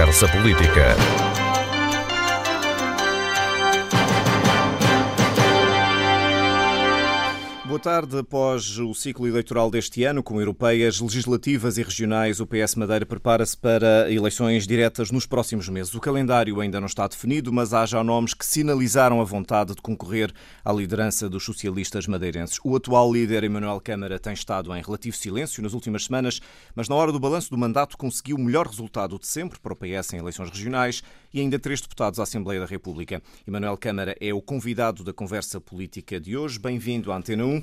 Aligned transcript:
Conversa 0.00 0.26
Política. 0.28 1.29
Boa 7.70 7.78
tarde. 7.78 8.18
Após 8.18 8.80
o 8.80 8.92
ciclo 8.92 9.28
eleitoral 9.28 9.70
deste 9.70 10.02
ano, 10.02 10.24
com 10.24 10.40
europeias, 10.40 10.98
legislativas 10.98 11.78
e 11.78 11.84
regionais, 11.84 12.40
o 12.40 12.46
PS 12.46 12.74
Madeira 12.74 13.06
prepara-se 13.06 13.56
para 13.56 14.10
eleições 14.10 14.66
diretas 14.66 15.12
nos 15.12 15.24
próximos 15.24 15.68
meses. 15.68 15.94
O 15.94 16.00
calendário 16.00 16.60
ainda 16.60 16.80
não 16.80 16.88
está 16.88 17.06
definido, 17.06 17.52
mas 17.52 17.72
há 17.72 17.86
já 17.86 18.02
nomes 18.02 18.34
que 18.34 18.44
sinalizaram 18.44 19.20
a 19.20 19.24
vontade 19.24 19.76
de 19.76 19.80
concorrer 19.80 20.32
à 20.64 20.72
liderança 20.72 21.30
dos 21.30 21.44
socialistas 21.44 22.08
madeirenses. 22.08 22.58
O 22.64 22.74
atual 22.74 23.12
líder, 23.12 23.44
Emanuel 23.44 23.80
Câmara, 23.80 24.18
tem 24.18 24.32
estado 24.32 24.74
em 24.74 24.82
relativo 24.82 25.16
silêncio 25.16 25.62
nas 25.62 25.72
últimas 25.72 26.06
semanas, 26.06 26.40
mas 26.74 26.88
na 26.88 26.96
hora 26.96 27.12
do 27.12 27.20
balanço 27.20 27.50
do 27.50 27.56
mandato 27.56 27.96
conseguiu 27.96 28.34
o 28.34 28.40
melhor 28.40 28.66
resultado 28.66 29.16
de 29.16 29.28
sempre 29.28 29.60
para 29.60 29.72
o 29.72 29.76
PS 29.76 30.12
em 30.14 30.18
eleições 30.18 30.50
regionais 30.50 31.04
e 31.32 31.40
ainda 31.40 31.58
três 31.58 31.80
deputados 31.80 32.18
à 32.18 32.24
Assembleia 32.24 32.60
da 32.60 32.66
República. 32.66 33.22
Emanuel 33.46 33.76
Câmara 33.76 34.16
é 34.20 34.34
o 34.34 34.42
convidado 34.42 35.04
da 35.04 35.12
conversa 35.12 35.60
política 35.60 36.20
de 36.20 36.36
hoje. 36.36 36.58
Bem-vindo 36.58 37.12
à 37.12 37.16
Antena 37.16 37.44
1. 37.44 37.62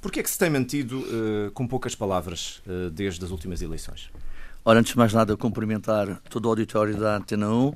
Por 0.00 0.10
que 0.10 0.20
é 0.20 0.22
que 0.22 0.30
se 0.30 0.38
tem 0.38 0.50
mantido 0.50 1.00
uh, 1.00 1.50
com 1.52 1.66
poucas 1.66 1.94
palavras 1.94 2.62
uh, 2.66 2.90
desde 2.90 3.24
as 3.24 3.30
últimas 3.30 3.62
eleições? 3.62 4.10
Ora, 4.64 4.80
antes 4.80 4.92
de 4.92 4.98
mais 4.98 5.12
nada, 5.12 5.36
cumprimentar 5.36 6.20
todo 6.30 6.46
o 6.46 6.48
auditório 6.48 6.96
da 6.96 7.16
Antena 7.16 7.50
1, 7.50 7.72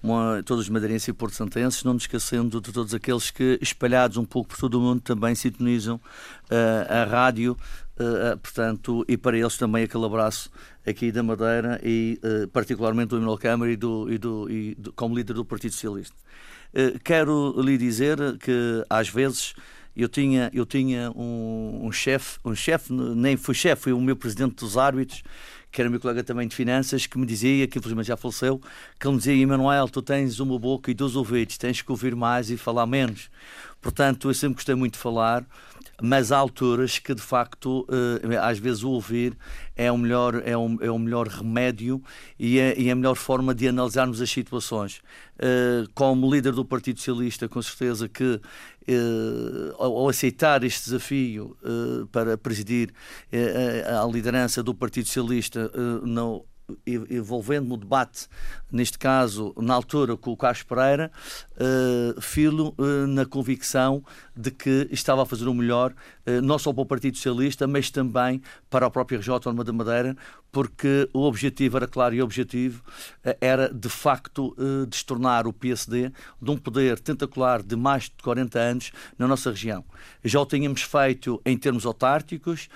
uma, 0.00 0.42
todos 0.44 0.64
os 0.64 0.68
madeirenses 0.68 1.08
e 1.08 1.12
porto-santenses, 1.12 1.82
não 1.82 1.94
nos 1.94 2.04
esquecendo 2.04 2.60
de 2.60 2.72
todos 2.72 2.94
aqueles 2.94 3.32
que, 3.32 3.58
espalhados 3.60 4.16
um 4.16 4.24
pouco 4.24 4.50
por 4.50 4.58
todo 4.58 4.78
o 4.78 4.80
mundo, 4.80 5.00
também 5.00 5.34
sintonizam 5.34 5.96
uh, 5.96 6.92
a 6.92 7.04
rádio, 7.04 7.56
portanto, 8.40 9.04
e 9.08 9.16
para 9.16 9.36
eles 9.36 9.56
também 9.56 9.82
aquele 9.82 10.06
abraço 10.06 10.48
aqui 10.88 11.12
da 11.12 11.22
Madeira 11.22 11.80
e 11.82 12.18
particularmente 12.52 13.10
do 13.10 13.16
Emanuel 13.16 13.38
Câmara 13.38 13.70
e, 13.70 13.76
do, 13.76 14.10
e, 14.10 14.18
do, 14.18 14.50
e 14.50 14.74
do, 14.74 14.92
como 14.92 15.14
líder 15.14 15.34
do 15.34 15.44
Partido 15.44 15.72
Socialista. 15.72 16.16
quero 17.04 17.60
lhe 17.60 17.76
dizer 17.76 18.18
que, 18.38 18.84
às 18.88 19.08
vezes, 19.08 19.54
eu 19.98 20.08
tinha, 20.08 20.48
eu 20.54 20.64
tinha 20.64 21.10
um, 21.10 21.86
um 21.86 21.92
chefe, 21.92 22.38
um 22.44 22.54
chefe, 22.54 22.92
nem 22.92 23.36
foi 23.36 23.54
chefe, 23.54 23.82
foi 23.82 23.92
o 23.92 24.00
meu 24.00 24.14
presidente 24.14 24.54
dos 24.54 24.76
árbitros, 24.76 25.24
que 25.70 25.80
era 25.80 25.90
meu 25.90 26.00
colega 26.00 26.24
também 26.24 26.48
de 26.48 26.54
finanças, 26.54 27.06
que 27.06 27.18
me 27.18 27.26
dizia, 27.26 27.66
que 27.66 27.78
infelizmente 27.78 28.08
já 28.08 28.16
faleceu, 28.16 28.60
que 28.98 29.06
ele 29.06 29.14
me 29.14 29.18
dizia, 29.18 29.34
Emanuel, 29.34 29.88
tu 29.88 30.02
tens 30.02 30.40
uma 30.40 30.58
boca 30.58 30.90
e 30.90 30.94
dois 30.94 31.16
ouvidos, 31.16 31.58
tens 31.58 31.82
que 31.82 31.90
ouvir 31.90 32.14
mais 32.16 32.50
e 32.50 32.56
falar 32.56 32.86
menos. 32.86 33.30
Portanto, 33.80 34.28
eu 34.28 34.34
sempre 34.34 34.56
gostei 34.56 34.74
muito 34.74 34.94
de 34.94 34.98
falar, 34.98 35.46
mas 36.00 36.30
há 36.30 36.38
alturas 36.38 36.98
que 36.98 37.14
de 37.14 37.22
facto 37.22 37.86
eh, 37.90 38.36
às 38.36 38.58
vezes 38.58 38.82
o 38.84 38.90
ouvir 38.90 39.36
é 39.74 39.90
o 39.90 39.98
melhor 39.98 40.42
é 40.44 40.56
o, 40.56 40.78
é 40.80 40.90
o 40.90 40.98
melhor 40.98 41.26
remédio 41.26 42.00
e 42.38 42.58
é, 42.58 42.78
e 42.78 42.88
é 42.88 42.92
a 42.92 42.94
melhor 42.94 43.16
forma 43.16 43.52
de 43.52 43.66
analisarmos 43.66 44.20
as 44.20 44.30
situações 44.30 45.02
eh, 45.38 45.84
como 45.94 46.32
líder 46.32 46.52
do 46.52 46.64
Partido 46.64 46.98
Socialista 46.98 47.48
com 47.48 47.60
certeza 47.60 48.08
que 48.08 48.40
eh, 48.88 49.74
ao 49.78 50.08
aceitar 50.08 50.64
este 50.64 50.84
desafio 50.84 51.56
para 52.10 52.38
presidir 52.38 52.92
a 53.86 54.10
liderança 54.10 54.62
do 54.62 54.74
Partido 54.74 55.06
Socialista 55.06 55.70
não 56.02 56.44
envolvendo-me 56.86 57.74
o 57.74 57.76
debate, 57.76 58.26
neste 58.70 58.98
caso, 58.98 59.54
na 59.56 59.74
altura, 59.74 60.16
com 60.16 60.32
o 60.32 60.36
Carlos 60.36 60.62
Pereira, 60.62 61.10
uh, 61.54 62.20
filo 62.20 62.74
uh, 62.78 63.06
na 63.06 63.24
convicção 63.24 64.04
de 64.36 64.50
que 64.50 64.88
estava 64.90 65.22
a 65.22 65.26
fazer 65.26 65.48
o 65.48 65.54
melhor, 65.54 65.92
uh, 66.26 66.42
não 66.42 66.58
só 66.58 66.72
para 66.72 66.82
o 66.82 66.86
Partido 66.86 67.16
Socialista, 67.16 67.66
mas 67.66 67.90
também 67.90 68.42
para 68.68 68.86
a 68.86 68.90
própria 68.90 69.16
região 69.16 69.34
autónoma 69.34 69.64
da 69.64 69.72
Madeira, 69.72 70.16
porque 70.50 71.08
o 71.12 71.22
objetivo 71.22 71.76
era 71.76 71.86
claro 71.86 72.14
e 72.14 72.20
o 72.20 72.24
objetivo 72.24 72.82
era, 73.40 73.72
de 73.72 73.88
facto, 73.88 74.56
destornar 74.88 75.46
o 75.46 75.52
PSD 75.52 76.10
de 76.40 76.50
um 76.50 76.56
poder 76.56 76.98
tentacular 76.98 77.62
de 77.62 77.76
mais 77.76 78.04
de 78.04 78.22
40 78.22 78.58
anos 78.58 78.92
na 79.18 79.28
nossa 79.28 79.50
região. 79.50 79.84
Já 80.24 80.40
o 80.40 80.46
tínhamos 80.46 80.82
feito 80.82 81.40
em 81.44 81.56
termos 81.56 81.84
autárticos, 81.84 82.68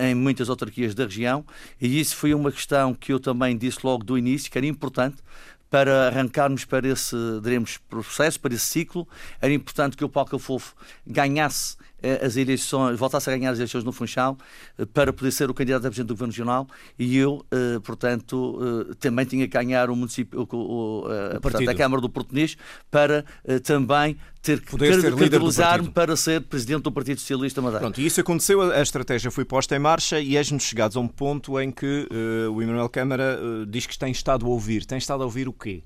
em 0.00 0.14
muitas 0.14 0.48
autarquias 0.48 0.94
da 0.94 1.04
região, 1.04 1.44
e 1.80 2.00
isso 2.00 2.16
foi 2.16 2.34
uma 2.34 2.50
questão 2.50 2.94
que 2.94 3.12
eu 3.12 3.20
também 3.20 3.56
disse 3.56 3.78
logo 3.84 4.02
do 4.02 4.16
início, 4.16 4.50
que 4.50 4.58
era 4.58 4.66
importante, 4.66 5.22
para 5.70 6.08
arrancarmos 6.08 6.64
para 6.64 6.88
esse, 6.88 7.16
diremos, 7.42 7.78
processo, 7.88 8.40
para 8.40 8.52
esse 8.52 8.64
ciclo, 8.64 9.06
era 9.40 9.52
importante 9.52 9.96
que 9.96 10.04
o 10.04 10.08
Paulo 10.08 10.28
Cafofo 10.28 10.74
ganhasse 11.06 11.76
eh, 11.76 11.80
as 12.22 12.36
eleições, 12.36 12.98
voltasse 12.98 13.30
a 13.30 13.36
ganhar 13.36 13.50
as 13.50 13.58
eleições 13.58 13.84
no 13.84 13.92
Funchal 13.92 14.36
eh, 14.78 14.86
para 14.86 15.12
poder 15.12 15.30
ser 15.30 15.50
o 15.50 15.54
candidato 15.54 15.86
a 15.86 15.88
presidente 15.88 16.08
do 16.08 16.14
Governo 16.14 16.32
Regional 16.32 16.66
e 16.98 17.16
eu, 17.16 17.44
eh, 17.50 17.78
portanto, 17.80 18.60
também 18.98 19.24
tinha 19.24 19.46
que 19.46 19.52
ganhar 19.52 19.90
o 19.90 19.96
município, 19.96 20.40
o, 20.40 20.42
o, 20.42 21.40
portanto, 21.40 21.68
a 21.68 21.74
Câmara 21.74 22.00
do 22.00 22.08
Português 22.08 22.56
para 22.90 23.24
também 23.64 24.16
ter 24.42 24.60
que 24.60 24.76
credibilizar-me 24.76 25.90
para 25.90 26.16
ser 26.16 26.40
presidente 26.42 26.82
do 26.82 26.92
Partido 26.92 27.20
Socialista 27.20 27.60
Madeira. 27.60 27.80
Pronto, 27.80 28.00
e 28.00 28.06
isso 28.06 28.20
aconteceu, 28.20 28.62
a 28.62 28.80
estratégia 28.80 29.30
foi 29.30 29.44
posta 29.44 29.76
em 29.76 29.78
marcha 29.78 30.18
e 30.20 30.36
és-nos 30.36 30.62
chegados 30.62 30.96
a 30.96 31.00
um 31.00 31.08
ponto 31.08 31.60
em 31.60 31.70
que 31.70 32.08
uh, 32.10 32.50
o 32.50 32.62
Emanuel 32.62 32.88
Câmara 32.88 33.38
uh, 33.40 33.66
diz 33.66 33.86
que 33.86 33.98
tem 33.98 34.10
estado 34.10 34.46
a 34.46 34.48
ouvir. 34.48 34.84
Tem 34.86 34.98
estado 34.98 35.22
a 35.22 35.26
ouvir 35.26 35.48
o 35.48 35.52
quê? 35.52 35.82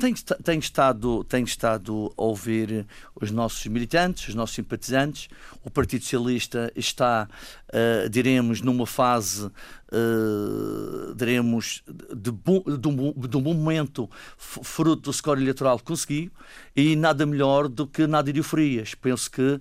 Tenho, 0.00 0.16
tenho, 0.42 0.58
estado, 0.58 1.22
tenho 1.24 1.44
estado 1.44 2.10
a 2.16 2.22
ouvir 2.22 2.86
os 3.14 3.30
nossos 3.30 3.66
militantes, 3.66 4.28
os 4.28 4.34
nossos 4.34 4.56
simpatizantes. 4.56 5.28
O 5.62 5.70
Partido 5.70 6.02
Socialista 6.02 6.72
está, 6.74 7.28
uh, 7.68 8.08
diremos, 8.08 8.62
numa 8.62 8.86
fase 8.86 9.50
uh, 9.92 11.14
diremos, 11.14 11.82
de, 12.14 12.30
bom, 12.30 12.62
de, 12.66 13.28
de 13.28 13.36
um 13.36 13.40
momento 13.40 14.08
fruto 14.36 15.02
do 15.02 15.12
score 15.12 15.40
eleitoral 15.40 15.78
que 15.78 15.84
conseguiu 15.84 16.30
e 16.74 16.94
nada 16.96 17.26
melhor 17.26 17.68
do 17.68 17.86
que 17.86 18.06
nada 18.06 18.32
de 18.32 18.38
euforias. 18.38 18.94
Penso 18.94 19.30
que, 19.30 19.42
uh, 19.42 19.60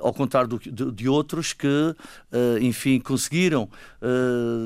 ao 0.00 0.12
contrário 0.12 0.48
do, 0.48 0.58
de, 0.58 0.92
de, 0.92 1.08
outros 1.08 1.52
que, 1.52 1.66
uh, 1.66 1.96
enfim, 2.60 2.98
conseguiram, 3.00 3.68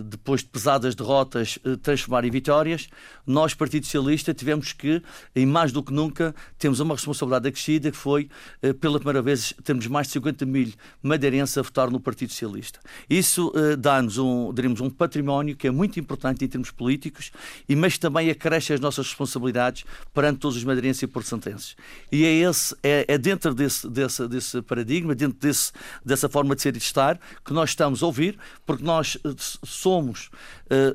depois 0.07 0.43
de 0.43 0.49
pesadas 0.49 0.95
derrotas, 0.95 1.59
transformar 1.83 2.25
em 2.25 2.31
vitórias, 2.31 2.89
nós, 3.27 3.53
Partido 3.53 3.85
Socialista, 3.85 4.33
tivemos 4.33 4.73
que, 4.73 5.03
em 5.35 5.45
mais 5.45 5.73
do 5.73 5.83
que 5.83 5.93
nunca, 5.93 6.35
temos 6.59 6.79
uma 6.79 6.95
responsabilidade 6.95 7.49
acrescida 7.49 7.91
que 7.91 7.97
foi, 7.97 8.29
pela 8.81 8.99
primeira 8.99 9.21
vez, 9.21 9.53
termos 9.65 9.87
mais 9.89 10.07
de 10.07 10.13
50 10.15 10.47
mil 10.47 10.73
madeirenses 11.03 11.59
a 11.59 11.63
votar 11.63 11.91
no 11.91 11.99
Partido 11.99 12.31
Socialista. 12.31 12.79
Isso 13.11 13.53
dá-nos 13.79 14.19
um, 14.19 14.53
diremos, 14.53 14.74
temos 14.75 14.81
um 14.81 14.91
património 14.91 15.57
que 15.57 15.69
é 15.69 15.71
muito 15.71 16.01
importante 16.01 16.45
em 16.45 16.49
termos 16.49 16.71
políticos, 16.71 17.31
e 17.69 17.77
mas 17.77 17.97
também 17.97 18.31
acresce 18.31 18.73
as 18.73 18.81
nossas 18.81 19.07
responsabilidades 19.07 19.85
perante 20.13 20.41
todos 20.41 20.57
os 20.57 20.65
madeirenses 20.65 21.03
e 21.03 21.07
porcentenses. 21.07 21.77
E 22.11 22.25
é, 22.25 22.33
esse, 22.33 22.75
é, 22.83 23.05
é 23.09 23.19
dentro 23.19 23.55
desse, 23.55 23.89
desse, 23.89 24.27
desse 24.27 24.63
paradigma, 24.63 25.15
dentro 25.15 25.39
desse, 25.39 25.73
dessa 26.05 26.29
forma 26.29 26.57
de 26.57 26.63
ser 26.63 26.71
e 26.71 26.79
de 26.79 26.85
estar, 26.85 27.19
que 27.45 27.53
nós 27.53 27.71
estamos 27.71 28.03
a 28.03 28.07
ouvir, 28.07 28.39
porque 28.67 28.83
nós 28.83 29.17
eh, 29.25 29.35
somos 29.39 30.31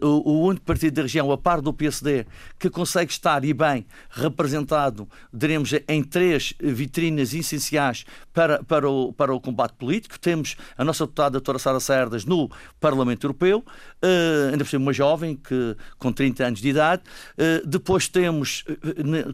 uh, 0.01 0.05
o, 0.05 0.29
o 0.29 0.47
único 0.47 0.65
partido 0.65 0.95
da 0.95 1.01
região, 1.03 1.31
a 1.31 1.37
par 1.37 1.61
do 1.61 1.73
PSD, 1.73 2.25
que 2.57 2.69
consegue 2.69 3.11
estar 3.11 3.45
e 3.45 3.53
bem 3.53 3.85
representado, 4.09 5.07
diremos, 5.33 5.71
em 5.87 6.03
três 6.03 6.53
vitrinas 6.59 7.33
essenciais 7.33 8.05
para, 8.33 8.63
para, 8.63 8.89
o, 8.89 9.13
para 9.13 9.33
o 9.33 9.39
combate 9.39 9.73
político. 9.73 10.19
Temos 10.19 10.55
a 10.77 10.83
nossa 10.83 11.05
deputada, 11.05 11.27
a 11.27 11.31
doutora 11.31 11.59
Sara 11.59 11.79
Cerdas, 11.79 12.25
no 12.25 12.49
Parlamento 12.79 13.25
Europeu, 13.25 13.63
uh, 14.03 14.51
ainda 14.51 14.63
por 14.63 14.69
cima 14.69 14.83
uma 14.83 14.93
jovem 14.93 15.35
que, 15.35 15.75
com 15.97 16.11
30 16.11 16.45
anos 16.45 16.61
de 16.61 16.69
idade. 16.69 17.03
Uh, 17.33 17.67
depois 17.67 18.07
temos, 18.07 18.63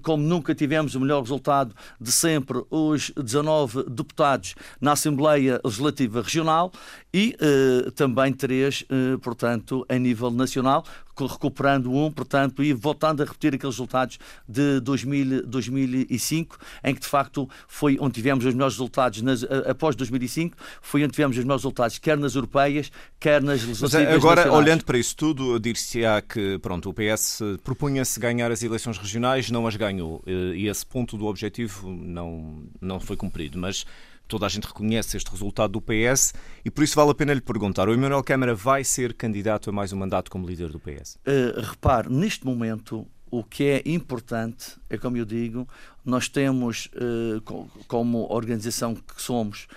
como 0.02 0.24
nunca 0.24 0.54
tivemos 0.54 0.96
o 0.96 1.00
melhor 1.00 1.22
resultado 1.22 1.76
de 2.00 2.12
sempre, 2.12 2.64
os 2.70 3.12
19 3.12 3.84
deputados 3.90 4.56
na 4.80 4.94
Assembleia 4.94 5.60
Legislativa 5.64 6.22
Regional 6.22 6.72
e 7.14 7.36
uh, 7.36 7.92
também 7.92 8.34
três, 8.34 8.84
portanto, 9.22 9.86
a 9.88 9.98
nível 9.98 10.32
nacional, 10.32 10.84
recuperando 11.18 11.92
um, 11.94 12.12
portanto, 12.12 12.64
e 12.64 12.74
voltando 12.74 13.22
a 13.22 13.26
repetir 13.26 13.54
aqueles 13.54 13.76
resultados 13.76 14.18
de 14.48 14.80
2000, 14.82 15.46
2005, 15.48 16.58
em 16.84 16.94
que 16.94 17.02
de 17.02 17.08
facto 17.08 17.50
foi 17.68 17.98
onde 18.00 18.14
tivemos 18.14 18.46
os 18.46 18.54
melhores 18.54 18.74
resultados 18.76 19.22
nas, 19.22 19.44
após 19.44 19.96
2005, 19.96 20.58
foi 20.82 21.04
onde 21.04 21.12
tivemos 21.12 21.38
os 21.38 21.44
melhores 21.44 21.64
resultados, 21.64 21.98
quer 21.98 22.18
nas 22.18 22.36
europeias, 22.36 22.92
quer 23.20 23.42
nas 23.42 23.64
legislativas 23.64 24.06
Mas 24.06 24.16
agora, 24.16 24.42
nacionais. 24.42 24.66
olhando 24.66 24.86
para 24.86 24.98
isso 24.98 25.16
tudo, 25.16 25.60
dir-se-á 25.60 26.22
que 26.22 26.58
pronto, 26.60 26.90
o 26.90 26.94
PS 26.94 27.40
propunha-se 27.64 28.20
ganhar 28.20 28.52
as 28.52 28.62
eleições 28.64 28.98
regionais, 28.98 29.50
não 29.50 29.68
as 29.68 29.76
ganhou, 29.76 30.22
e 30.26 30.68
esse 30.68 30.86
ponto 30.86 31.18
do 31.18 31.26
objetivo 31.26 31.90
não, 31.90 32.64
não 32.82 33.00
foi 33.00 33.16
cumprido, 33.16 33.58
mas 33.58 33.86
toda 34.28 34.46
a 34.46 34.50
gente 34.50 34.66
reconhece 34.66 35.18
este 35.18 35.30
resultado 35.30 35.72
do 35.72 35.82
PS 35.82 36.34
e 36.64 36.72
por 36.72 36.84
isso 36.84 36.96
vale 36.96 37.12
a 37.12 37.16
pena 37.16 37.34
lhe 37.34 37.42
perguntar: 37.42 37.88
o 37.88 37.94
Emanuel 37.94 38.24
Câmara 38.24 38.54
vai 38.54 38.84
ser 38.84 39.14
candidato 39.14 39.70
a 39.70 39.74
mais 39.74 39.92
um 39.94 39.98
mandato 39.98 40.30
como 40.32 40.48
líder 40.48 40.70
do 40.70 40.80
PS? 40.80 41.18
Uh, 41.26 41.62
repare, 41.62 42.12
neste 42.12 42.46
momento. 42.46 43.08
O 43.32 43.44
que 43.44 43.64
é 43.66 43.82
importante 43.86 44.78
é, 44.90 44.98
como 44.98 45.18
eu 45.18 45.26
digo, 45.26 45.68
nós 46.06 46.30
temos, 46.30 46.90
uh, 46.96 47.42
como 47.86 48.32
organização 48.32 48.96
que 48.96 49.22
somos, 49.22 49.68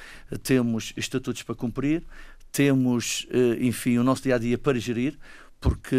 temos 0.45 0.93
estatutos 0.97 1.43
para 1.43 1.57
cumprir, 1.57 2.05
temos, 2.53 3.27
enfim, 3.59 3.99
o 3.99 4.05
nosso 4.05 4.23
dia 4.23 4.37
a 4.37 4.39
dia 4.39 4.57
para 4.57 4.79
gerir, 4.79 5.19
porque 5.61 5.97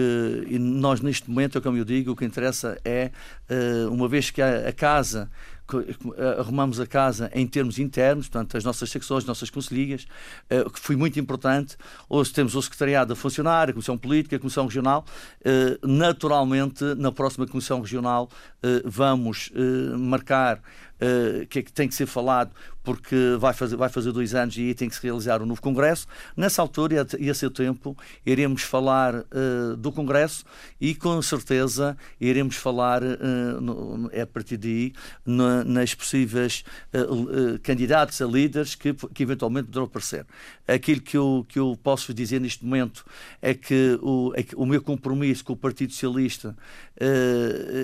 nós 0.58 1.02
neste 1.02 1.30
momento, 1.30 1.58
é 1.58 1.62
como 1.62 1.76
eu 1.76 1.84
digo, 1.84 2.12
o 2.12 2.16
que 2.16 2.24
interessa 2.24 2.80
é, 2.86 3.12
uma 3.92 4.08
vez 4.08 4.30
que 4.30 4.42
a 4.42 4.72
casa 4.72 5.30
eh, 5.30 5.59
arrumamos 6.40 6.80
a 6.80 6.88
casa 6.88 7.30
em 7.34 7.46
termos 7.48 7.80
internos, 7.80 8.28
portanto, 8.28 8.58
as 8.58 8.64
nossas 8.64 8.90
secções, 8.90 9.24
as 9.24 9.28
nossas 9.28 9.50
conselhias, 9.50 10.08
eh, 10.50 10.64
que 10.64 10.80
foi 10.80 10.96
muito 10.96 11.20
importante. 11.20 11.78
Hoje 12.08 12.34
temos 12.34 12.56
o 12.56 12.62
secretariado 12.62 13.14
a 13.14 13.16
funcionar, 13.16 13.70
a 13.70 13.74
Comissão 13.74 13.98
Política, 13.98 14.36
a 14.36 14.40
Comissão 14.40 14.66
Regional. 14.66 15.06
Eh, 15.44 15.78
naturalmente, 15.84 16.84
na 16.96 17.12
próxima 17.12 17.48
Comissão 17.48 17.82
Regional, 17.82 18.30
vamos 18.84 19.52
marcar 19.98 20.62
uh, 21.02 21.46
que, 21.48 21.60
é 21.60 21.62
que 21.62 21.72
tem 21.72 21.88
que 21.88 21.96
ser 21.96 22.06
falado 22.06 22.52
porque 22.90 23.36
vai 23.38 23.54
fazer, 23.54 23.76
vai 23.76 23.88
fazer 23.88 24.12
dois 24.12 24.34
anos 24.34 24.58
e 24.58 24.62
aí 24.62 24.74
tem 24.74 24.90
que 24.90 24.96
se 24.96 25.04
realizar 25.04 25.44
um 25.44 25.46
novo 25.46 25.62
Congresso. 25.62 26.08
Nessa 26.36 26.60
altura 26.60 27.06
e 27.20 27.30
a 27.30 27.34
seu 27.36 27.52
tempo 27.52 27.96
iremos 28.26 28.64
falar 28.64 29.14
uh, 29.14 29.78
do 29.78 29.92
Congresso 29.92 30.44
e 30.82 30.96
com 30.96 31.22
certeza 31.22 31.96
iremos 32.20 32.56
falar 32.56 33.04
uh, 33.04 33.62
no, 33.62 34.10
a 34.20 34.26
partir 34.26 34.58
daí 34.58 34.92
na, 35.24 35.64
nas 35.64 35.94
possíveis 35.94 36.64
uh, 36.92 37.60
candidatos 37.62 38.20
a 38.24 38.26
líderes 38.26 38.74
que, 38.74 38.92
que 39.14 39.22
eventualmente 39.22 39.68
poderão 39.68 39.86
aparecer. 39.86 40.26
Aquilo 40.68 41.02
que 41.02 41.16
eu, 41.16 41.46
que 41.48 41.60
eu 41.60 41.78
posso 41.84 42.12
dizer 42.12 42.42
neste 42.42 42.66
momento 42.66 43.06
é 43.40 43.54
que 43.54 44.00
o, 44.02 44.34
é 44.36 44.42
que 44.42 44.56
o 44.56 44.66
meu 44.66 44.82
compromisso 44.82 45.46
com 45.46 45.54
o 45.54 45.58
Partido 45.58 45.94
Socialista 45.94 46.56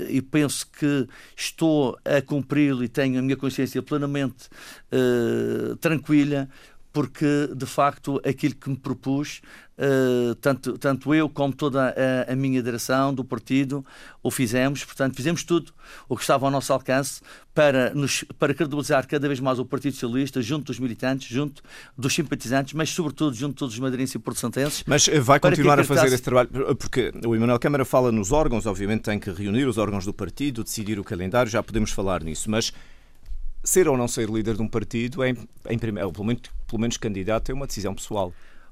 e 0.09 0.21
penso 0.21 0.67
que 0.67 1.07
estou 1.37 1.97
a 2.03 2.21
cumpri-lo 2.21 2.83
e 2.83 2.89
tenho 2.89 3.04
a 3.05 3.21
minha 3.21 3.37
consciência 3.37 3.81
plenamente 3.81 4.47
uh, 4.91 5.75
tranquila, 5.77 6.49
porque 6.95 7.49
de 7.53 7.65
facto 7.65 8.21
aquilo 8.25 8.55
que 8.55 8.69
me 8.69 8.77
propus, 8.77 9.41
uh, 9.77 10.33
tanto, 10.35 10.77
tanto 10.77 11.13
eu 11.13 11.27
como 11.27 11.53
toda 11.53 11.93
a, 11.93 12.31
a, 12.31 12.35
minha 12.37 12.63
direção 12.63 13.13
do 13.13 13.21
partido, 13.21 13.85
o 14.23 14.31
fizemos, 14.31 14.85
portanto, 14.85 15.13
fizemos 15.13 15.43
tudo 15.43 15.73
o 16.07 16.15
que 16.15 16.21
estava 16.21 16.45
ao 16.45 16.51
nosso 16.51 16.71
alcance 16.71 17.19
para, 17.53 17.93
nos, 17.93 18.23
para 18.39 18.53
credibilizar 18.53 19.05
cada 19.09 19.27
vez 19.27 19.41
mais 19.41 19.59
o 19.59 19.65
Partido 19.65 19.91
Socialista, 19.91 20.41
junto 20.41 20.67
dos 20.67 20.79
militantes, 20.79 21.27
junto 21.27 21.61
dos 21.97 22.15
simpatizantes, 22.15 22.71
mas 22.71 22.89
sobretudo 22.91 23.35
junto 23.35 23.55
de 23.55 23.59
todos 23.59 23.73
os 23.73 23.79
madeirenses 23.81 24.15
e 24.15 24.19
porto-santenses. 24.19 24.85
Mas 24.87 25.09
eh, 25.09 25.19
vai 25.19 25.37
continuar 25.37 25.77
a 25.77 25.83
fazer 25.83 26.07
esse 26.07 26.23
trabalho, 26.23 26.49
porque 26.77 27.11
o 27.27 27.35
Emanuel 27.35 27.59
Câmara 27.59 27.83
fala 27.83 28.09
nos 28.09 28.31
órgãos, 28.31 28.65
obviamente 28.65 29.01
tem 29.01 29.19
que 29.19 29.29
reunir 29.31 29.65
os 29.65 29.77
órgãos 29.77 30.05
do 30.05 30.13
partido, 30.13 30.63
decidir 30.63 30.97
o 30.97 31.03
calendário, 31.03 31.51
já 31.51 31.61
podemos 31.61 31.91
falar 31.91 32.23
nisso, 32.23 32.49
mas 32.49 32.71
ser 33.65 33.89
ou 33.89 33.97
não 33.97 34.07
ser 34.07 34.29
líder 34.29 34.55
de 34.55 34.61
um 34.61 34.67
partido, 34.67 35.23
é, 35.23 35.35
em 35.69 35.77
primeiro, 35.77 36.11
pelo, 36.11 36.25
menos, 36.25 36.43
pelo 36.67 36.79
menos 36.79 36.97
candidato, 36.97 37.51
é 37.51 37.53
uma 37.53 37.67
decisão 37.67 37.93
pessoal. 37.93 38.31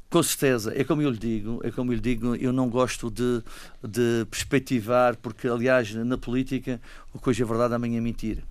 Com 0.10 0.22
certeza, 0.22 0.72
é 0.80 0.84
como 0.84 1.02
eu 1.02 1.10
lhe 1.10 1.18
digo, 1.18 1.60
é 1.64 1.72
como 1.72 1.92
eu 1.92 1.96
lhe 1.96 2.02
digo, 2.02 2.36
eu 2.36 2.54
não 2.54 2.70
gosto 2.70 3.10
de, 3.10 3.42
de 3.84 4.28
perspectivar, 4.30 5.18
porque 5.18 5.48
aliás 5.48 5.92
na 5.96 6.20
política 6.20 6.80
o 7.12 7.20
que 7.20 7.30
hoje 7.32 7.42
é 7.42 7.46
verdade 7.46 7.74
amanhã 7.74 7.98
é 7.98 8.02
mentira. 8.02 8.44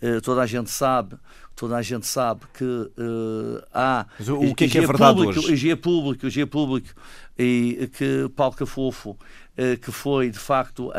Uh, 0.00 0.20
toda 0.20 0.42
a 0.42 0.46
gente 0.46 0.70
sabe, 0.70 1.16
toda 1.56 1.76
a 1.76 1.82
gente 1.82 2.06
sabe 2.06 2.42
que 2.54 2.64
uh, 2.64 3.60
há 3.74 4.06
Mas 4.16 4.28
o 4.28 4.54
que 4.54 4.66
é 4.66 4.68
que 4.68 4.78
é 4.78 4.86
verdade 4.86 5.16
público, 5.16 5.40
hoje? 5.40 5.70
é 5.70 5.74
público, 5.74 6.26
é 6.28 6.46
público 6.46 6.88
e 7.36 7.90
que 7.94 8.30
Paulo 8.36 8.54
Cafofo, 8.54 9.10
uh, 9.10 9.78
que 9.82 9.90
foi 9.90 10.30
de 10.30 10.38
facto, 10.38 10.92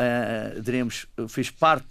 diremos, 0.62 1.06
fez 1.30 1.48
parte 1.48 1.88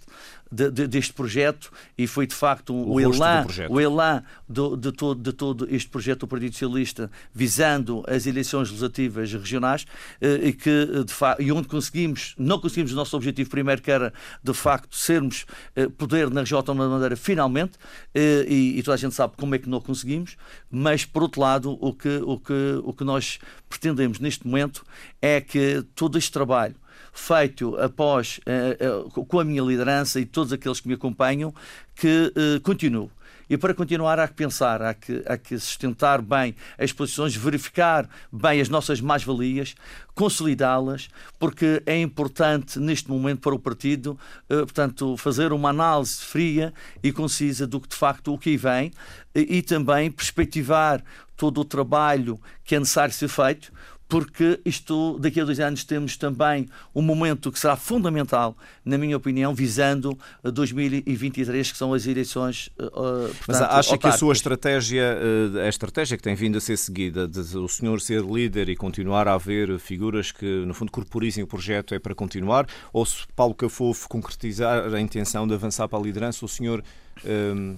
de, 0.50 0.70
de, 0.70 0.86
deste 0.86 1.12
projeto 1.12 1.72
e 1.96 2.06
foi 2.06 2.26
de 2.26 2.34
facto 2.34 2.74
o, 2.74 2.94
o 2.94 3.00
elan, 3.00 3.46
o 3.68 3.80
elan 3.80 4.22
do, 4.48 4.76
de, 4.76 4.90
todo, 4.92 5.20
de 5.20 5.32
todo 5.32 5.66
este 5.70 5.88
projeto 5.88 6.20
do 6.20 6.28
Partido 6.28 6.52
Socialista 6.52 7.10
visando 7.32 8.02
as 8.08 8.26
eleições 8.26 8.68
legislativas 8.68 9.32
regionais 9.32 9.86
eh, 10.20 10.48
e 10.48 10.52
que 10.52 11.04
de 11.04 11.12
facto, 11.12 11.40
e 11.40 11.52
onde 11.52 11.68
conseguimos, 11.68 12.34
não 12.36 12.58
conseguimos 12.58 12.92
o 12.92 12.96
nosso 12.96 13.16
objetivo 13.16 13.48
primeiro 13.48 13.80
que 13.80 13.90
era 13.90 14.12
de 14.42 14.52
facto 14.52 14.96
sermos 14.96 15.46
eh, 15.76 15.88
poder 15.88 16.30
na 16.30 16.40
região 16.40 16.58
autónoma 16.58 16.84
da 16.84 16.94
Madeira 16.94 17.16
finalmente 17.16 17.78
eh, 18.14 18.44
e, 18.48 18.78
e 18.78 18.82
toda 18.82 18.94
a 18.94 18.98
gente 18.98 19.14
sabe 19.14 19.34
como 19.36 19.54
é 19.54 19.58
que 19.58 19.68
não 19.68 19.80
conseguimos, 19.80 20.36
mas 20.70 21.04
por 21.04 21.22
outro 21.22 21.40
lado 21.40 21.78
o 21.80 21.92
que, 21.92 22.20
o 22.24 22.38
que, 22.38 22.80
o 22.82 22.92
que 22.92 23.04
nós 23.04 23.38
pretendemos 23.68 24.18
neste 24.18 24.46
momento 24.46 24.84
é 25.22 25.40
que 25.40 25.84
todo 25.94 26.18
este 26.18 26.32
trabalho 26.32 26.74
feito 27.12 27.76
após, 27.76 28.40
uh, 28.46 29.08
uh, 29.08 29.26
com 29.26 29.40
a 29.40 29.44
minha 29.44 29.62
liderança 29.62 30.20
e 30.20 30.26
todos 30.26 30.52
aqueles 30.52 30.80
que 30.80 30.88
me 30.88 30.94
acompanham, 30.94 31.54
que 31.94 32.32
uh, 32.36 32.60
continuo. 32.62 33.10
E 33.48 33.58
para 33.58 33.74
continuar 33.74 34.16
há 34.20 34.28
que 34.28 34.34
pensar, 34.34 34.80
há 34.80 34.94
que, 34.94 35.24
há 35.26 35.36
que 35.36 35.58
sustentar 35.58 36.22
bem 36.22 36.54
as 36.78 36.92
posições, 36.92 37.34
verificar 37.34 38.08
bem 38.32 38.60
as 38.60 38.68
nossas 38.68 39.00
mais-valias, 39.00 39.74
consolidá-las, 40.14 41.08
porque 41.36 41.82
é 41.84 42.00
importante 42.00 42.78
neste 42.78 43.10
momento 43.10 43.40
para 43.40 43.52
o 43.52 43.58
partido, 43.58 44.16
portanto, 44.46 45.16
fazer 45.16 45.52
uma 45.52 45.70
análise 45.70 46.18
fria 46.18 46.72
e 47.02 47.10
concisa 47.10 47.66
do 47.66 47.80
que 47.80 47.88
de 47.88 47.96
facto 47.96 48.32
o 48.32 48.38
que 48.38 48.56
vem 48.56 48.92
e 49.34 49.60
também 49.62 50.12
perspectivar 50.12 51.02
todo 51.36 51.62
o 51.62 51.64
trabalho 51.64 52.38
que 52.62 52.76
é 52.76 52.78
necessário 52.78 53.12
ser 53.12 53.28
feito, 53.28 53.72
porque 54.10 54.60
isto, 54.64 55.16
daqui 55.20 55.40
a 55.40 55.44
dois 55.44 55.60
anos, 55.60 55.84
temos 55.84 56.16
também 56.16 56.68
um 56.92 57.00
momento 57.00 57.52
que 57.52 57.58
será 57.60 57.76
fundamental, 57.76 58.56
na 58.84 58.98
minha 58.98 59.16
opinião, 59.16 59.54
visando 59.54 60.18
2023, 60.42 61.70
que 61.70 61.78
são 61.78 61.94
as 61.94 62.06
eleições. 62.08 62.66
Uh, 62.76 63.28
portanto, 63.28 63.44
Mas 63.46 63.62
acha 63.62 63.96
que 63.96 64.08
a 64.08 64.12
sua 64.12 64.32
estratégia, 64.32 65.16
uh, 65.54 65.58
a 65.60 65.68
estratégia 65.68 66.16
que 66.16 66.22
tem 66.24 66.34
vindo 66.34 66.58
a 66.58 66.60
ser 66.60 66.76
seguida, 66.76 67.28
de 67.28 67.38
o 67.56 67.68
senhor 67.68 68.00
ser 68.00 68.24
líder 68.24 68.68
e 68.68 68.74
continuar 68.74 69.28
a 69.28 69.34
haver 69.34 69.78
figuras 69.78 70.32
que, 70.32 70.64
no 70.66 70.74
fundo, 70.74 70.90
corporizem 70.90 71.44
o 71.44 71.46
projeto, 71.46 71.94
é 71.94 72.00
para 72.00 72.14
continuar? 72.14 72.66
Ou 72.92 73.06
se 73.06 73.18
Paulo 73.36 73.54
Cafofo 73.54 74.08
concretizar 74.08 74.92
a 74.92 75.00
intenção 75.00 75.46
de 75.46 75.54
avançar 75.54 75.86
para 75.86 76.00
a 76.00 76.02
liderança, 76.02 76.44
o 76.44 76.48
senhor 76.48 76.82
um, 77.24 77.76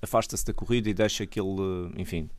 afasta-se 0.00 0.46
da 0.46 0.54
corrida 0.54 0.88
e 0.88 0.94
deixa 0.94 1.26
que 1.26 1.38
ele, 1.38 1.92
enfim, 1.98 2.30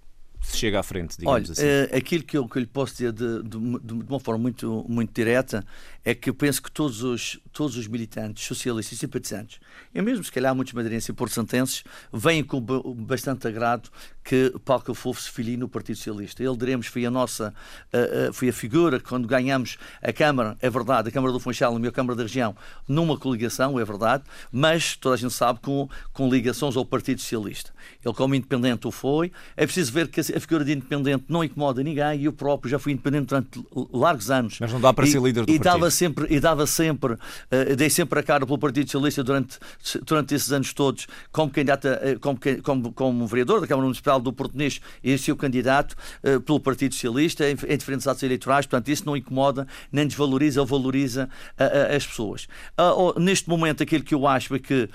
se 0.45 0.57
chega 0.57 0.79
à 0.79 0.83
frente, 0.83 1.17
digamos 1.17 1.49
Olha, 1.49 1.51
assim? 1.51 1.93
Uh, 1.93 1.97
aquilo 1.97 2.23
que 2.23 2.37
eu, 2.37 2.47
que 2.47 2.57
eu 2.57 2.61
lhe 2.61 2.67
posso 2.67 2.93
dizer 2.93 3.11
de, 3.11 3.43
de, 3.43 3.79
de, 3.79 3.93
uma 4.09 4.19
forma 4.19 4.41
muito, 4.41 4.85
muito 4.87 5.13
direta 5.13 5.65
é 6.05 6.13
que 6.13 6.29
eu 6.29 6.35
penso 6.35 6.61
que 6.61 6.71
todos 6.71 7.01
os, 7.01 7.39
todos 7.51 7.75
os 7.75 7.87
militantes 7.87 8.45
socialistas 8.45 8.95
e 8.95 8.99
simpatizantes, 8.99 9.59
e 9.93 10.01
mesmo 10.01 10.23
se 10.23 10.31
calhar 10.31 10.53
muitos 10.55 10.73
madeirenses 10.73 11.09
e 11.09 11.13
porto-santenses, 11.13 11.83
vêm 12.13 12.43
com 12.43 12.61
bastante 12.61 13.47
agrado 13.47 13.89
que 14.23 14.53
Paulo 14.63 14.83
Cafofo 14.83 15.21
se 15.21 15.31
filie 15.31 15.57
no 15.57 15.67
Partido 15.67 15.97
Socialista. 15.97 16.43
Ele, 16.43 16.55
diremos, 16.57 16.87
foi 16.87 17.05
a 17.05 17.11
nossa, 17.11 17.53
uh, 17.93 18.29
uh, 18.29 18.33
foi 18.33 18.49
a 18.49 18.53
figura 18.53 18.99
que 18.99 19.07
quando 19.07 19.27
ganhamos 19.27 19.77
a 20.01 20.13
Câmara, 20.13 20.55
é 20.61 20.69
verdade, 20.69 21.09
a 21.09 21.11
Câmara 21.11 21.33
do 21.33 21.39
Funchal 21.39 21.79
e 21.79 21.87
a 21.87 21.91
Câmara 21.91 22.15
da 22.15 22.23
Região, 22.23 22.55
numa 22.87 23.17
coligação, 23.17 23.79
é 23.79 23.85
verdade, 23.85 24.23
mas 24.51 24.95
toda 24.95 25.15
a 25.15 25.17
gente 25.17 25.33
sabe 25.33 25.59
com, 25.59 25.89
com 26.13 26.29
ligações 26.29 26.75
ao 26.75 26.85
Partido 26.85 27.21
Socialista. 27.21 27.71
Ele, 28.03 28.13
como 28.13 28.35
independente, 28.35 28.87
o 28.87 28.91
foi. 28.91 29.31
É 29.57 29.65
preciso 29.65 29.91
ver 29.91 30.07
que 30.07 30.19
a 30.19 30.39
figura 30.39 30.63
de 30.63 30.73
independente 30.73 31.25
não 31.27 31.43
incomoda 31.43 31.83
ninguém 31.83 32.21
e 32.21 32.25
eu 32.25 32.33
próprio 32.33 32.69
já 32.69 32.79
fui 32.79 32.93
independente 32.93 33.27
durante 33.27 33.63
largos 33.91 34.29
anos. 34.29 34.57
Mas 34.59 34.71
não 34.71 34.81
dá 34.81 34.93
para 34.93 35.05
e, 35.05 35.11
ser 35.11 35.21
líder 35.21 35.41
do 35.41 35.45
partido. 35.45 35.57
Sempre, 35.95 36.27
e 36.29 36.39
dava 36.39 36.67
sempre, 36.67 37.13
uh, 37.13 37.75
dei 37.75 37.89
sempre 37.89 38.19
a 38.19 38.23
cara 38.23 38.45
pelo 38.45 38.57
Partido 38.57 38.85
Socialista 38.85 39.23
durante, 39.23 39.57
durante 40.05 40.35
esses 40.35 40.51
anos 40.51 40.73
todos, 40.73 41.07
como 41.31 41.49
candidato, 41.51 41.87
uh, 41.87 42.19
como, 42.19 42.39
como, 42.61 42.93
como 42.93 43.27
vereador 43.27 43.61
da 43.61 43.67
Câmara 43.67 43.85
Municipal 43.85 44.19
do 44.19 44.33
Português 44.33 44.81
e 45.03 45.17
seu 45.17 45.35
candidato 45.35 45.95
uh, 46.23 46.41
pelo 46.41 46.59
Partido 46.59 46.93
Socialista 46.93 47.49
em, 47.49 47.55
em, 47.67 47.77
diferentes 47.77 48.07
atos 48.07 48.23
eleitorais. 48.23 48.65
Portanto, 48.65 48.89
isso 48.89 49.05
não 49.05 49.15
incomoda, 49.15 49.67
nem 49.91 50.05
desvaloriza 50.05 50.61
ou 50.61 50.67
valoriza 50.67 51.29
as 51.95 52.05
pessoas. 52.05 52.47
Oh, 52.77 53.17
neste 53.19 53.49
momento, 53.49 53.81
aquilo 53.81 54.03
que 54.03 54.13
eu 54.13 54.27
acho 54.27 54.55
é 54.55 54.59
que, 54.59 54.89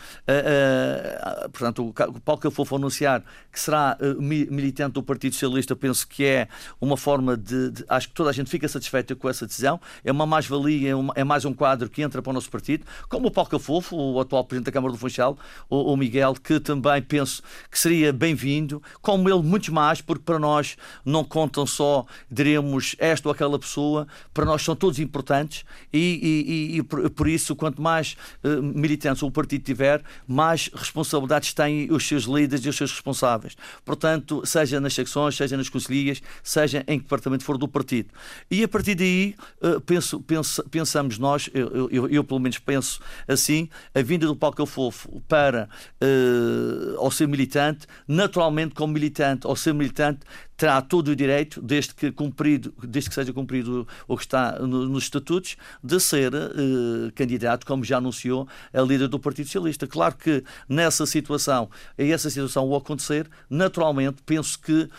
portanto, 1.52 1.88
o 1.88 2.20
Paulo 2.20 2.40
Cafofo 2.40 2.76
anunciar 2.76 3.22
que 3.50 3.58
será 3.58 3.96
militante 4.18 4.94
do 4.94 5.02
Partido 5.02 5.32
Socialista, 5.32 5.74
penso 5.74 6.06
que 6.06 6.24
é 6.24 6.48
uma 6.80 6.96
forma 6.96 7.36
de, 7.36 7.70
de, 7.70 7.84
Acho 7.88 8.08
que 8.08 8.14
toda 8.14 8.30
a 8.30 8.32
gente 8.32 8.50
fica 8.50 8.68
satisfeita 8.68 9.16
com 9.16 9.28
essa 9.28 9.46
decisão. 9.46 9.80
É 10.04 10.12
uma 10.12 10.26
mais-valia, 10.26 10.89
é, 10.90 11.20
é, 11.20 11.24
mais 11.24 11.44
um 11.44 11.52
quadro 11.52 11.88
que 11.88 12.02
entra 12.02 12.20
para 12.20 12.30
o 12.30 12.32
nosso 12.32 12.50
partido, 12.50 12.84
como 13.08 13.28
o 13.28 13.30
Paulo 13.30 13.50
Cafofo, 13.50 13.96
o 13.96 14.20
atual 14.20 14.44
Presidente 14.44 14.66
da 14.66 14.72
Câmara 14.72 14.92
do 14.92 14.98
Funchal, 14.98 15.38
o, 15.68 15.92
o 15.92 15.96
Miguel, 15.96 16.34
que 16.34 16.60
também 16.60 17.02
penso 17.02 17.42
que 17.70 17.78
seria 17.78 18.12
bem-vindo, 18.12 18.82
como 19.00 19.28
ele, 19.28 19.42
muitos 19.42 19.68
mais, 19.68 20.00
porque 20.00 20.22
para 20.24 20.38
nós 20.38 20.76
não 21.04 21.24
contam 21.24 21.66
só, 21.66 22.04
diremos, 22.30 22.96
esta 22.98 23.28
ou 23.28 23.32
aquela 23.32 23.58
pessoa, 23.58 24.06
para 24.32 24.44
nós 24.44 24.62
são 24.62 24.74
todos 24.76 24.98
importantes 24.98 25.64
e, 25.92 26.72
e, 26.72 26.76
e 26.78 26.82
por, 26.82 27.08
por, 27.10 27.28
isso, 27.28 27.54
quanto 27.54 27.80
mais 27.80 28.16
uh, 28.44 28.62
militantes 28.62 29.22
o 29.22 29.30
partido 29.30 29.62
tiver, 29.62 30.02
mais 30.26 30.70
responsabilidades 30.74 31.52
têm 31.52 31.92
os 31.92 32.06
seus 32.06 32.24
líderes 32.24 32.64
e 32.64 32.68
os 32.68 32.76
seus 32.76 32.92
responsáveis. 32.92 33.56
Portanto, 33.84 34.42
seja 34.44 34.80
nas 34.80 34.94
secções, 34.94 35.36
seja 35.36 35.56
nas 35.56 35.68
conselhias, 35.68 36.22
seja 36.42 36.84
em 36.86 36.98
que 36.98 37.04
departamento 37.04 37.44
for 37.44 37.58
do 37.58 37.68
partido. 37.68 38.10
E 38.50 38.62
a 38.62 38.68
partir 38.68 38.94
daí, 38.94 39.34
uh, 39.62 39.80
penso, 39.80 40.20
penso, 40.20 40.62
pensamos 40.80 41.18
nós, 41.18 41.50
eu, 41.52 41.90
eu, 41.90 42.08
eu, 42.08 42.24
pelo 42.24 42.40
menos 42.40 42.58
penso 42.58 43.00
assim, 43.28 43.68
a 43.94 44.00
vinda 44.00 44.26
do 44.26 44.34
Paulo 44.34 44.64
Fofo 44.64 45.20
para, 45.28 45.68
uh, 46.02 46.98
ao 46.98 47.10
ser 47.10 47.28
militante, 47.28 47.86
naturalmente 48.08 48.74
como 48.74 48.94
militante, 48.94 49.46
ao 49.46 49.54
ser 49.54 49.74
militante, 49.74 50.20
terá 50.60 50.82
todo 50.82 51.08
o 51.08 51.16
direito, 51.16 51.62
desde 51.62 51.94
que, 51.94 52.12
cumprido, 52.12 52.74
desde 52.82 53.08
que 53.08 53.14
seja 53.14 53.32
cumprido 53.32 53.88
o 54.06 54.14
que 54.14 54.24
está 54.24 54.58
no, 54.58 54.86
nos 54.86 55.04
estatutos, 55.04 55.56
de 55.82 55.98
ser 55.98 56.34
uh, 56.34 57.10
candidato, 57.14 57.64
como 57.64 57.82
já 57.82 57.96
anunciou, 57.96 58.46
a 58.70 58.82
líder 58.82 59.08
do 59.08 59.18
Partido 59.18 59.46
Socialista. 59.46 59.86
Claro 59.86 60.16
que 60.16 60.44
nessa 60.68 61.06
situação, 61.06 61.70
e 61.96 62.12
essa 62.12 62.28
situação 62.28 62.68
o 62.68 62.76
acontecer, 62.76 63.26
naturalmente, 63.48 64.22
penso 64.26 64.60
que 64.60 64.82
uh, 64.82 64.90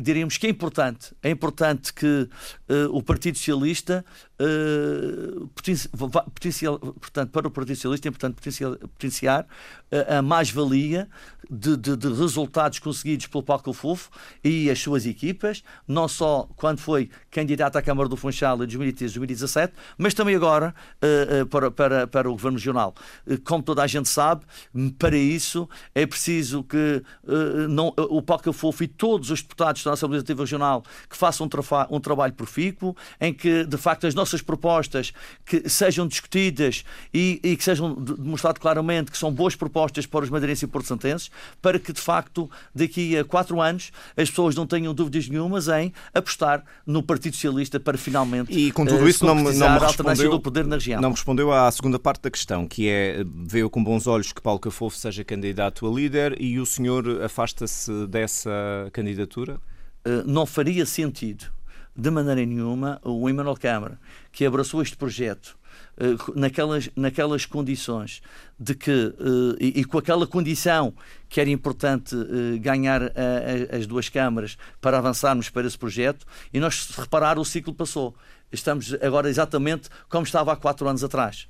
diríamos 0.00 0.38
que 0.38 0.46
é 0.46 0.50
importante, 0.50 1.12
é 1.24 1.30
importante 1.30 1.92
que 1.92 2.06
uh, 2.06 2.96
o 2.96 3.02
Partido 3.02 3.36
Socialista 3.36 4.04
potencial, 5.54 6.78
portanto, 6.78 7.30
para 7.30 7.46
o 7.46 7.50
Partido 7.50 7.76
Socialista 7.76 8.08
é 8.08 8.10
importante 8.10 8.36
potenciar 8.36 9.46
a 10.08 10.22
mais-valia 10.22 11.10
de, 11.50 11.76
de, 11.76 11.94
de, 11.94 12.08
resultados 12.08 12.78
conseguidos 12.78 13.26
pelo 13.26 13.42
Paulo 13.42 13.74
Fofo 13.74 14.08
e 14.42 14.70
as 14.70 14.78
suas 14.78 14.99
equipas, 15.06 15.62
não 15.86 16.08
só 16.08 16.48
quando 16.56 16.78
foi 16.78 17.10
candidato 17.30 17.76
à 17.76 17.82
Câmara 17.82 18.08
do 18.08 18.16
Funchal 18.16 18.56
em 18.56 18.66
2013 18.66 19.14
2017, 19.14 19.72
mas 19.98 20.14
também 20.14 20.34
agora 20.34 20.74
uh, 21.02 21.42
uh, 21.42 21.46
para, 21.46 21.70
para, 21.70 22.06
para 22.06 22.28
o 22.28 22.32
Governo 22.32 22.58
Regional. 22.58 22.94
Uh, 23.26 23.40
como 23.40 23.62
toda 23.62 23.82
a 23.82 23.86
gente 23.86 24.08
sabe, 24.08 24.44
para 24.98 25.16
isso 25.16 25.68
é 25.94 26.06
preciso 26.06 26.62
que 26.64 27.02
não, 27.68 27.92
o 27.96 28.22
Paulo 28.22 28.52
Fofo 28.52 28.84
e 28.84 28.88
todos 28.88 29.30
os 29.30 29.42
deputados 29.42 29.82
da 29.84 29.92
Assembleia 29.92 30.18
Legislativa 30.18 30.42
Regional 30.42 30.82
que 31.08 31.16
façam 31.16 31.46
um, 31.46 31.96
um 31.96 32.00
trabalho 32.00 32.32
profícuo, 32.32 32.96
em 33.20 33.32
que 33.32 33.64
de 33.64 33.76
facto 33.76 34.06
as 34.06 34.14
nossas 34.14 34.42
propostas 34.42 35.12
que 35.44 35.68
sejam 35.68 36.06
discutidas 36.06 36.84
e, 37.12 37.40
e 37.42 37.56
que 37.56 37.64
sejam 37.64 37.94
demonstrado 37.94 38.60
claramente 38.60 39.10
que 39.10 39.18
são 39.18 39.32
boas 39.32 39.54
propostas 39.54 40.06
para 40.06 40.24
os 40.24 40.30
madeirenses 40.30 40.62
e 40.62 40.66
porto-santenses, 40.66 41.30
para 41.60 41.78
que 41.78 41.92
de 41.92 42.00
facto 42.00 42.50
daqui 42.74 43.16
a 43.18 43.24
quatro 43.24 43.60
anos 43.60 43.90
as 44.16 44.30
pessoas 44.30 44.54
não 44.54 44.66
tenham 44.66 44.89
dúvidas 44.94 45.28
nenhumas 45.28 45.68
em 45.68 45.92
apostar 46.14 46.64
no 46.86 47.02
Partido 47.02 47.34
Socialista 47.34 47.78
para 47.78 47.96
finalmente 47.98 48.52
e 48.52 48.72
com 48.72 48.84
tudo 48.84 49.08
isso 49.08 49.24
não, 49.24 49.34
não 49.34 49.74
me 49.74 49.78
respondeu, 49.78 50.30
do 50.30 50.40
poder 50.40 50.66
na 50.66 50.76
região. 50.76 51.00
Não 51.00 51.10
me 51.10 51.14
respondeu 51.14 51.52
à 51.52 51.70
segunda 51.70 51.98
parte 51.98 52.22
da 52.22 52.30
questão, 52.30 52.66
que 52.66 52.88
é 52.88 53.24
veio 53.46 53.68
com 53.70 53.82
bons 53.82 54.06
olhos 54.06 54.32
que 54.32 54.40
Paulo 54.40 54.58
Cafofo 54.58 54.96
seja 54.96 55.24
candidato 55.24 55.86
a 55.86 55.90
líder 55.90 56.40
e 56.40 56.58
o 56.58 56.66
senhor 56.66 57.22
afasta-se 57.22 58.06
dessa 58.06 58.50
candidatura? 58.92 59.60
Uh, 60.06 60.24
não 60.26 60.46
faria 60.46 60.86
sentido 60.86 61.46
de 61.96 62.10
maneira 62.10 62.44
nenhuma 62.44 63.00
o 63.04 63.28
Emmanuel 63.28 63.56
Câmara, 63.56 63.98
que 64.32 64.46
abraçou 64.46 64.80
este 64.80 64.96
projeto 64.96 65.56
eh, 65.56 65.59
naquelas, 66.34 66.88
naquelas 66.96 67.44
condições 67.44 68.22
de 68.58 68.74
que, 68.74 68.90
uh, 68.90 69.56
e, 69.60 69.80
e, 69.80 69.84
com 69.84 69.98
aquela 69.98 70.26
condição 70.26 70.94
que 71.28 71.40
era 71.40 71.50
importante 71.50 72.14
uh, 72.14 72.58
ganhar 72.58 73.02
a, 73.02 73.06
a, 73.06 73.76
as 73.76 73.86
duas 73.86 74.08
câmaras 74.08 74.56
para 74.80 74.98
avançarmos 74.98 75.48
para 75.50 75.66
esse 75.66 75.78
projeto, 75.78 76.26
e 76.52 76.60
nós, 76.60 76.90
reparar, 76.96 77.38
o 77.38 77.44
ciclo 77.44 77.72
passou. 77.72 78.14
Estamos 78.52 78.94
agora 79.00 79.28
exatamente 79.28 79.88
como 80.08 80.24
estava 80.24 80.52
há 80.52 80.56
quatro 80.56 80.88
anos 80.88 81.04
atrás. 81.04 81.46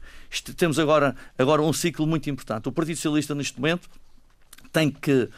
Temos 0.57 0.78
agora, 0.78 1.16
agora 1.38 1.62
um 1.62 1.73
ciclo 1.73 2.07
muito 2.07 2.28
importante. 2.28 2.69
O 2.69 2.73
Partido 2.73 2.97
Socialista, 2.97 3.35
neste 3.35 3.59
momento, 3.59 3.88
tem 4.73 4.90
que 4.90 5.28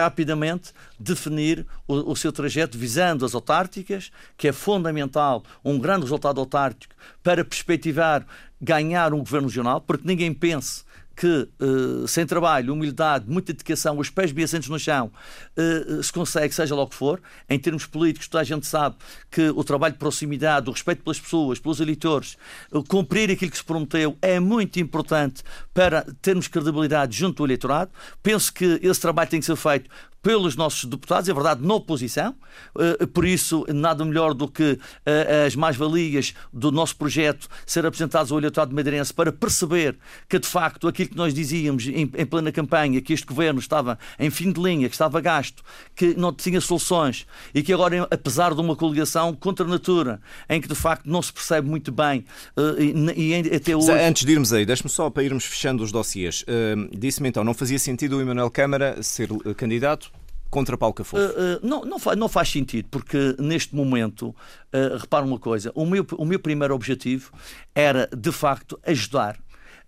rapidamente 0.00 0.72
definir 0.98 1.66
o, 1.86 2.12
o, 2.12 2.16
seu 2.16 2.32
trajeto 2.32 2.76
visando 2.76 3.24
as 3.24 3.34
autárticas, 3.34 4.10
que 4.36 4.48
é 4.48 4.52
fundamental 4.52 5.44
um 5.64 5.78
grande 5.78 6.02
resultado 6.02 6.40
autártico 6.40 6.94
para 7.22 7.44
perspectivar 7.44 8.26
ganhar 8.62 9.12
um 9.12 9.18
governo 9.18 9.48
regional, 9.48 9.80
porque 9.80 10.06
ninguém 10.06 10.32
pense 10.32 10.84
que 11.14 11.48
uh, 11.60 12.08
sem 12.08 12.26
trabalho, 12.26 12.72
humildade, 12.72 13.26
muita 13.28 13.52
dedicação, 13.52 13.98
os 13.98 14.08
pés 14.08 14.32
bem 14.32 14.44
assentos 14.44 14.68
no 14.68 14.78
chão, 14.78 15.10
uh, 15.56 16.02
se 16.02 16.12
consegue, 16.12 16.54
seja 16.54 16.74
lá 16.74 16.82
o 16.82 16.86
que 16.86 16.94
for. 16.94 17.20
Em 17.48 17.58
termos 17.58 17.86
políticos, 17.86 18.28
toda 18.28 18.40
a 18.40 18.44
gente 18.44 18.66
sabe 18.66 18.96
que 19.30 19.50
o 19.50 19.62
trabalho 19.62 19.92
de 19.92 19.98
proximidade, 19.98 20.68
o 20.68 20.72
respeito 20.72 21.02
pelas 21.02 21.20
pessoas, 21.20 21.58
pelos 21.58 21.80
eleitores, 21.80 22.36
uh, 22.70 22.82
cumprir 22.84 23.30
aquilo 23.30 23.50
que 23.50 23.56
se 23.56 23.64
prometeu 23.64 24.16
é 24.22 24.40
muito 24.40 24.80
importante 24.80 25.42
para 25.74 26.02
termos 26.22 26.48
credibilidade 26.48 27.16
junto 27.16 27.38
do 27.38 27.46
eleitorado. 27.46 27.90
Penso 28.22 28.52
que 28.52 28.80
esse 28.82 29.00
trabalho 29.00 29.28
tem 29.28 29.40
que 29.40 29.46
ser 29.46 29.56
feito 29.56 29.90
pelos 30.22 30.54
nossos 30.54 30.84
deputados, 30.84 31.28
é 31.28 31.34
verdade, 31.34 31.66
na 31.66 31.74
oposição, 31.74 32.34
eh, 32.78 33.06
por 33.06 33.26
isso 33.26 33.66
nada 33.68 34.04
melhor 34.04 34.32
do 34.32 34.46
que 34.46 34.78
eh, 35.04 35.44
as 35.46 35.56
mais-valias 35.56 36.32
do 36.52 36.70
nosso 36.70 36.96
projeto 36.96 37.48
ser 37.66 37.84
apresentados 37.84 38.30
ao 38.30 38.38
eleitorado 38.38 38.72
madeirense 38.72 39.12
para 39.12 39.32
perceber 39.32 39.98
que, 40.28 40.38
de 40.38 40.46
facto, 40.46 40.86
aquilo 40.86 41.10
que 41.10 41.16
nós 41.16 41.34
dizíamos 41.34 41.88
em, 41.88 42.06
plena 42.06 42.52
campanha, 42.52 43.00
que 43.00 43.12
este 43.12 43.26
governo 43.26 43.58
estava 43.58 43.98
em 44.16 44.30
fim 44.30 44.52
de 44.52 44.60
linha, 44.60 44.88
que 44.88 44.94
estava 44.94 45.20
gasto, 45.20 45.62
que 45.94 46.14
não 46.14 46.32
tinha 46.32 46.60
soluções 46.60 47.26
e 47.52 47.62
que 47.62 47.72
agora, 47.72 48.06
apesar 48.08 48.54
de 48.54 48.60
uma 48.60 48.76
coligação 48.76 49.34
contra 49.34 49.66
a 49.66 49.68
natura, 49.68 50.20
em 50.48 50.60
que 50.60 50.68
de 50.68 50.76
facto 50.76 51.06
não 51.06 51.20
se 51.20 51.32
percebe 51.32 51.68
muito 51.68 51.90
bem 51.90 52.24
eh, 52.56 53.12
e, 53.16 53.56
até 53.56 53.74
hoje... 53.74 53.90
Antes 53.90 54.24
de 54.24 54.32
irmos 54.32 54.52
aí, 54.52 54.64
deixe-me 54.64 54.88
só 54.88 55.10
para 55.10 55.24
irmos 55.24 55.44
fechando 55.44 55.82
os 55.82 55.90
dossiers. 55.90 56.44
Disse-me 56.92 57.28
então, 57.28 57.42
não 57.42 57.54
fazia 57.54 57.78
sentido 57.78 58.16
o 58.16 58.20
Emanuel 58.20 58.50
Câmara 58.50 59.02
ser 59.02 59.28
candidato 59.56 60.11
contra 60.52 60.76
Paulo 60.76 60.92
Cafofo? 60.92 61.16
Uh, 61.16 61.56
uh, 61.56 61.66
não, 61.66 61.80
não, 61.86 61.98
faz, 61.98 62.18
não 62.18 62.28
faz 62.28 62.50
sentido, 62.50 62.86
porque 62.90 63.34
neste 63.38 63.74
momento, 63.74 64.28
uh, 64.28 64.98
repara 65.00 65.24
uma 65.24 65.38
coisa, 65.38 65.72
o 65.74 65.86
meu, 65.86 66.06
o 66.18 66.26
meu 66.26 66.38
primeiro 66.38 66.74
objetivo 66.74 67.32
era, 67.74 68.06
de 68.14 68.30
facto, 68.30 68.78
ajudar 68.86 69.38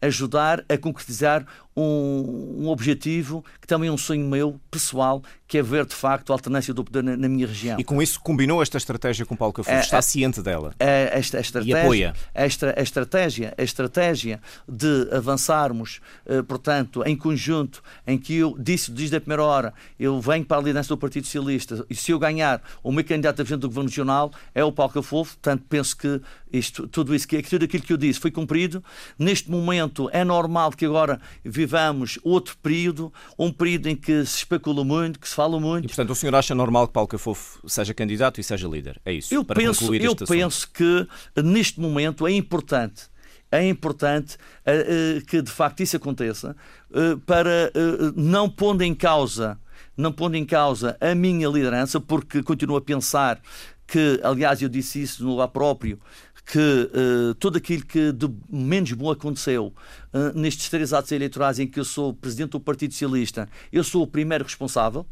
ajudar 0.05 0.65
a 0.69 0.77
concretizar 0.77 1.47
um, 1.77 2.63
um, 2.63 2.69
objetivo 2.69 3.45
que 3.61 3.67
também 3.67 3.89
é 3.89 3.93
um 3.93 3.99
sonho 3.99 4.25
meu, 4.27 4.61
pessoal, 4.71 5.23
que 5.49 5.59
é 5.59 5.63
ver 5.63 5.85
de 5.85 5.95
facto 5.95 6.31
a 6.31 6.35
alternância 6.35 6.73
do 6.73 6.85
poder 6.85 7.03
na, 7.03 7.17
na 7.17 7.29
minha 7.29 7.47
região. 7.47 7.79
E 7.79 7.85
com 7.85 8.01
isso 8.01 8.21
combinou 8.21 8.63
esta 8.63 8.79
estratégia 8.79 9.27
com 9.27 9.37
Paulo 9.37 9.53
Cafofo? 9.53 9.77
Está 9.77 10.01
ciente 10.01 10.41
dela? 10.41 10.75
A, 10.79 10.85
esta, 10.85 11.39
a 11.39 11.41
estratégia, 11.41 11.77
e 11.77 11.81
apoia? 11.81 12.15
A, 12.35 12.43
a, 12.43 12.83
estratégia, 12.83 13.55
a 13.59 13.63
estratégia 13.63 14.41
de 14.69 15.09
avançarmos, 15.13 16.01
uh, 16.27 16.45
portanto, 16.45 17.03
em 17.05 17.17
conjunto, 17.17 17.83
em 18.07 18.19
que 18.19 18.37
eu 18.37 18.57
disse 18.59 18.91
desde 18.91 19.17
a 19.17 19.21
primeira 19.21 19.43
hora, 19.43 19.75
eu 19.99 20.21
venho 20.21 20.45
para 20.45 20.59
a 20.59 20.61
liderança 20.61 20.89
do 20.89 20.99
Partido 20.99 21.25
Socialista 21.25 21.85
e 21.91 21.95
se 21.95 22.13
eu 22.13 22.19
ganhar 22.19 22.63
o 22.83 22.93
meu 22.93 23.05
candidato 23.05 23.35
a 23.41 23.45
presidente 23.45 23.63
do 23.63 23.69
Governo 23.69 23.89
Regional 23.89 24.33
é 24.55 24.63
o 24.63 24.71
Paulo 24.71 24.93
Cafofo, 24.93 25.35
portanto 25.35 25.65
penso 25.69 25.97
que 25.97 26.21
isto, 26.53 26.87
tudo 26.87 27.15
isso, 27.15 27.27
que 27.27 27.43
tudo 27.43 27.65
aquilo 27.65 27.83
que 27.83 27.93
eu 27.93 27.97
disse 27.97 28.21
foi 28.21 28.31
cumprido. 28.31 28.83
Neste 29.19 29.51
momento 29.51 29.94
é 30.13 30.25
normal 30.25 30.71
que 30.73 30.85
agora 30.85 31.21
vivamos 31.45 32.19
outro 32.23 32.57
período, 32.59 33.13
um 33.39 33.53
período 33.53 33.89
em 33.89 33.97
que 33.97 34.25
se 34.25 34.39
especula 34.39 34.85
muito, 34.85 35.19
que 35.19 35.29
se 35.29 35.35
fala 35.35 35.59
muito. 35.59 35.85
E, 35.85 35.89
portanto, 35.89 36.11
o 36.11 36.15
senhor 36.15 36.35
acha 36.35 36.55
normal 36.55 36.87
que 36.87 36.93
Paulo 36.93 37.09
Cafofo 37.09 37.61
seja 37.69 37.95
candidato 37.95 38.41
e 38.41 38.45
seja 38.45 38.69
líder? 38.69 39.01
É 39.05 39.13
isso? 39.13 39.35
Eu, 39.35 39.45
penso, 39.45 39.95
eu 39.95 40.15
penso 40.15 40.71
que 40.71 41.07
neste 41.43 41.81
momento 41.81 42.27
é 42.27 42.33
importante 42.33 43.15
é 43.51 43.69
importante 43.69 44.37
uh, 44.67 45.19
uh, 45.19 45.25
que 45.27 45.41
de 45.41 45.51
facto 45.51 45.81
isso 45.81 45.97
aconteça 45.97 46.57
uh, 46.91 47.19
para 47.21 47.73
não 48.17 48.51
pondo 48.51 48.83
em 48.83 48.95
causa 48.95 49.59
não 49.97 50.11
pondo 50.11 50.37
em 50.37 50.45
causa 50.45 50.97
a 51.01 51.15
minha 51.15 51.49
liderança 51.49 52.01
porque 52.01 52.43
continuo 52.43 52.77
a 52.77 52.81
pensar 52.81 53.41
que 53.87 54.21
aliás 54.25 54.61
eu 54.61 54.69
disse 54.69 55.03
isso 55.03 55.23
no 55.23 55.31
lugar 55.31 55.49
próprio 55.49 56.01
que 56.45 56.59
uh, 56.59 57.35
tudo 57.37 57.59
aquilo 57.59 57.85
que 57.85 58.13
de 58.13 58.29
menos 58.51 58.93
bom 58.93 59.11
aconteceu 59.11 59.73
uh, 60.13 60.39
nestes 60.39 60.69
três 60.69 60.93
atos 60.93 61.11
eleitorais 61.13 61.59
em 61.59 61.67
que 61.67 61.81
eu 61.81 61.85
sou 61.85 62.13
presidente 62.13 62.51
do 62.51 62.61
Partido 62.61 62.93
Socialista, 62.93 63.49
eu 63.73 63.83
sou 63.83 64.03
o 64.03 64.07
primeiro 64.07 64.45
responsável 64.45 65.07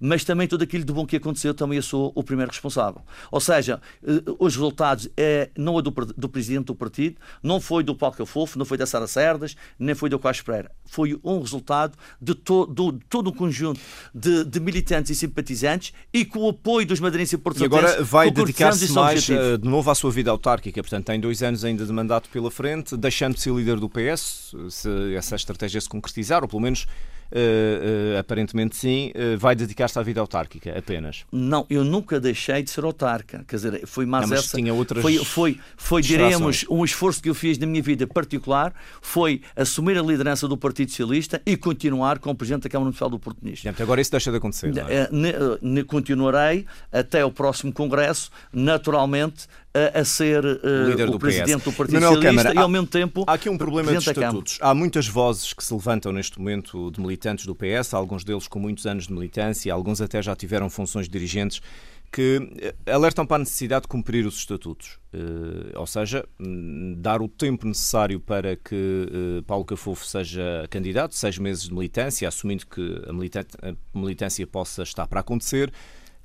mas 0.00 0.24
também 0.24 0.48
tudo 0.48 0.64
aquilo 0.64 0.84
de 0.84 0.92
bom 0.92 1.06
que 1.06 1.16
aconteceu 1.16 1.52
também 1.52 1.76
eu 1.76 1.82
sou 1.82 2.10
o 2.14 2.24
primeiro 2.24 2.50
responsável. 2.50 3.02
Ou 3.30 3.40
seja, 3.40 3.80
eh, 4.02 4.22
os 4.38 4.54
resultados 4.54 5.08
é, 5.16 5.50
não 5.56 5.78
é 5.78 5.82
do, 5.82 5.90
do 5.90 6.28
presidente 6.28 6.66
do 6.66 6.74
partido, 6.74 7.16
não 7.42 7.60
foi 7.60 7.84
do 7.84 7.94
Paulo 7.94 8.16
Cafofo, 8.16 8.58
não 8.58 8.64
foi 8.64 8.78
da 8.78 8.86
Sara 8.86 9.06
Cerdas, 9.06 9.54
nem 9.78 9.94
foi 9.94 10.08
do 10.08 10.18
Quais 10.18 10.40
Pereira. 10.40 10.70
Foi 10.86 11.18
um 11.22 11.40
resultado 11.40 11.96
de, 12.20 12.34
to, 12.34 12.66
do, 12.66 12.92
de 12.92 13.04
todo 13.08 13.30
um 13.30 13.32
conjunto 13.32 13.80
de, 14.14 14.44
de, 14.44 14.58
militantes 14.58 15.10
e 15.10 15.14
simpatizantes 15.14 15.92
e 16.12 16.24
com 16.24 16.40
o 16.40 16.48
apoio 16.48 16.86
dos 16.86 16.98
madeirenses 16.98 17.34
e 17.34 17.38
portugueses. 17.38 17.72
E 17.72 17.78
agora 17.78 18.02
vai 18.02 18.30
dedicar-se 18.30 18.90
mais 18.92 19.28
objetivo. 19.28 19.58
de 19.58 19.68
novo 19.68 19.90
à 19.90 19.94
sua 19.94 20.10
vida 20.10 20.30
autárquica, 20.30 20.82
portanto 20.82 21.04
tem 21.04 21.20
dois 21.20 21.42
anos 21.42 21.64
ainda 21.64 21.84
de 21.84 21.92
mandato 21.92 22.30
pela 22.30 22.50
frente, 22.50 22.96
deixando 22.96 23.34
de 23.34 23.40
ser 23.40 23.52
líder 23.52 23.78
do 23.78 23.88
PS, 23.88 24.54
se 24.70 25.14
essa 25.14 25.36
estratégia 25.36 25.80
se 25.80 25.88
concretizar, 25.88 26.42
ou 26.42 26.48
pelo 26.48 26.62
menos 26.62 26.86
uh, 27.32 28.14
uh, 28.14 28.18
aparentemente 28.18 28.76
sim, 28.76 29.12
uh, 29.14 29.38
vai 29.38 29.54
dedicar-se 29.54 29.98
à 29.98 30.02
vida 30.02 30.20
autárquica 30.20 30.76
apenas. 30.76 31.24
Não, 31.32 31.66
eu 31.70 31.84
nunca 31.84 32.20
deixei 32.20 32.62
de 32.62 32.70
ser 32.70 32.84
autarca. 32.84 33.44
Quer 33.46 33.56
dizer, 33.56 33.86
foi 33.86 34.06
mais 34.06 34.28
Não, 34.28 34.36
essa. 34.36 34.56
Tinha 34.56 34.74
outras 34.74 35.02
foi, 35.02 35.16
foi, 35.18 35.60
foi 35.76 36.02
diremos, 36.02 36.64
um 36.70 36.84
esforço 36.84 37.22
que 37.22 37.28
eu 37.28 37.34
fiz 37.34 37.58
na 37.58 37.66
minha 37.66 37.82
vida 37.82 38.06
particular 38.06 38.74
foi 39.00 39.42
assumir 39.56 39.98
a 39.98 40.02
liderança 40.02 40.46
do 40.48 40.56
Partido 40.56 40.90
Socialista 40.90 41.40
e 41.46 41.56
continuar 41.56 42.18
como 42.18 42.34
Presidente 42.34 42.64
da 42.64 42.68
Câmara 42.68 42.86
Municipal 42.86 43.10
do 43.10 43.18
Porto 43.18 43.38
Nisto. 43.42 43.68
Agora 43.80 44.00
isso 44.00 44.10
deixa 44.10 44.30
de 44.30 44.36
acontecer. 44.36 44.72
É? 44.88 45.08
Continuarei 45.84 46.66
até 46.92 47.24
o 47.24 47.30
próximo 47.30 47.72
Congresso, 47.72 48.30
naturalmente, 48.52 49.46
a, 49.74 50.00
a 50.00 50.04
ser 50.04 50.44
uh, 50.44 51.14
o 51.14 51.18
presidente 51.18 51.64
do 51.64 51.72
Partido 51.72 51.94
Manuel 51.94 52.14
Socialista 52.14 52.42
Câmara, 52.42 52.60
e 52.60 52.62
ao 52.62 52.68
mesmo 52.68 52.86
tempo 52.86 53.24
há 53.26 53.34
aqui 53.34 53.48
um 53.48 53.56
problema 53.56 53.92
de 53.92 53.98
estatutos. 53.98 54.58
Há 54.60 54.74
muitas 54.74 55.06
vozes 55.06 55.52
que 55.52 55.64
se 55.64 55.72
levantam 55.72 56.12
neste 56.12 56.38
momento 56.38 56.90
de 56.90 57.00
militantes 57.00 57.46
do 57.46 57.54
PS, 57.54 57.94
alguns 57.94 58.24
deles 58.24 58.48
com 58.48 58.58
muitos 58.58 58.86
anos 58.86 59.06
de 59.06 59.12
militância, 59.12 59.72
alguns 59.72 60.00
até 60.00 60.20
já 60.20 60.34
tiveram 60.34 60.68
funções 60.68 61.08
dirigentes 61.08 61.60
que 62.12 62.50
eh, 62.60 62.92
alertam 62.92 63.24
para 63.24 63.36
a 63.36 63.38
necessidade 63.38 63.82
de 63.82 63.88
cumprir 63.88 64.26
os 64.26 64.36
estatutos, 64.36 64.98
uh, 65.14 65.78
ou 65.78 65.86
seja, 65.86 66.26
hum, 66.40 66.96
dar 66.98 67.22
o 67.22 67.28
tempo 67.28 67.68
necessário 67.68 68.18
para 68.18 68.56
que 68.56 68.74
uh, 69.38 69.42
Paulo 69.44 69.64
Cafofo 69.64 70.04
seja 70.04 70.66
candidato, 70.68 71.14
seis 71.14 71.38
meses 71.38 71.68
de 71.68 71.72
militância, 71.72 72.26
assumindo 72.26 72.66
que 72.66 73.00
a, 73.06 73.68
a 73.68 73.98
militância 73.98 74.44
possa 74.44 74.82
estar 74.82 75.06
para 75.06 75.20
acontecer, 75.20 75.72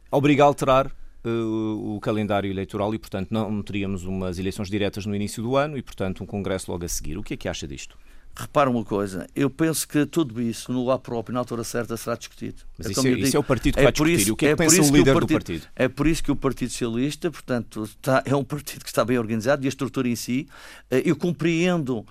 obrigar 0.10 0.46
a 0.46 0.48
alterar 0.48 0.92
o 1.30 2.00
calendário 2.00 2.50
eleitoral 2.50 2.94
e, 2.94 3.00
portanto, 3.00 3.32
não 3.32 3.62
teríamos 3.62 4.04
umas 4.06 4.38
eleições 4.38 4.70
diretas 4.70 5.06
no 5.06 5.16
início 5.16 5.42
do 5.42 5.56
ano 5.56 5.78
e, 5.78 5.82
portanto, 5.82 6.24
um 6.24 6.26
congresso 6.26 6.72
logo 6.72 6.86
a 6.86 6.88
seguir. 6.88 7.18
O 7.18 7.24
que 7.24 7.34
é 7.34 7.38
que 7.38 7.50
acha 7.50 7.68
disto? 7.68 7.98
Repara 8.38 8.70
uma 8.70 8.84
coisa, 8.84 9.28
eu 9.34 9.50
penso 9.50 9.88
que 9.88 10.06
tudo 10.06 10.42
isso, 10.42 10.70
no 10.70 10.82
lugar 10.82 11.00
próprio, 11.00 11.34
na 11.34 11.40
altura 11.40 11.64
certa, 11.64 11.96
será 11.96 12.18
discutido. 12.18 12.64
Mas 12.78 12.88
é 12.88 12.92
isso, 12.92 13.08
é, 13.08 13.12
isso, 13.12 13.38
é, 13.38 13.40
o 13.40 13.44
partido 13.44 13.76
que 13.76 13.80
é 13.80 13.84
vai 13.84 13.92
discutir. 13.94 14.14
Isso, 14.14 14.34
o 14.34 14.36
que 14.36 14.46
é, 14.46 14.50
é 14.50 14.52
que 14.52 14.58
pensa 14.58 14.82
o 14.82 14.86
líder 14.94 15.12
o 15.12 15.14
partido, 15.14 15.28
do 15.28 15.34
partido? 15.34 15.68
É 15.74 15.88
por 15.88 16.06
isso 16.06 16.22
que 16.22 16.32
o 16.34 16.36
Partido 16.36 16.70
Socialista, 16.70 17.32
portanto, 17.32 17.84
está, 17.84 18.22
é 18.26 18.36
um 18.36 18.44
partido 18.44 18.84
que 18.84 18.90
está 18.90 19.06
bem 19.06 19.18
organizado 19.18 19.64
e 19.64 19.68
a 19.68 19.70
estrutura 19.70 20.10
em 20.10 20.18
si, 20.18 20.50
eh, 20.92 21.04
eu 21.06 21.16
compreendo 21.16 22.00
uh, 22.00 22.06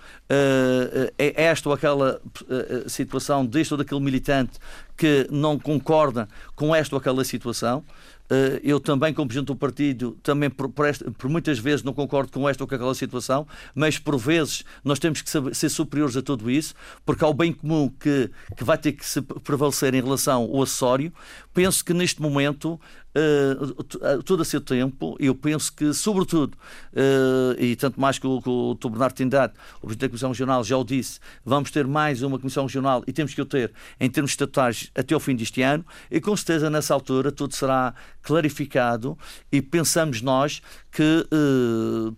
esta 1.18 1.68
ou 1.68 1.74
aquela 1.74 2.18
uh, 2.24 2.88
situação 2.88 3.44
deste 3.44 3.74
ou 3.74 3.78
daquele 3.78 4.00
militante 4.00 4.52
que 4.96 5.28
não 5.30 5.58
concorda 5.58 6.26
com 6.54 6.74
esta 6.74 6.94
ou 6.94 6.98
aquela 6.98 7.22
situação. 7.22 7.84
Eh, 8.30 8.60
eu 8.64 8.80
também, 8.80 9.12
como 9.12 9.28
presidente 9.28 9.48
do 9.48 9.56
partido, 9.56 10.18
também 10.22 10.48
por, 10.48 10.68
por, 10.68 10.86
esta, 10.86 11.10
por, 11.10 11.28
muitas 11.28 11.58
vezes 11.58 11.82
não 11.82 11.92
concordo 11.92 12.32
com 12.32 12.48
esta 12.48 12.64
ou 12.64 12.68
com 12.68 12.74
aquela 12.74 12.94
situação, 12.94 13.46
mas 13.74 13.98
por 13.98 14.16
vezes 14.16 14.64
nós 14.82 14.98
temos 14.98 15.20
que 15.20 15.28
saber, 15.28 15.54
ser 15.54 15.68
superiores 15.68 16.16
a 16.16 16.22
tudo 16.22 16.50
isso, 16.50 16.74
porque 17.04 17.24
há 17.24 17.28
o 17.28 17.34
bem 17.34 17.52
comum 17.52 17.88
que, 17.88 18.30
que 18.56 18.64
vai 18.64 18.78
ter 18.78 18.92
que 18.92 19.04
se 19.04 19.20
prevalecer 19.20 19.94
em 19.94 20.02
relação 20.02 20.42
ao 20.42 20.62
acessório. 20.62 21.12
Penso 21.52 21.84
que 21.84 21.92
neste 21.92 22.22
momento 22.22 22.80
uh, 23.14 24.22
todo 24.22 24.42
a 24.42 24.44
seu 24.44 24.60
tempo. 24.60 25.16
Eu 25.18 25.34
penso 25.34 25.72
que, 25.72 25.92
sobretudo, 25.92 26.56
uh, 26.92 27.60
e 27.60 27.76
tanto 27.76 28.00
mais 28.00 28.18
que 28.18 28.26
o, 28.26 28.40
que 28.42 28.48
o 28.48 28.74
Dr. 28.74 28.88
Bernardo 28.88 29.14
Tindade, 29.14 29.52
o 29.78 29.86
Presidente 29.86 30.00
da 30.00 30.08
Comissão 30.08 30.30
Regional, 30.30 30.64
já 30.64 30.76
o 30.76 30.84
disse, 30.84 31.20
vamos 31.44 31.70
ter 31.70 31.86
mais 31.86 32.22
uma 32.22 32.38
Comissão 32.38 32.64
Regional 32.64 33.02
e 33.06 33.12
temos 33.12 33.34
que 33.34 33.40
o 33.40 33.46
ter 33.46 33.72
em 34.00 34.10
termos 34.10 34.32
estatutários 34.32 34.90
até 34.94 35.14
ao 35.14 35.20
fim 35.20 35.36
deste 35.36 35.62
ano 35.62 35.84
e 36.10 36.20
com 36.20 36.36
certeza 36.36 36.68
nessa 36.68 36.94
altura 36.94 37.30
tudo 37.30 37.54
será 37.54 37.94
clarificado 38.22 39.16
e 39.52 39.60
pensamos 39.60 40.22
nós 40.22 40.62
que 40.94 41.26
uh, 41.32 42.12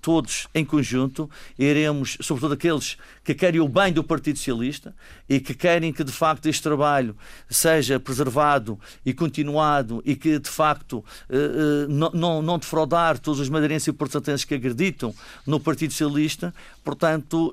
todos 0.00 0.46
em 0.54 0.64
conjunto 0.64 1.28
iremos, 1.58 2.16
sobretudo 2.20 2.54
aqueles 2.54 2.96
que 3.24 3.34
querem 3.34 3.60
o 3.60 3.66
bem 3.66 3.92
do 3.92 4.04
Partido 4.04 4.38
Socialista 4.38 4.94
e 5.28 5.40
que 5.40 5.52
querem 5.52 5.92
que 5.92 6.04
de 6.04 6.12
facto 6.12 6.46
este 6.46 6.62
trabalho 6.62 7.16
seja 7.50 7.98
preservado 7.98 8.78
e 9.04 9.12
continuado 9.12 10.00
e 10.06 10.14
que 10.14 10.38
de 10.38 10.48
facto 10.48 11.04
uh, 11.28 11.88
uh, 11.90 12.14
não, 12.14 12.40
não 12.40 12.58
defraudar 12.60 13.18
todos 13.18 13.40
os 13.40 13.48
madeirenses 13.48 13.88
e 13.88 13.92
portugueses 13.92 14.44
que 14.44 14.54
acreditam 14.54 15.12
no 15.44 15.58
Partido 15.58 15.90
Socialista, 15.90 16.54
portanto 16.84 17.52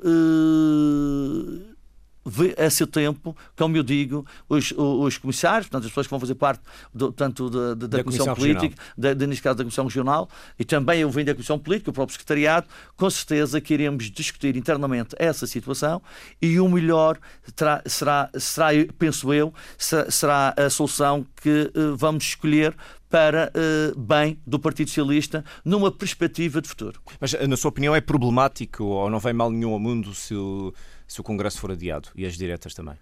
a 2.57 2.69
seu 2.69 2.87
tempo, 2.87 3.35
como 3.55 3.75
eu 3.75 3.83
digo, 3.83 4.25
os, 4.47 4.73
os 4.77 5.17
comissários, 5.17 5.67
portanto, 5.67 5.85
as 5.85 5.91
pessoas 5.91 6.07
que 6.07 6.11
vão 6.11 6.19
fazer 6.19 6.35
parte 6.35 6.61
do, 6.93 7.11
tanto 7.11 7.49
da, 7.49 7.73
da, 7.73 7.87
da, 7.87 8.03
Comissão, 8.03 8.25
Comissão 8.25 8.35
Política, 8.35 8.81
da, 8.97 9.13
da, 9.13 9.27
neste 9.27 9.43
caso 9.43 9.57
da 9.57 9.63
Comissão 9.63 9.85
Regional, 9.85 10.29
e 10.57 10.63
também 10.63 11.01
eu 11.01 11.09
venho 11.09 11.27
da 11.27 11.33
Comissão 11.33 11.59
Política, 11.59 11.89
o 11.89 11.93
próprio 11.93 12.13
Secretariado, 12.13 12.67
com 12.95 13.09
certeza 13.09 13.59
que 13.59 13.73
iremos 13.73 14.09
discutir 14.09 14.55
internamente 14.55 15.15
essa 15.19 15.45
situação 15.45 16.01
e 16.41 16.59
o 16.59 16.69
melhor 16.69 17.17
terá, 17.55 17.81
será, 17.85 18.29
será, 18.37 18.69
penso 18.97 19.33
eu, 19.33 19.53
será 19.77 20.53
a 20.57 20.69
solução 20.69 21.25
que 21.41 21.71
uh, 21.75 21.95
vamos 21.97 22.23
escolher 22.23 22.75
para 23.13 23.51
uh, 23.53 23.99
bem 23.99 24.39
do 24.43 24.57
Partido 24.57 24.87
Socialista 24.87 25.45
numa 25.63 25.91
perspectiva 25.91 26.59
de 26.59 26.67
futuro. 26.67 26.99
Mas, 27.19 27.33
na 27.47 27.55
sua 27.55 27.69
opinião, 27.69 27.95
é 27.95 28.01
problemático 28.01 28.83
ou 28.83 29.07
não 29.07 29.19
vem 29.19 29.33
mal 29.33 29.51
nenhum 29.51 29.71
ao 29.71 29.79
mundo 29.79 30.15
se 30.15 30.33
o 30.33 30.73
se 31.07 31.21
o 31.21 31.23
Congresso 31.23 31.59
for 31.59 31.71
adiado 31.71 32.09
e 32.15 32.25
as 32.25 32.35
diretas 32.35 32.73
também? 32.73 32.95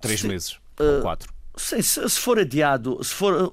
Três 0.00 0.20
Sim. 0.20 0.28
meses, 0.28 0.52
uh, 0.78 1.02
quatro. 1.02 1.34
Sim, 1.56 1.82
se, 1.82 2.08
se, 2.08 2.20
for 2.20 2.38
adiado, 2.38 3.02
se 3.02 3.12
for, 3.12 3.50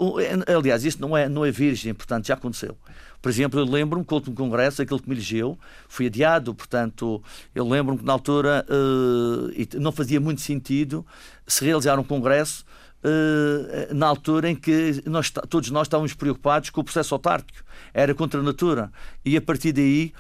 aliás, 0.48 0.86
isso 0.86 1.02
não 1.02 1.18
é, 1.18 1.28
não 1.28 1.44
é 1.44 1.50
virgem, 1.50 1.94
portanto 1.96 2.28
já 2.28 2.36
aconteceu. 2.36 2.78
Por 3.20 3.30
exemplo, 3.30 3.60
eu 3.60 3.66
lembro-me 3.66 4.06
que 4.06 4.14
o 4.14 4.16
último 4.16 4.36
congresso, 4.36 4.84
aquele 4.84 5.00
que 5.00 5.10
me 5.10 5.16
elegeu, 5.16 5.58
foi 5.88 6.08
adiado, 6.08 6.54
portanto, 6.54 7.24
eu 7.56 7.68
lembro-me 7.68 8.00
que 8.00 8.06
na 8.06 8.14
altura 8.14 8.66
uh, 8.70 9.80
não 9.80 9.92
fazia 9.92 10.20
muito 10.20 10.42
sentido 10.42 11.06
se 11.48 11.64
realizar 11.66 12.00
um 12.00 12.04
congresso 12.04 12.66
na 13.94 14.08
altura 14.08 14.50
em 14.50 14.56
que 14.56 15.02
nós, 15.06 15.32
todos 15.50 15.70
nós 15.72 15.88
estávamos 15.88 16.14
preocupados 16.14 16.70
com 16.70 16.82
o 16.82 16.84
processo 16.84 17.14
autárquico, 17.16 17.64
era 17.94 18.14
contra 18.14 18.40
a 18.40 18.44
natura, 18.44 18.92
e 19.26 19.36
a 19.36 19.42
partir 19.42 19.72
daí 19.72 20.14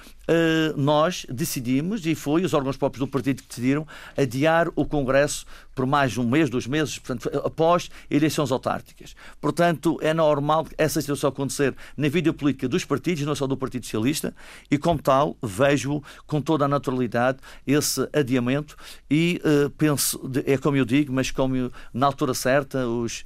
nós 0.75 1.25
decidimos, 1.29 2.05
e 2.05 2.15
foi 2.15 2.43
os 2.43 2.53
órgãos 2.53 2.77
próprios 2.77 2.99
do 2.99 3.07
partido 3.07 3.41
que 3.41 3.49
decidiram, 3.49 3.86
adiar 4.15 4.67
o 4.75 4.86
Congresso 4.86 5.45
por 5.75 5.86
mais 5.86 6.17
um 6.17 6.27
mês, 6.27 6.49
dois 6.49 6.67
meses, 6.67 6.99
portanto, 6.99 7.29
após 7.45 7.89
eleições 8.10 8.51
autárquicas. 8.51 9.15
Portanto, 9.39 9.97
é 10.01 10.13
normal 10.13 10.67
essa 10.77 11.01
situação 11.01 11.29
acontecer 11.29 11.75
na 11.95 12.10
vida 12.10 12.31
política 12.34 12.67
dos 12.67 12.86
partidos, 12.86 13.25
não 13.25 13.36
só 13.36 13.47
do 13.47 13.57
Partido 13.57 13.86
Socialista, 13.86 14.34
e 14.69 14.77
como 14.77 15.01
tal, 15.01 15.38
vejo 15.41 16.03
com 16.27 16.41
toda 16.41 16.65
a 16.65 16.67
naturalidade 16.67 17.39
esse 17.65 18.07
adiamento 18.13 18.75
e 19.10 19.41
uh, 19.43 19.69
penso, 19.71 20.21
é 20.45 20.57
como 20.57 20.77
eu 20.77 20.86
digo, 20.86 21.12
mas 21.13 21.31
como 21.31 21.55
eu, 21.55 21.71
na 21.93 22.07
altura 22.07 22.34
certa, 22.34 22.86
os, 22.88 23.23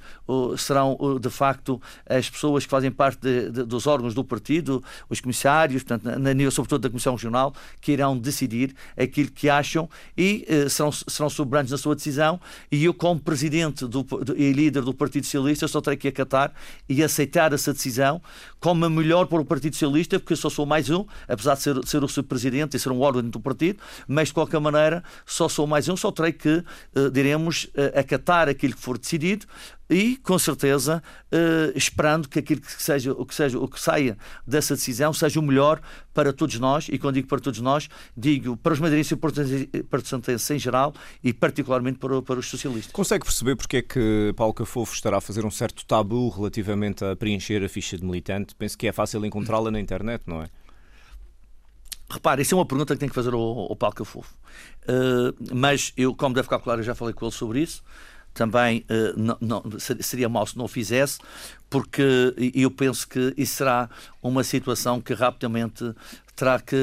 serão 0.58 0.96
de 1.20 1.30
facto 1.30 1.80
as 2.08 2.30
pessoas 2.30 2.64
que 2.64 2.70
fazem 2.70 2.90
parte 2.90 3.20
de, 3.20 3.50
de, 3.50 3.64
dos 3.64 3.86
órgãos 3.86 4.14
do 4.14 4.24
partido, 4.24 4.82
os 5.08 5.20
comissários, 5.20 5.82
portanto, 5.82 6.04
na, 6.04 6.32
na, 6.32 6.50
sobretudo 6.50 6.85
da 6.86 6.90
Comissão 6.90 7.14
Regional, 7.14 7.54
que 7.80 7.92
irão 7.92 8.16
decidir 8.16 8.74
aquilo 8.96 9.30
que 9.30 9.48
acham 9.48 9.88
e 10.16 10.46
uh, 10.48 10.70
serão, 10.70 10.92
serão 10.92 11.30
soberanos 11.30 11.70
na 11.70 11.78
sua 11.78 11.94
decisão. 11.94 12.40
E 12.70 12.84
eu, 12.84 12.94
como 12.94 13.20
presidente 13.20 13.86
do, 13.86 14.06
e 14.36 14.52
líder 14.52 14.82
do 14.82 14.94
Partido 14.94 15.24
Socialista, 15.24 15.68
só 15.68 15.80
terei 15.80 15.96
que 15.96 16.08
acatar 16.08 16.52
e 16.88 17.02
aceitar 17.02 17.52
essa 17.52 17.72
decisão 17.72 18.20
como 18.60 18.84
a 18.84 18.90
melhor 18.90 19.26
para 19.26 19.40
o 19.40 19.44
Partido 19.44 19.74
Socialista, 19.74 20.18
porque 20.18 20.32
eu 20.32 20.36
só 20.36 20.50
sou 20.50 20.66
mais 20.66 20.90
um, 20.90 21.04
apesar 21.28 21.54
de 21.54 21.62
ser, 21.62 21.86
ser 21.86 22.02
o 22.02 22.08
seu 22.08 22.22
presidente 22.22 22.76
e 22.76 22.80
ser 22.80 22.90
um 22.90 23.00
órgão 23.00 23.22
do 23.22 23.40
partido, 23.40 23.78
mas 24.08 24.28
de 24.28 24.34
qualquer 24.34 24.60
maneira 24.60 25.02
só 25.24 25.48
sou 25.48 25.66
mais 25.66 25.88
um, 25.88 25.96
só 25.96 26.10
terei 26.10 26.32
que, 26.32 26.64
uh, 26.94 27.10
diremos, 27.10 27.64
uh, 27.64 27.98
acatar 27.98 28.48
aquilo 28.48 28.74
que 28.74 28.80
for 28.80 28.98
decidido, 28.98 29.46
e 29.88 30.16
com 30.16 30.38
certeza 30.38 31.02
uh, 31.32 31.76
esperando 31.76 32.28
que 32.28 32.38
aquilo 32.38 32.60
que 32.60 32.82
seja 32.82 33.12
o 33.12 33.24
que 33.24 33.34
seja 33.34 33.58
o 33.58 33.68
que 33.68 33.80
saia 33.80 34.18
dessa 34.46 34.74
decisão 34.74 35.12
seja 35.12 35.38
o 35.38 35.42
melhor 35.42 35.80
para 36.12 36.32
todos 36.32 36.58
nós 36.58 36.88
e 36.90 36.98
quando 36.98 37.14
digo 37.14 37.28
para 37.28 37.40
todos 37.40 37.60
nós 37.60 37.88
digo 38.16 38.56
para 38.56 38.72
os 38.72 38.80
madeirenses 38.80 39.12
e 39.12 39.16
portugueses 39.16 40.50
em 40.50 40.58
geral 40.58 40.92
e 41.22 41.32
particularmente 41.32 41.98
para, 41.98 42.20
para 42.22 42.38
os 42.40 42.48
socialistas. 42.48 42.92
Consegue 42.92 43.24
perceber 43.24 43.56
porque 43.56 43.78
é 43.78 43.82
que 43.82 44.32
Paulo 44.36 44.54
Cafofo 44.54 44.94
estará 44.94 45.18
a 45.18 45.20
fazer 45.20 45.44
um 45.44 45.50
certo 45.50 45.84
tabu 45.86 46.28
relativamente 46.28 47.04
a 47.04 47.14
preencher 47.14 47.62
a 47.64 47.68
ficha 47.68 47.96
de 47.96 48.04
militante? 48.04 48.54
Penso 48.54 48.76
que 48.76 48.86
é 48.86 48.92
fácil 48.92 49.24
encontrá-la 49.24 49.70
na 49.70 49.80
internet, 49.80 50.22
não 50.26 50.42
é? 50.42 50.48
Repare, 52.08 52.42
isso 52.42 52.54
é 52.54 52.58
uma 52.58 52.66
pergunta 52.66 52.94
que 52.94 53.00
tem 53.00 53.08
que 53.08 53.14
fazer 53.14 53.34
ao, 53.34 53.40
ao 53.40 53.76
Paulo 53.76 53.94
Cafofo. 53.94 54.32
Uh, 54.88 55.54
mas 55.54 55.92
eu, 55.96 56.14
como 56.14 56.34
deve 56.34 56.44
ficar 56.44 56.60
claro, 56.60 56.82
já 56.82 56.94
falei 56.94 57.12
com 57.12 57.26
ele 57.26 57.34
sobre 57.34 57.60
isso 57.60 57.82
também 58.36 58.84
uh, 58.90 59.18
não, 59.18 59.38
não, 59.40 59.80
seria 59.80 60.28
mau 60.28 60.46
se 60.46 60.56
não 60.56 60.66
o 60.66 60.68
fizesse, 60.68 61.18
porque 61.70 62.34
eu 62.54 62.70
penso 62.70 63.08
que 63.08 63.32
isso 63.36 63.56
será 63.56 63.88
uma 64.22 64.44
situação 64.44 65.00
que 65.00 65.14
rapidamente 65.14 65.92
terá 66.36 66.60
que 66.60 66.76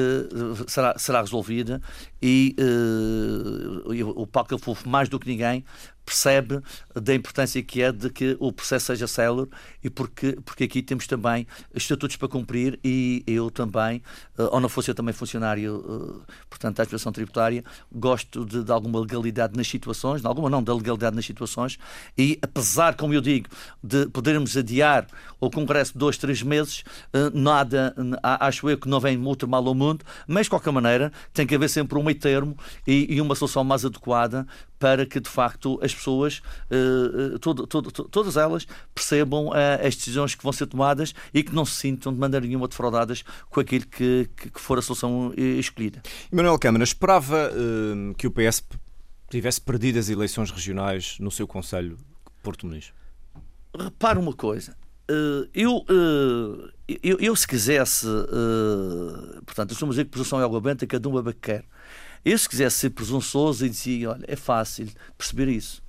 será, 0.66 0.98
será 0.98 1.20
resolvida 1.20 1.80
e 2.20 2.56
uh, 2.58 4.20
o 4.20 4.26
Paulo 4.26 4.48
Cafufo, 4.48 4.88
mais 4.88 5.08
do 5.08 5.18
que 5.20 5.28
ninguém, 5.28 5.64
percebe 6.04 6.60
da 6.94 7.14
importância 7.14 7.62
que 7.62 7.82
é 7.82 7.90
de 7.90 8.10
que 8.10 8.36
o 8.38 8.52
processo 8.52 8.86
seja 8.86 9.06
célere 9.06 9.48
e 9.82 9.90
porque, 9.90 10.38
porque 10.44 10.64
aqui 10.64 10.82
temos 10.82 11.06
também 11.06 11.46
estatutos 11.74 12.16
para 12.16 12.28
cumprir 12.28 12.78
e 12.84 13.22
eu 13.26 13.50
também, 13.50 14.02
uh, 14.38 14.48
ou 14.52 14.60
não 14.60 14.68
fosse 14.68 14.90
eu 14.90 14.94
também 14.94 15.12
funcionário, 15.12 15.76
uh, 15.76 16.22
portanto, 16.48 16.76
da 16.76 16.82
administração 16.82 17.12
tributária, 17.12 17.64
gosto 17.92 18.44
de, 18.44 18.62
de, 18.62 18.72
alguma 18.72 19.00
legalidade 19.00 19.56
nas 19.56 19.66
situações, 19.66 20.20
de 20.20 20.26
alguma 20.26 20.50
não, 20.50 20.62
da 20.62 20.74
legalidade 20.74 21.16
nas 21.16 21.24
situações 21.24 21.78
e 22.16 22.38
apesar, 22.42 22.94
como 22.96 23.14
eu 23.14 23.20
digo, 23.20 23.48
de 23.82 24.06
podermos 24.08 24.56
adiar 24.56 25.06
o 25.40 25.50
Congresso 25.50 25.96
dois, 25.96 26.18
três 26.18 26.42
meses, 26.42 26.84
uh, 27.12 27.36
nada, 27.36 27.94
acho 28.22 28.68
eu 28.68 28.78
que 28.78 28.88
não 28.88 29.00
vem 29.00 29.16
muito 29.16 29.48
mal 29.48 29.66
ao 29.66 29.74
mundo, 29.74 30.04
mas 30.26 30.46
de 30.46 30.50
qualquer 30.50 30.72
maneira 30.72 31.12
tem 31.32 31.46
que 31.46 31.54
haver 31.54 31.68
sempre 31.68 31.98
um 31.98 32.02
meio 32.02 32.18
termo 32.18 32.56
e, 32.86 33.14
e 33.14 33.20
uma 33.20 33.34
solução 33.34 33.64
mais 33.64 33.84
adequada 33.84 34.46
para 34.78 35.06
que 35.06 35.18
de 35.18 35.30
facto 35.30 35.78
as 35.82 35.93
pessoas, 35.94 36.42
uh, 36.70 37.38
todo, 37.38 37.66
todo, 37.66 37.90
todas 37.90 38.36
elas, 38.36 38.66
percebam 38.94 39.48
uh, 39.48 39.86
as 39.86 39.96
decisões 39.96 40.34
que 40.34 40.42
vão 40.42 40.52
ser 40.52 40.66
tomadas 40.66 41.14
e 41.32 41.42
que 41.42 41.54
não 41.54 41.64
se 41.64 41.76
sintam 41.76 42.12
de 42.12 42.18
maneira 42.18 42.46
nenhuma 42.46 42.68
defraudadas 42.68 43.24
com 43.50 43.60
aquilo 43.60 43.86
que, 43.86 44.28
que, 44.36 44.50
que 44.50 44.60
for 44.60 44.78
a 44.78 44.82
solução 44.82 45.32
escolhida. 45.36 46.02
Manuel 46.30 46.58
Câmara, 46.58 46.84
esperava 46.84 47.50
uh, 47.50 48.14
que 48.14 48.26
o 48.26 48.30
PS 48.30 48.62
tivesse 49.30 49.60
perdido 49.60 49.98
as 49.98 50.08
eleições 50.08 50.50
regionais 50.50 51.16
no 51.18 51.30
seu 51.30 51.46
Conselho 51.46 51.96
Porto 52.42 52.66
Muniz? 52.66 52.92
Repara 53.76 54.20
uma 54.20 54.32
coisa, 54.32 54.76
eu, 55.52 55.84
eu, 56.86 57.18
eu, 57.18 57.36
se 57.36 57.46
quisesse, 57.46 58.06
portanto, 59.44 59.72
eu 59.72 59.76
sou 59.76 59.88
dizer 59.88 60.04
que 60.04 60.12
posição 60.12 60.40
é 60.40 60.44
água 60.44 60.60
benta, 60.60 60.86
cada 60.86 61.08
um 61.08 61.18
é 61.18 61.32
que 61.32 61.40
quer. 61.40 61.64
Eu, 62.24 62.38
se 62.38 62.48
quisesse 62.48 62.78
ser 62.78 62.90
presunçoso 62.90 63.66
e 63.66 63.68
dizia, 63.68 64.12
olha, 64.12 64.24
é 64.26 64.34
fácil 64.34 64.88
perceber 65.16 65.48
isso. 65.48 65.82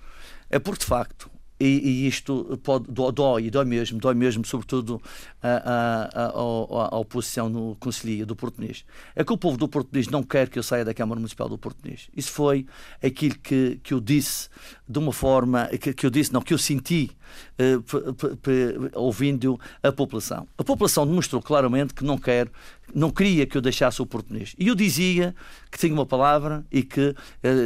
É 0.55 0.59
porque, 0.59 0.79
de 0.79 0.85
facto, 0.85 1.29
e, 1.59 1.65
e, 1.65 2.07
isto 2.07 2.57
pode, 2.63 2.85
dói, 2.89 3.49
dói 3.49 3.65
mesmo, 3.65 3.99
dói 3.99 4.13
mesmo, 4.13 4.45
sobretudo 4.45 5.01
a, 5.43 6.09
a, 6.29 6.97
oposição 6.97 7.49
no 7.49 7.75
Conselho 7.75 8.25
do 8.25 8.37
Português. 8.37 8.85
É 9.13 9.21
que 9.21 9.33
o 9.33 9.37
povo 9.37 9.57
do 9.57 9.67
Português 9.67 10.07
não 10.07 10.23
quer 10.23 10.47
que 10.47 10.57
eu 10.57 10.63
saia 10.63 10.85
da 10.85 10.93
Câmara 10.93 11.19
Municipal 11.19 11.49
do 11.49 11.57
Português. 11.57 12.07
Isso 12.15 12.31
foi 12.31 12.65
aquilo 13.03 13.35
que, 13.39 13.81
que 13.83 13.93
eu 13.93 13.99
disse 13.99 14.47
de 14.87 14.99
uma 14.99 15.11
forma, 15.11 15.67
que, 15.79 15.93
que 15.93 16.05
eu 16.05 16.09
disse, 16.09 16.31
não, 16.31 16.41
que 16.41 16.53
eu 16.53 16.57
senti 16.57 17.11
uh, 17.59 18.91
ouvindo 18.93 19.59
a 19.81 19.91
população. 19.91 20.47
A 20.57 20.63
população 20.63 21.07
demonstrou 21.07 21.41
claramente 21.41 21.93
que 21.93 22.03
não 22.03 22.17
quer, 22.17 22.49
não 22.93 23.09
queria 23.09 23.47
que 23.47 23.57
eu 23.57 23.61
deixasse 23.61 23.99
o 24.01 24.05
Português. 24.05 24.55
E 24.59 24.67
eu 24.67 24.75
dizia 24.75 25.35
que 25.71 25.79
tinha 25.79 25.93
uma 25.93 26.05
palavra 26.05 26.63
e 26.71 26.83
que 26.83 27.09
uh, 27.09 27.15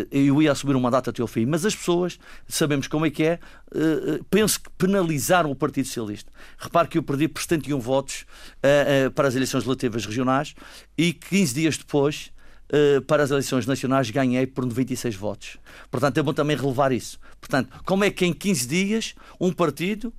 eu 0.10 0.42
ia 0.42 0.54
assumir 0.54 0.76
uma 0.76 0.90
data 0.90 1.10
até 1.10 1.22
ao 1.22 1.28
fim. 1.28 1.46
Mas 1.46 1.66
as 1.66 1.76
pessoas, 1.76 2.18
sabemos 2.48 2.88
como 2.88 3.06
é 3.06 3.10
que 3.10 3.24
é, 3.24 3.40
uh, 3.76 4.24
penso 4.30 4.62
que 4.62 4.70
penalizaram 4.78 5.52
o 5.52 5.56
Partido 5.56 5.88
Socialista. 5.88 6.32
Repare 6.58 6.88
que 6.88 6.98
eu 6.98 7.04
perdi 7.04 7.28
por 7.28 7.42
71 7.42 7.80
votos 7.80 8.26
para 9.14 9.28
as 9.28 9.36
eleições 9.36 9.66
legislativas 9.66 10.06
regionais 10.06 10.56
e 10.98 11.14
15 11.14 11.54
dias 11.54 11.78
depois 11.78 12.32
Uh, 12.72 13.02
para 13.02 13.24
as 13.24 13.32
eleições 13.32 13.66
nacionais 13.66 14.12
ganhei 14.12 14.46
por 14.46 14.64
96 14.64 15.16
votos. 15.16 15.58
Portanto, 15.90 16.20
é 16.20 16.24
bom 16.24 16.34
também 16.34 16.56
relevar 16.56 16.92
isso. 16.92 17.20
Portanto, 17.40 17.70
como 17.86 18.04
é 18.04 18.12
que 18.12 18.26
em 18.26 18.34
15 18.34 18.68
dias 18.68 19.16
um 19.40 19.52
partido, 19.52 20.14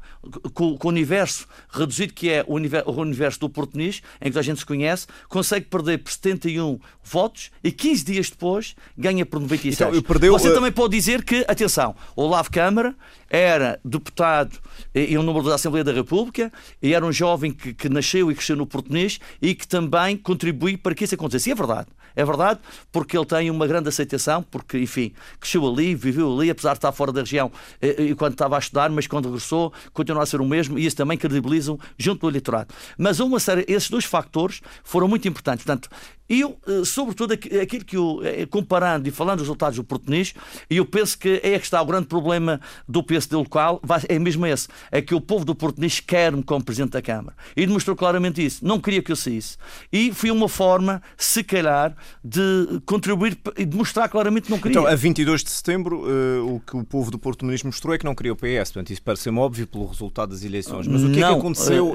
com, 0.55 0.77
com 0.77 0.89
o 0.89 0.91
universo 0.91 1.47
reduzido 1.71 2.13
que 2.13 2.31
é 2.31 2.45
o 2.47 2.55
universo, 2.55 2.91
o 2.91 3.01
universo 3.01 3.41
do 3.41 3.49
Portunis, 3.49 4.03
em 4.21 4.33
que 4.33 4.39
a 4.39 4.43
gente 4.43 4.59
se 4.59 4.67
conhece, 4.67 5.07
consegue 5.29 5.67
perder 5.67 5.99
por 5.99 6.11
71 6.11 6.81
votos 7.05 7.51
e 7.63 7.71
15 7.71 8.05
dias 8.05 8.31
depois 8.31 8.75
ganha 8.97 9.25
por 9.25 9.39
96. 9.39 9.91
Então, 9.91 10.03
perdeu, 10.03 10.33
Você 10.33 10.49
uh... 10.49 10.55
também 10.55 10.73
pode 10.73 10.97
dizer 10.97 11.23
que, 11.23 11.45
atenção, 11.47 11.95
o 12.17 12.23
Olavo 12.23 12.51
Câmara 12.51 12.95
era 13.29 13.79
deputado 13.85 14.59
e 14.95 15.17
um 15.17 15.23
número 15.23 15.49
da 15.49 15.55
Assembleia 15.55 15.85
da 15.85 15.93
República 15.93 16.53
e 16.83 16.95
era 16.95 17.05
um 17.05 17.13
jovem 17.13 17.53
que, 17.53 17.75
que 17.75 17.89
nasceu 17.89 18.31
e 18.31 18.35
cresceu 18.35 18.57
no 18.57 18.67
Portunis 18.67 19.21
e 19.41 19.55
que 19.55 19.69
também 19.69 20.17
contribui 20.17 20.77
para 20.77 20.95
que 20.95 21.05
isso 21.05 21.15
acontecesse. 21.15 21.51
E 21.51 21.53
é 21.53 21.55
verdade. 21.55 21.89
É 22.15 22.25
verdade, 22.25 22.61
porque 22.91 23.17
ele 23.17 23.27
tem 23.27 23.51
uma 23.51 23.67
grande 23.67 23.89
aceitação, 23.89 24.43
porque, 24.43 24.79
enfim, 24.79 25.13
cresceu 25.39 25.67
ali, 25.67 25.95
viveu 25.95 26.33
ali, 26.33 26.51
apesar 26.51 26.73
de 26.73 26.79
estar 26.79 26.93
fora 26.93 27.13
da 27.13 27.21
região 27.21 27.51
enquanto 27.99 28.33
estava 28.33 28.57
a 28.57 28.59
estudar, 28.59 28.91
mas 28.91 29.07
quando 29.07 29.27
regressou 29.27 29.73
continua 29.93 30.23
a 30.23 30.27
ser 30.27 30.41
o 30.41 30.47
mesmo 30.47 30.79
e 30.79 30.87
isso 30.87 30.97
também 30.97 31.17
credibilizam 31.17 31.79
junto 31.99 32.23
do 32.23 32.29
eleitorado. 32.29 32.75
Mas 32.99 33.21
uma 33.21 33.39
série, 33.39 33.65
esses 33.69 33.89
dois 33.91 34.05
factores 34.05 34.61
foram 34.83 35.09
muito 35.09 35.27
importantes. 35.29 35.65
Portanto, 35.65 35.89
eu, 36.31 36.57
eh, 36.65 36.85
sobretudo, 36.85 37.33
aquilo 37.33 37.85
que 37.85 37.97
eu, 37.97 38.21
eh, 38.23 38.47
comparando 38.47 39.09
e 39.09 39.11
falando 39.11 39.39
dos 39.39 39.49
resultados 39.49 39.77
do 39.77 39.83
português, 39.83 40.33
eu 40.71 40.87
penso 40.87 41.19
que 41.19 41.41
é 41.43 41.59
que 41.59 41.65
está 41.65 41.83
o 41.83 41.85
grande 41.85 42.07
problema 42.07 42.61
do 42.89 43.03
PSD 43.03 43.35
local, 43.35 43.83
é 44.09 44.17
mesmo 44.17 44.47
esse, 44.47 44.69
é 44.93 45.03
que 45.03 45.13
o 45.13 45.21
povo 45.21 45.45
do 45.45 45.57
português 45.57 45.99
quer-me 45.99 46.41
como 46.45 46.65
Presidente 46.65 46.93
da 46.93 47.03
Câmara. 47.03 47.37
E 47.57 47.67
demonstrou 47.67 47.97
claramente 47.97 48.45
isso. 48.45 48.65
Não 48.65 48.79
queria 48.79 49.03
que 49.03 49.11
eu 49.11 49.17
saísse. 49.17 49.57
E 49.93 50.13
foi 50.13 50.31
uma 50.31 50.49
forma, 50.49 51.03
se 51.17 51.43
calhar, 51.43 51.97
de 52.23 52.81
contribuir 52.87 53.37
e 53.59 53.65
demonstrar 53.65 54.09
claramente 54.09 54.45
que 54.45 54.51
não 54.53 54.59
queria. 54.59 54.79
Então, 54.79 54.87
a 54.87 54.95
22 54.95 55.43
de 55.43 55.51
setembro, 55.51 56.05
uh, 56.05 56.55
o 56.55 56.61
que 56.61 56.77
o 56.77 56.85
povo 56.85 57.11
do 57.11 57.19
português 57.19 57.65
mostrou 57.65 57.93
é 57.93 57.99
que 57.99 58.05
não 58.05 58.15
queria 58.15 58.33
o 58.33 58.37
PS. 58.37 58.71
Portanto, 58.71 58.91
isso 58.91 59.03
parece-me 59.03 59.39
óbvio 59.39 59.67
pelo 59.67 59.87
resultado 59.87 60.31
das 60.31 60.45
eleições. 60.45 60.87
Mas 60.87 61.03
o 61.03 61.11
que 61.11 61.19
não, 61.19 61.29
é 61.29 61.33
que 61.33 61.39
aconteceu? 61.39 61.95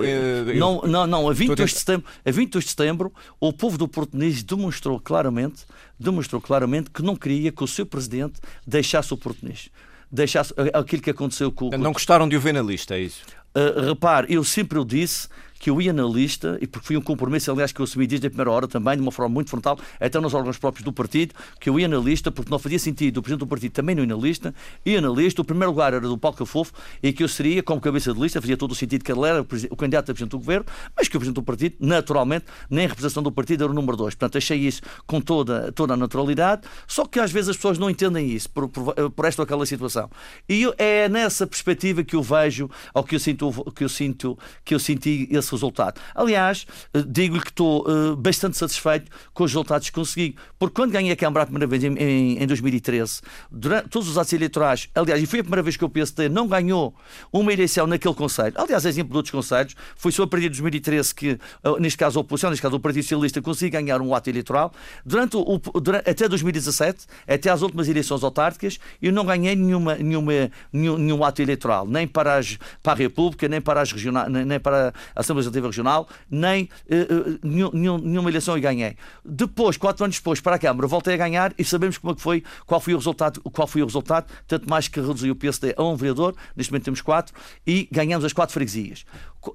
Não, 0.56 0.82
não, 0.82 1.08
não. 1.08 1.30
A 1.30 1.34
22 1.34 1.72
de 1.72 1.80
setembro, 1.80 2.06
a 2.26 2.32
22 2.32 2.66
de 2.66 2.70
setembro 2.72 3.14
o 3.40 3.54
povo 3.54 3.78
do 3.78 3.88
demonstrou 4.44 5.00
claramente, 5.00 5.66
demonstrou 6.00 6.42
claramente 6.42 6.90
que 6.90 7.02
não 7.02 7.16
queria 7.16 7.52
que 7.52 7.64
o 7.64 7.68
seu 7.68 7.86
presidente 7.86 8.40
deixasse 8.66 9.14
o 9.14 9.18
português 9.18 9.70
deixasse 10.12 10.54
aquilo 10.74 11.02
que 11.02 11.10
aconteceu 11.10 11.52
com 11.52 11.68
o. 11.68 11.78
Não 11.78 11.92
gostaram 11.92 12.28
de 12.28 12.36
o 12.36 12.40
ver 12.40 12.54
na 12.54 12.62
lista, 12.62 12.96
é 12.96 13.02
isso? 13.02 13.24
Uh, 13.56 13.88
repare, 13.88 14.34
eu 14.34 14.44
sempre 14.44 14.78
o 14.80 14.86
disse 14.86 15.28
que 15.66 15.72
eu 15.72 15.82
ia 15.82 15.92
na 15.92 16.04
lista, 16.04 16.60
e 16.62 16.68
porque 16.68 16.86
foi 16.86 16.96
um 16.96 17.02
compromisso, 17.02 17.50
aliás, 17.50 17.72
que 17.72 17.82
eu 17.82 17.86
assumi 17.86 18.06
desde 18.06 18.28
a 18.28 18.30
primeira 18.30 18.52
hora 18.52 18.68
também, 18.68 18.96
de 18.96 19.02
uma 19.02 19.12
forma 19.12 19.34
muito 19.34 19.50
frontal, 19.50 19.80
até 20.00 20.20
nos 20.20 20.32
órgãos 20.36 20.60
próprios 20.60 20.86
do 20.86 20.94
partido, 20.94 21.34
que 21.60 21.68
eu 21.68 21.80
ia 21.80 21.88
na 21.88 21.98
lista, 21.98 22.30
porque 22.30 22.52
não 22.52 22.60
fazia 22.60 22.78
sentido 22.78 23.18
o 23.18 23.24
Presidente 23.24 23.40
do 23.40 23.48
partido 23.48 23.72
também 23.72 23.96
não 23.96 24.04
ir 24.04 24.06
na 24.06 24.16
lista, 24.16 24.54
ia 24.86 25.02
na 25.02 25.10
lista, 25.10 25.42
o 25.42 25.44
primeiro 25.44 25.72
lugar 25.72 25.92
era 25.92 26.08
do 26.08 26.16
Paulo 26.20 26.38
Cafofo, 26.38 26.72
e 27.02 27.12
que 27.12 27.24
eu 27.24 27.28
seria, 27.28 27.64
como 27.64 27.82
cabeça 27.82 28.14
de 28.14 28.22
lista, 28.22 28.40
fazia 28.40 28.56
todo 28.56 28.74
o 28.74 28.76
sentido 28.76 29.04
que 29.04 29.12
ele 29.12 29.28
era 29.28 29.42
o 29.42 29.76
candidato 29.76 30.12
a 30.12 30.14
Presidente 30.14 30.30
do 30.34 30.38
Governo, 30.38 30.68
mas 30.96 31.08
que 31.08 31.18
o 31.18 31.20
Presidente 31.20 31.42
do 31.42 31.44
partido, 31.44 31.78
naturalmente, 31.80 32.46
nem 32.70 32.86
a 32.86 32.90
representação 32.90 33.24
do 33.24 33.32
partido 33.32 33.64
era 33.64 33.72
o 33.72 33.74
número 33.74 33.98
dois. 33.98 34.14
Portanto, 34.14 34.38
achei 34.38 34.60
isso 34.60 34.84
com 35.08 35.20
toda, 35.20 35.72
toda 35.72 35.96
a 35.96 35.98
naturalidade, 35.98 36.62
só 36.86 37.06
que 37.06 37.20
às 37.20 37.32
vezes 37.32 37.50
as 37.50 37.56
pessoas 37.56 37.80
não 37.80 37.90
entendem 37.90 38.30
isso, 38.30 38.52
por, 38.52 38.70
por, 38.70 38.94
por 38.94 39.26
esta 39.26 39.42
ou 39.42 39.44
aquela 39.46 39.66
situação. 39.66 40.12
E 40.48 40.62
eu, 40.62 40.76
é 40.78 41.10
nessa 41.10 41.48
perspectiva 41.48 42.04
que 42.04 42.16
eu 42.16 42.22
vejo, 42.22 42.70
ou 42.94 43.04
que 43.04 43.16
eu 43.16 43.20
sinto, 43.20 43.52
que 43.76 43.84
eu 43.84 43.90
sinto, 43.90 44.38
que 44.64 44.76
eu 44.76 44.80
senti 44.80 45.28
esse 45.32 45.55
resultado. 45.56 46.00
Aliás, 46.14 46.66
eh, 46.94 47.04
digo-lhe 47.06 47.42
que 47.42 47.50
estou 47.50 47.86
uh, 47.88 48.16
bastante 48.16 48.58
satisfeito 48.58 49.12
com 49.34 49.44
os 49.44 49.52
resultados 49.52 49.90
que 49.90 49.96
consegui, 49.96 50.36
porque 50.60 50.76
quando 50.76 50.92
ganhei 50.92 51.12
a 51.12 51.16
Câmara 51.16 51.44
a 51.44 51.46
primeira 51.46 51.68
vez 51.68 51.84
em, 51.84 51.94
em, 51.98 52.44
em 52.44 52.48
2013, 52.48 53.22
durante 53.52 53.90
todos 53.90 54.08
os 54.10 54.18
atos 54.18 54.34
eleitorais, 54.34 54.90
aliás, 54.96 55.22
e 55.22 55.26
foi 55.26 55.40
a 55.40 55.44
primeira 55.44 55.64
vez 55.64 55.78
que 55.78 55.86
o 55.86 55.90
PSD 55.90 56.30
não 56.30 56.48
ganhou 56.48 56.94
uma 57.32 57.52
eleição 57.52 57.88
naquele 57.88 58.14
Conselho, 58.14 58.54
aliás, 58.56 58.86
exemplo 58.86 59.12
de 59.12 59.18
outros 59.18 59.32
Conselhos, 59.32 59.76
foi 59.96 60.12
só 60.12 60.24
a 60.24 60.28
partir 60.28 60.50
de 60.50 60.62
2013 60.62 61.16
que, 61.16 61.32
uh, 61.64 61.80
neste 61.80 61.98
caso 61.98 62.20
a 62.20 62.22
oposição, 62.22 62.50
neste 62.50 62.62
caso 62.62 62.76
o 62.76 62.80
Partido 62.80 63.04
Socialista, 63.04 63.42
conseguiu 63.42 63.72
ganhar 63.80 64.02
um 64.02 64.14
ato 64.14 64.30
eleitoral. 64.30 64.72
Durante 65.06 65.38
o, 65.38 65.60
durante, 65.80 66.10
até 66.10 66.28
2017, 66.28 67.06
até 67.28 67.50
às 67.50 67.62
últimas 67.62 67.88
eleições 67.88 68.24
autárquicas, 68.24 68.80
eu 69.02 69.12
não 69.12 69.26
ganhei 69.26 69.56
nenhuma, 69.56 69.96
nenhuma, 69.96 70.52
nenhum, 70.72 70.98
nenhum 70.98 71.24
ato 71.24 71.42
eleitoral, 71.42 71.88
nem 71.88 72.08
para, 72.08 72.36
as, 72.36 72.58
para 72.82 72.94
a 72.94 72.96
República, 72.96 73.48
nem 73.48 73.62
para 73.62 73.82
as 73.82 73.92
regionais, 73.92 74.32
nem 74.32 74.60
para 74.60 74.94
a 75.16 75.20
Assembleia 75.20 75.35
Legislativa 75.38 75.68
Regional, 75.68 76.08
nem 76.30 76.64
uh, 76.64 77.40
nenhum, 77.44 77.98
nenhuma 77.98 78.30
eleição 78.30 78.58
e 78.58 78.62
ganhei. 78.62 78.96
Depois, 79.24 79.78
quatro 79.78 80.04
anos 80.04 80.18
depois, 80.18 80.40
para 80.40 80.56
a 80.56 80.60
Câmara, 80.60 80.88
voltei 80.88 81.14
a 81.14 81.18
ganhar 81.18 81.54
e 81.58 81.64
sabemos 81.64 81.98
como 81.98 82.14
é 82.14 82.16
que 82.16 82.22
foi, 82.22 82.44
qual 82.66 82.80
foi 82.80 82.94
o 82.94 82.98
resultado, 82.98 83.42
qual 83.42 83.68
foi 83.68 83.82
o 83.82 83.86
resultado, 83.86 84.32
tanto 84.48 84.70
mais 84.70 84.88
que 84.88 85.00
reduziu 85.00 85.34
o 85.34 85.36
PSD 85.36 85.74
a 85.78 85.84
um 85.84 85.96
vereador, 85.96 86.36
neste 86.56 86.72
momento 86.72 86.86
temos 86.86 87.02
quatro, 87.02 87.34
e 87.66 87.88
ganhamos 87.92 88.26
as 88.26 88.34
quatro 88.34 88.54
freguesias. 88.54 89.06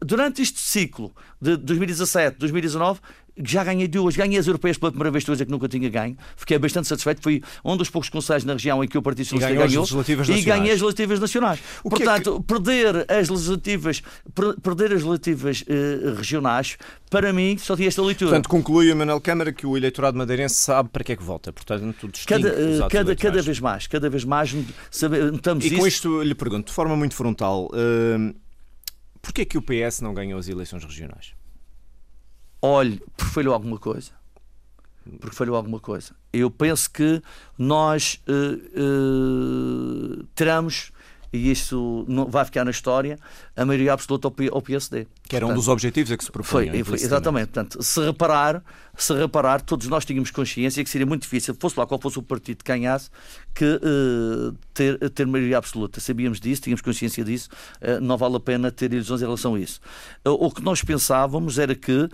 Durante 0.03 0.41
este 0.41 0.61
ciclo 0.61 1.13
de 1.41 1.57
2017, 1.57 2.39
2019, 2.39 3.01
já 3.43 3.65
ganhei 3.65 3.89
duas, 3.89 4.17
ganhei 4.17 4.39
as 4.39 4.47
europeias 4.47 4.79
pela 4.79 4.91
primeira 4.91 5.11
vez, 5.11 5.25
coisa 5.25 5.45
que 5.45 5.51
nunca 5.51 5.69
tinha 5.69 5.89
ganho. 5.89 6.17
Fiquei 6.37 6.59
bastante 6.59 6.89
satisfeito. 6.89 7.23
Foi 7.23 7.43
um 7.65 7.77
dos 7.77 7.91
poucos 7.91 8.09
conselhos 8.09 8.45
na 8.45 8.55
região 8.55 8.83
em 8.83 8.89
que 8.89 8.99
o 8.99 9.03
Partido 9.03 9.27
Socialista 9.27 9.67
ganhou, 9.67 9.87
ganhou 9.87 10.39
e 10.39 10.43
ganhei 10.43 10.73
as 10.73 10.81
legislativas 10.81 11.21
nacionais. 11.21 11.61
O 11.85 11.91
Portanto, 11.91 12.35
é 12.35 12.39
que... 12.39 12.47
perder 12.47 13.07
as 13.11 13.29
legislativas, 13.29 14.03
perder 14.63 14.87
as 14.87 15.03
legislativas 15.03 15.63
uh, 15.63 16.15
regionais, 16.17 16.77
para 17.11 17.33
mim, 17.33 17.57
só 17.59 17.77
tinha 17.77 17.89
esta 17.89 18.03
leitura. 18.03 18.31
Portanto, 18.31 18.49
conclui 18.49 18.93
o 18.93 18.97
Manuel 18.97 19.21
Câmara 19.21 19.53
que 19.53 19.67
o 19.67 19.77
eleitorado 19.77 20.17
madeirense 20.17 20.57
sabe 20.57 20.89
para 20.91 21.05
que 21.05 21.13
é 21.13 21.17
que 21.17 21.23
vota. 21.23 21.53
Portanto, 21.53 22.11
cada, 22.27 22.49
uh, 22.49 22.89
cada, 22.89 23.17
cada 23.17 23.43
vez 23.43 23.61
mais, 23.61 23.87
cada 23.87 24.09
vez 24.09 24.25
mais 24.25 24.53
notamos 25.33 25.65
e 25.65 25.69
isso. 25.69 25.77
E 25.77 25.79
com 25.79 25.87
isto 25.87 26.23
lhe 26.23 26.35
pergunto, 26.35 26.69
de 26.69 26.73
forma 26.73 26.97
muito 26.97 27.15
frontal, 27.15 27.67
uh, 27.67 28.35
porquê 29.23 29.43
é 29.43 29.45
que 29.45 29.59
o 29.59 29.63
PS 29.63 30.01
não 30.01 30.15
ganhou 30.15 30.39
as 30.39 30.49
eleições 30.49 30.85
regionais? 30.85 31.40
Olhe, 32.63 33.03
porque 33.17 33.33
falhou 33.33 33.55
alguma 33.55 33.79
coisa. 33.79 34.13
Porque 35.19 35.35
falhou 35.35 35.57
alguma 35.57 35.81
coisa. 35.81 36.15
Eu 36.33 36.51
penso 36.51 36.91
que 36.91 37.23
nós 37.59 38.21
uh, 38.29 40.21
uh, 40.21 40.25
teremos, 40.35 40.93
e 41.33 41.51
isso 41.51 42.05
não 42.09 42.27
vai 42.27 42.45
ficar 42.45 42.65
na 42.65 42.71
história, 42.71 43.19
a 43.57 43.65
maioria 43.65 43.93
absoluta 43.93 44.29
ao 44.51 44.63
PSD. 44.63 45.07
Que 45.29 45.37
era 45.37 45.47
um 45.47 45.55
dos 45.55 45.69
objetivos 45.69 46.11
a 46.11 46.17
que 46.17 46.25
se 46.25 46.31
propunha. 46.31 46.73
Foi, 46.73 46.85
foi, 46.85 46.95
exatamente. 46.97 47.47
Portanto, 47.47 47.83
se 47.83 48.01
reparar, 48.05 48.63
se 48.97 49.15
reparar, 49.15 49.61
todos 49.61 49.87
nós 49.87 50.05
tínhamos 50.05 50.33
consciência 50.33 50.83
que 50.83 50.91
seria 50.91 51.07
muito 51.07 51.23
difícil, 51.23 51.55
fosse 51.59 51.79
lá 51.79 51.87
qual 51.87 52.01
fosse 52.01 52.19
o 52.19 52.23
partido 52.23 52.65
que 52.65 52.73
ganhasse, 52.73 53.11
que 53.55 53.65
uh, 53.65 54.53
ter, 54.75 54.99
ter 55.11 55.27
maioria 55.27 55.59
absoluta. 55.59 56.01
Sabíamos 56.01 56.41
disso, 56.41 56.63
tínhamos 56.63 56.81
consciência 56.81 57.25
disso, 57.25 57.49
uh, 57.81 58.01
não 58.01 58.17
vale 58.17 58.37
a 58.37 58.41
pena 58.41 58.73
ter 58.73 58.93
ilusões 58.93 59.21
em 59.21 59.25
relação 59.25 59.55
a 59.55 59.61
isso. 59.61 59.81
Uh, 60.27 60.31
o 60.31 60.51
que 60.51 60.63
nós 60.63 60.83
pensávamos 60.83 61.59
era 61.59 61.75
que 61.75 62.09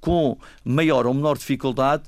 com 0.00 0.36
maior 0.62 1.06
ou 1.06 1.14
menor 1.14 1.38
dificuldade, 1.38 2.02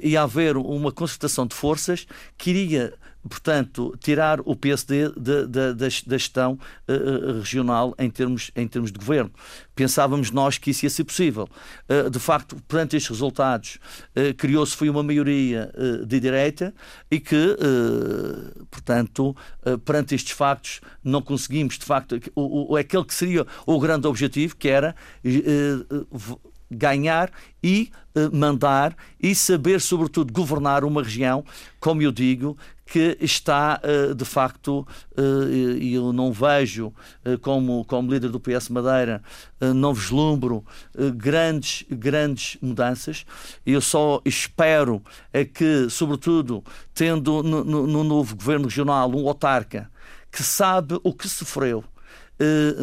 ia 0.00 0.22
haver 0.22 0.56
uma 0.56 0.92
concertação 0.92 1.44
de 1.44 1.56
forças 1.56 2.06
que 2.38 2.50
iria 2.50 2.94
portanto, 3.28 3.96
tirar 4.00 4.40
o 4.44 4.56
PSD 4.56 5.10
da, 5.16 5.44
da, 5.46 5.72
da 5.72 5.88
gestão 5.88 6.58
uh, 6.88 7.38
regional 7.38 7.94
em 7.98 8.10
termos, 8.10 8.50
em 8.56 8.66
termos 8.66 8.90
de 8.90 8.98
governo. 8.98 9.30
Pensávamos 9.74 10.30
nós 10.30 10.58
que 10.58 10.70
isso 10.70 10.84
ia 10.84 10.90
ser 10.90 11.04
possível. 11.04 11.48
Uh, 11.88 12.10
de 12.10 12.18
facto, 12.18 12.56
perante 12.66 12.96
estes 12.96 13.10
resultados, 13.10 13.78
uh, 14.16 14.34
criou-se 14.36 14.76
foi 14.76 14.90
uma 14.90 15.02
maioria 15.02 15.72
de 16.06 16.20
direita 16.20 16.74
e 17.10 17.18
que, 17.20 17.56
portanto, 18.70 19.36
perante 19.84 20.14
estes 20.14 20.32
factos, 20.32 20.80
não 21.02 21.22
conseguimos, 21.22 21.78
de 21.78 21.84
facto, 21.84 22.18
o, 22.34 22.72
o, 22.72 22.76
aquele 22.76 23.04
que 23.04 23.14
seria 23.14 23.46
o 23.66 23.78
grande 23.78 24.06
objetivo, 24.06 24.56
que 24.56 24.68
era 24.68 24.94
ganhar 26.72 27.30
e 27.62 27.90
uh, 28.16 28.34
mandar 28.34 28.96
e 29.20 29.34
saber, 29.34 29.80
sobretudo, 29.80 30.32
governar 30.32 30.84
uma 30.84 31.02
região, 31.02 31.44
como 31.78 32.02
eu 32.02 32.10
digo, 32.10 32.56
que 32.84 33.16
está 33.20 33.80
uh, 33.82 34.14
de 34.14 34.24
facto, 34.24 34.86
uh, 35.16 35.48
e 35.48 35.94
eu 35.94 36.12
não 36.12 36.32
vejo 36.32 36.92
como, 37.40 37.84
como 37.84 38.12
líder 38.12 38.30
do 38.30 38.40
PS 38.40 38.68
Madeira, 38.68 39.22
não 39.74 39.94
vislumbro 39.94 40.64
grandes, 41.14 41.86
grandes 41.88 42.58
mudanças. 42.60 43.24
Eu 43.64 43.80
só 43.80 44.20
espero 44.24 45.02
é 45.32 45.44
que, 45.44 45.88
sobretudo, 45.88 46.62
tendo 46.92 47.42
no, 47.42 47.64
no 47.64 48.04
novo 48.04 48.36
governo 48.36 48.66
regional 48.66 49.10
um 49.10 49.28
autarca 49.28 49.90
que 50.30 50.42
sabe 50.42 50.98
o 51.02 51.12
que 51.12 51.28
sofreu 51.28 51.84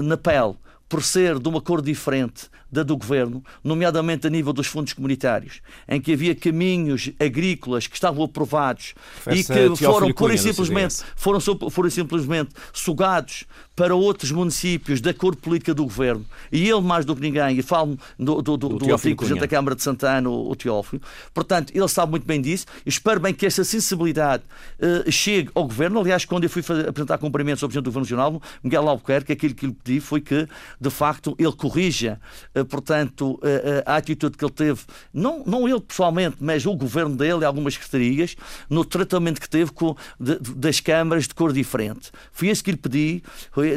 na 0.04 0.16
pele 0.16 0.56
por 0.88 1.04
ser 1.04 1.38
de 1.40 1.48
uma 1.48 1.62
cor 1.62 1.82
diferente 1.82 2.50
da 2.72 2.84
do 2.84 2.96
governo, 2.96 3.44
nomeadamente 3.64 4.28
a 4.28 4.30
nível 4.30 4.54
dos 4.54 4.68
fundos 4.68 4.94
comunitários, 4.94 5.62
em 5.88 6.00
que 6.00 6.14
havia 6.14 6.36
caminhos 6.36 7.12
agrícolas 7.20 7.88
que 7.88 7.96
estavam 7.96 8.24
aprovados 8.24 8.94
e 9.32 9.44
que 9.44 9.76
foram 9.84 10.12
pura 10.14 10.34
e 10.34 10.38
simplesmente 10.38 10.98
foram, 11.16 11.40
foram 11.70 11.90
simplesmente 11.90 12.52
sugados 12.74 13.46
para 13.76 13.96
outros 13.96 14.32
municípios 14.32 15.00
da 15.00 15.14
cor 15.14 15.36
política 15.38 15.74
do 15.74 15.84
governo, 15.86 16.26
e 16.52 16.70
ele 16.70 16.82
mais 16.82 17.06
do 17.06 17.16
que 17.16 17.22
ninguém, 17.22 17.58
e 17.58 17.62
falo 17.62 17.98
do, 18.18 18.42
do, 18.42 18.58
do, 18.58 18.70
do 18.78 18.94
antigo 18.94 19.20
Presidente 19.20 19.40
da 19.40 19.48
Câmara 19.48 19.74
de 19.74 19.82
Santana, 19.82 20.30
o, 20.30 20.52
o 20.52 20.56
Teófilo, 20.56 21.02
portanto, 21.34 21.72
ele 21.74 21.88
sabe 21.88 22.12
muito 22.12 22.26
bem 22.26 22.42
disso, 22.42 22.66
espero 22.86 23.22
bem 23.22 23.34
que 23.34 23.46
essa 23.46 23.64
sensibilidade 23.64 24.44
uh, 24.80 25.10
chegue 25.10 25.50
ao 25.56 25.64
governo. 25.64 26.02
Aliás, 26.02 26.26
quando 26.26 26.44
eu 26.44 26.50
fui 26.50 26.62
fazer, 26.62 26.90
apresentar 26.90 27.18
cumprimentos 27.20 27.64
ao 27.64 27.70
Presidente 27.70 27.86
do 27.86 27.92
Governo 27.92 28.06
Regional, 28.06 28.42
Miguel 28.62 28.90
Albuquerque, 28.90 29.32
aquilo 29.32 29.56
que 29.56 29.66
lhe 29.66 29.74
pedi 29.74 30.00
foi 30.02 30.20
que, 30.20 30.46
de 30.80 30.90
facto, 30.90 31.34
ele 31.40 31.54
corrija, 31.54 32.20
uh, 32.54 32.59
portanto, 32.64 33.34
uh, 33.36 33.40
a 33.86 33.96
atitude 33.96 34.38
que 34.38 34.44
ele 34.44 34.54
teve, 34.54 34.82
não, 35.14 35.44
não 35.46 35.68
ele 35.68 35.80
pessoalmente, 35.80 36.38
mas 36.40 36.66
o 36.66 36.76
governo 36.76 37.16
dele 37.16 37.42
e 37.42 37.46
algumas 37.46 37.74
secretarias, 37.74 38.36
no 38.70 38.84
tratamento 38.86 39.40
que 39.40 39.50
teve 39.50 39.72
com, 39.72 39.96
de, 40.20 40.36
das 40.56 40.80
câmaras 40.80 41.28
de 41.28 41.34
cor 41.34 41.54
diferente. 41.54 42.12
Foi 42.32 42.50
isso 42.50 42.64
que 42.64 42.72
lhe 42.72 42.78
pedi, 42.78 43.24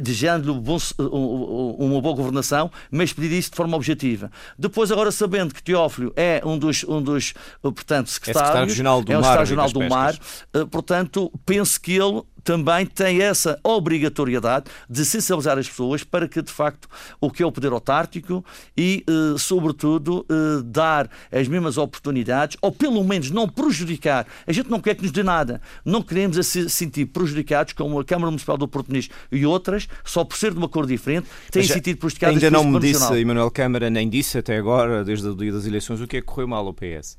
desejando-lhe 0.02 0.50
uma 0.98 2.00
boa 2.00 2.16
governação, 2.16 2.70
mas 2.90 3.12
pedir 3.12 3.32
isso 3.32 3.50
de 3.50 3.56
forma 3.56 3.76
objetiva. 3.76 4.30
Depois, 4.58 4.90
agora 4.90 5.10
sabendo 5.10 5.54
que 5.54 5.62
Teófilo 5.62 6.12
é 6.16 6.42
um 6.44 6.58
dos, 6.58 6.84
um 6.84 7.02
dos 7.02 7.34
portanto, 7.60 8.08
secretários, 8.10 8.26
é, 8.26 8.32
secretário 8.32 8.68
regional 8.68 9.02
do 9.02 9.12
é 9.12 9.18
o 9.18 9.22
secretário-geral 9.22 9.70
do 9.70 9.80
Mar, 9.88 10.14
eh, 10.52 10.64
portanto, 10.66 11.32
penso 11.44 11.80
que 11.80 11.92
ele 11.92 12.22
também 12.44 12.86
tem 12.86 13.20
essa 13.22 13.58
obrigatoriedade 13.62 14.66
de 14.88 15.04
sensibilizar 15.04 15.58
as 15.58 15.68
pessoas 15.68 16.04
para 16.04 16.28
que, 16.28 16.42
de 16.42 16.50
facto, 16.50 16.88
o 17.20 17.30
que 17.30 17.42
é 17.42 17.46
o 17.46 17.52
poder 17.52 17.72
autártico 17.72 18.44
e, 18.76 19.04
eh, 19.08 19.38
sobretudo, 19.38 20.26
eh, 20.28 20.62
dar 20.64 21.10
as 21.30 21.48
mesmas 21.48 21.78
oportunidades, 21.78 22.56
ou 22.60 22.72
pelo 22.72 23.02
menos 23.04 23.30
não 23.30 23.48
prejudicar. 23.48 24.26
A 24.46 24.52
gente 24.52 24.70
não 24.70 24.80
quer 24.80 24.94
que 24.94 25.02
nos 25.02 25.12
dê 25.12 25.22
nada. 25.22 25.60
Não 25.84 26.02
queremos 26.02 26.44
se 26.46 26.68
sentir 26.68 27.06
prejudicados, 27.06 27.72
como 27.72 27.98
a 27.98 28.04
Câmara 28.04 28.30
Municipal 28.30 28.56
do 28.56 28.66
Porto 28.68 28.88
Muniz 28.88 29.08
e 29.30 29.46
outras, 29.46 29.88
só 30.04 30.24
por 30.24 30.36
ser 30.36 30.52
de 30.52 30.58
uma 30.58 30.68
cor 30.68 30.86
diferente, 30.86 31.28
têm 31.50 31.62
sentido 31.62 31.98
prejudicadas. 31.98 32.36
Ainda 32.36 32.50
não 32.50 32.64
me 32.64 32.80
disse, 32.80 33.12
Emanuel 33.14 33.50
Câmara, 33.50 33.88
nem 33.90 34.08
disse 34.08 34.38
até 34.38 34.56
agora, 34.56 35.04
desde 35.04 35.28
o 35.28 35.34
dia 35.34 35.52
das 35.52 35.66
eleições, 35.66 36.00
o 36.00 36.06
que 36.06 36.18
é 36.18 36.20
que 36.20 36.26
correu 36.26 36.48
mal 36.48 36.66
ao 36.66 36.74
PS. 36.74 37.16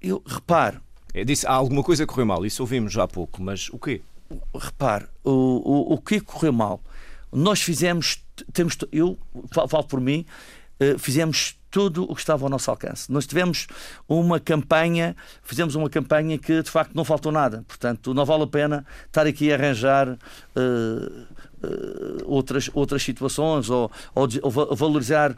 Eu 0.00 0.22
reparo, 0.26 0.80
disse, 1.22 1.46
há 1.46 1.52
alguma 1.52 1.82
coisa 1.82 2.04
que 2.04 2.12
correu 2.12 2.26
mal, 2.26 2.44
isso 2.46 2.62
ouvimos 2.62 2.92
já 2.92 3.04
há 3.04 3.08
pouco, 3.08 3.42
mas 3.42 3.68
o 3.70 3.78
quê? 3.78 4.00
Repare, 4.54 5.06
o, 5.22 5.30
o, 5.30 5.94
o 5.94 5.98
que 5.98 6.18
correu 6.18 6.52
mal? 6.52 6.80
Nós 7.30 7.60
fizemos, 7.60 8.24
temos, 8.52 8.76
eu 8.90 9.18
falo 9.52 9.84
por 9.84 10.00
mim, 10.00 10.24
eh, 10.80 10.96
fizemos 10.98 11.56
tudo 11.70 12.04
o 12.04 12.14
que 12.14 12.20
estava 12.20 12.44
ao 12.44 12.48
nosso 12.48 12.70
alcance. 12.70 13.10
Nós 13.10 13.26
tivemos 13.26 13.66
uma 14.08 14.38
campanha, 14.38 15.16
fizemos 15.42 15.74
uma 15.74 15.90
campanha 15.90 16.38
que 16.38 16.62
de 16.62 16.70
facto 16.70 16.94
não 16.94 17.04
faltou 17.04 17.32
nada. 17.32 17.64
Portanto, 17.66 18.14
não 18.14 18.24
vale 18.24 18.44
a 18.44 18.46
pena 18.46 18.86
estar 19.06 19.26
aqui 19.26 19.50
a 19.50 19.56
arranjar 19.56 20.08
uh, 20.08 21.26
outras, 22.24 22.70
outras 22.72 23.02
situações 23.02 23.70
ou, 23.70 23.90
ou, 24.14 24.28
ou 24.42 24.76
valorizar 24.76 25.32
uh, 25.32 25.36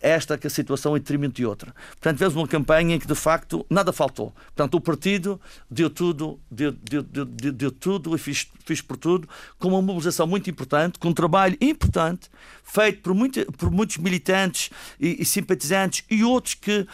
esta 0.00 0.36
que 0.38 0.46
a 0.46 0.50
situação 0.50 0.96
em 0.96 1.00
detrimento 1.00 1.34
de 1.34 1.46
outra. 1.46 1.74
Portanto, 1.90 2.16
tivemos 2.16 2.36
uma 2.36 2.48
campanha 2.48 2.96
em 2.96 2.98
que 2.98 3.06
de 3.06 3.14
facto 3.14 3.64
nada 3.68 3.92
faltou. 3.92 4.32
Portanto, 4.54 4.74
o 4.76 4.80
partido 4.80 5.40
deu 5.70 5.90
tudo, 5.90 6.38
deu, 6.50 6.72
deu, 6.72 7.02
deu, 7.02 7.24
deu 7.24 7.70
tudo 7.70 8.14
e 8.14 8.18
fiz, 8.18 8.46
fiz 8.64 8.80
por 8.80 8.96
tudo, 8.96 9.28
com 9.58 9.68
uma 9.68 9.82
mobilização 9.82 10.26
muito 10.26 10.48
importante, 10.50 10.98
com 10.98 11.08
um 11.08 11.14
trabalho 11.14 11.56
importante, 11.60 12.30
feito 12.62 13.02
por, 13.02 13.14
muito, 13.14 13.44
por 13.52 13.70
muitos 13.70 13.96
militantes 13.98 14.70
e, 14.98 15.22
e 15.22 15.24
simpatizantes 15.24 16.04
e 16.10 16.24
outros 16.24 16.54
que, 16.54 16.86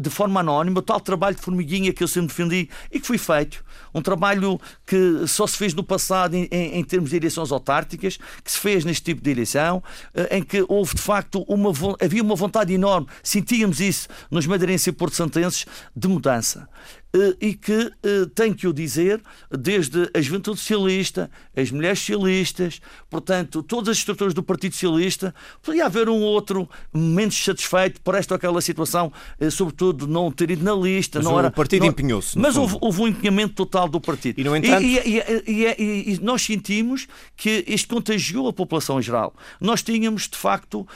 de 0.00 0.10
forma 0.10 0.40
anónima, 0.40 0.80
o 0.80 0.82
tal 0.82 1.00
trabalho 1.00 1.36
de 1.36 1.42
formiguinha 1.42 1.92
que 1.92 2.02
eu 2.02 2.08
sempre 2.08 2.28
defendi 2.28 2.68
e 2.90 3.00
que 3.00 3.06
foi 3.06 3.18
feito. 3.18 3.64
Um 3.94 4.02
trabalho 4.02 4.60
que 4.86 5.26
só 5.26 5.46
se 5.46 5.56
fez 5.56 5.72
no 5.74 5.84
passado 5.84 6.34
em, 6.34 6.48
em, 6.50 6.84
termos 6.84 7.10
de 7.10 7.16
eleições 7.16 7.52
autárquicas, 7.52 8.18
que 8.42 8.50
se 8.50 8.58
fez 8.58 8.84
neste 8.84 9.04
tipo 9.04 9.22
de 9.22 9.30
eleição, 9.30 9.82
eh, 10.14 10.38
em 10.38 10.42
que 10.42 10.64
houve 10.68 10.94
de 10.94 11.02
facto 11.02 11.42
uma, 11.48 11.70
havia 12.00 12.22
uma 12.22 12.34
vontade 12.34 12.72
enorme, 12.72 13.06
sentíamos 13.22 13.80
isso 13.80 14.08
nos 14.30 14.46
madeirenses 14.46 14.86
e 14.88 14.92
porto-santenses, 14.92 15.66
de 15.94 16.08
mudança. 16.08 16.68
Eh, 17.14 17.36
e 17.40 17.54
que 17.54 17.92
eh, 18.02 18.26
tem 18.34 18.52
que 18.52 18.66
o 18.66 18.72
dizer 18.72 19.22
desde 19.48 20.10
a 20.12 20.20
juventude 20.20 20.58
socialista, 20.58 21.30
as 21.56 21.70
mulheres 21.70 22.00
socialistas, 22.00 22.80
portanto, 23.08 23.62
todas 23.62 23.90
as 23.90 23.98
estruturas 23.98 24.34
do 24.34 24.42
Partido 24.42 24.72
Socialista. 24.72 25.32
Podia 25.62 25.86
haver 25.86 26.08
um 26.08 26.20
outro 26.20 26.68
menos 26.92 27.36
satisfeito 27.36 28.00
por 28.00 28.16
esta 28.16 28.34
ou 28.34 28.36
aquela 28.36 28.60
situação, 28.60 29.12
eh, 29.38 29.48
sobretudo 29.48 30.08
não 30.08 30.32
ter 30.32 30.50
ido 30.50 30.64
na 30.64 30.74
lista. 30.74 31.20
Mas 31.20 31.24
não 31.24 31.36
o 31.36 31.38
era, 31.38 31.52
partido 31.52 31.86
empenhou-se. 31.86 32.36
Mas 32.36 32.56
houve, 32.56 32.76
houve, 32.80 33.02
um 33.02 33.06
empenhamento 33.06 33.54
total 33.54 33.88
do 33.88 34.00
partido. 34.00 34.40
E, 34.40 34.42
no 34.42 34.56
entanto... 34.56 34.82
E, 34.82 34.98
e, 34.98 36.14
e, 36.14 36.20
nós 36.20 36.42
sentimos 36.42 37.06
que 37.36 37.64
isto 37.68 37.94
contagiou 37.94 38.48
a 38.48 38.52
população 38.52 38.98
em 38.98 39.02
geral. 39.02 39.32
Nós 39.60 39.82
tínhamos, 39.82 40.28
de 40.28 40.36
facto, 40.36 40.86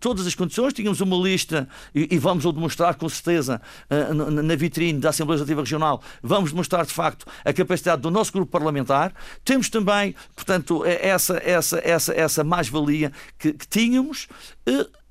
todas 0.00 0.26
as 0.26 0.34
condições, 0.34 0.72
tínhamos 0.72 1.00
uma 1.00 1.16
lista, 1.16 1.68
e, 1.94 2.18
vamos 2.18 2.44
o 2.44 2.52
demonstrar 2.52 2.94
com 2.96 3.08
certeza 3.08 3.60
na 3.88 4.56
vitrine 4.56 4.98
da 4.98 5.10
Assembleia 5.10 5.27
Assembleia 5.34 5.38
Legislativa 5.38 5.60
Regional, 5.62 6.02
vamos 6.22 6.50
demonstrar 6.50 6.84
de 6.86 6.92
facto 6.92 7.26
a 7.44 7.52
capacidade 7.52 8.02
do 8.02 8.10
nosso 8.10 8.32
grupo 8.32 8.50
parlamentar. 8.50 9.12
Temos 9.44 9.68
também, 9.68 10.14
portanto, 10.34 10.84
essa, 10.84 11.40
essa, 11.44 11.80
essa, 11.84 12.12
essa 12.14 12.44
mais-valia 12.44 13.12
que, 13.38 13.52
que, 13.52 13.66
tínhamos. 13.66 14.28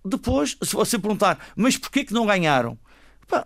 Depois, 0.03 0.57
se 0.61 0.73
você 0.73 0.97
perguntar, 0.97 1.39
mas 1.55 1.77
porquê 1.77 2.03
que 2.03 2.13
não 2.13 2.25
ganharam? 2.25 2.77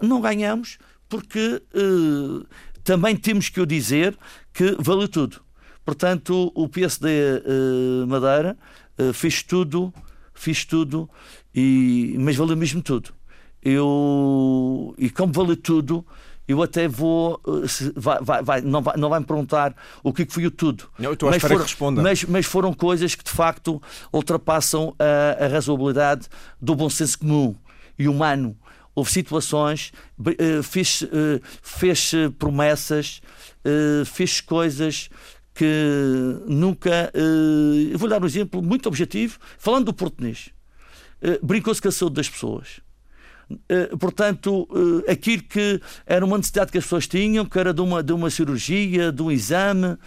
não 0.01 0.21
ganhamos 0.21 0.77
porque 1.09 1.61
uh, 1.75 2.45
também 2.83 3.15
temos 3.15 3.49
que 3.49 3.59
o 3.59 3.65
dizer 3.65 4.17
que 4.53 4.75
valeu 4.79 5.07
tudo. 5.07 5.41
Portanto, 5.83 6.51
o 6.55 6.69
PSD 6.69 7.07
uh, 7.09 8.07
Madeira 8.07 8.57
uh, 8.97 9.13
fez 9.13 9.43
tudo, 9.43 9.93
fez 10.33 10.63
tudo, 10.63 11.09
e, 11.53 12.15
mas 12.19 12.35
valeu 12.35 12.55
mesmo 12.55 12.81
tudo. 12.81 13.09
Eu, 13.61 14.95
e 14.97 15.09
como 15.09 15.33
valeu 15.33 15.57
tudo, 15.57 16.05
eu 16.51 16.61
até 16.61 16.87
vou. 16.87 17.39
Eh, 17.47 17.91
vai, 17.95 18.19
vai, 18.21 18.43
vai, 18.43 18.61
não, 18.61 18.81
vai, 18.81 18.97
não 18.97 19.09
vai 19.09 19.19
me 19.19 19.25
perguntar 19.25 19.75
o 20.03 20.13
que 20.13 20.25
foi 20.29 20.45
o 20.45 20.51
tudo. 20.51 20.89
Não, 20.99 21.13
estou 21.13 21.29
mas, 21.29 21.41
foram, 21.41 21.65
que. 21.65 22.01
Mas, 22.01 22.23
mas 22.25 22.45
foram 22.45 22.73
coisas 22.73 23.15
que 23.15 23.23
de 23.23 23.31
facto 23.31 23.81
ultrapassam 24.13 24.95
a, 24.99 25.45
a 25.45 25.47
razoabilidade 25.47 26.27
do 26.61 26.75
bom 26.75 26.89
senso 26.89 27.19
comum 27.19 27.55
e 27.97 28.07
humano. 28.07 28.57
Houve 28.93 29.09
situações, 29.09 29.93
uh, 30.19 30.61
fez, 30.61 31.01
uh, 31.03 31.41
fez 31.61 32.11
promessas, 32.37 33.21
fez 34.05 34.41
coisas 34.41 35.09
que 35.53 36.41
nunca. 36.45 37.11
Vou 37.95 38.09
dar 38.09 38.21
um 38.21 38.25
exemplo 38.25 38.61
muito 38.61 38.87
objetivo, 38.87 39.39
falando 39.57 39.85
do 39.85 39.93
português. 39.93 40.49
Brincou-se 41.41 41.81
com 41.81 41.87
a 41.87 41.91
saúde 41.91 42.15
das 42.15 42.29
pessoas 42.29 42.81
eh, 42.81 42.90
portanto, 43.99 44.67
eh, 45.07 45.11
aquilo 45.11 45.43
que 45.43 45.81
era 46.05 46.23
uma 46.25 46.37
necessidade 46.37 46.71
que 46.71 46.77
as 46.77 46.83
pessoas 46.83 47.07
tinham, 47.07 47.45
que 47.45 47.57
era 47.57 47.73
de 47.73 47.81
uma, 47.81 48.03
de 48.03 48.13
uma 48.13 48.29
cirurgia, 48.29 49.11
de 49.11 49.21
um 49.21 49.31
exame, 49.31 49.97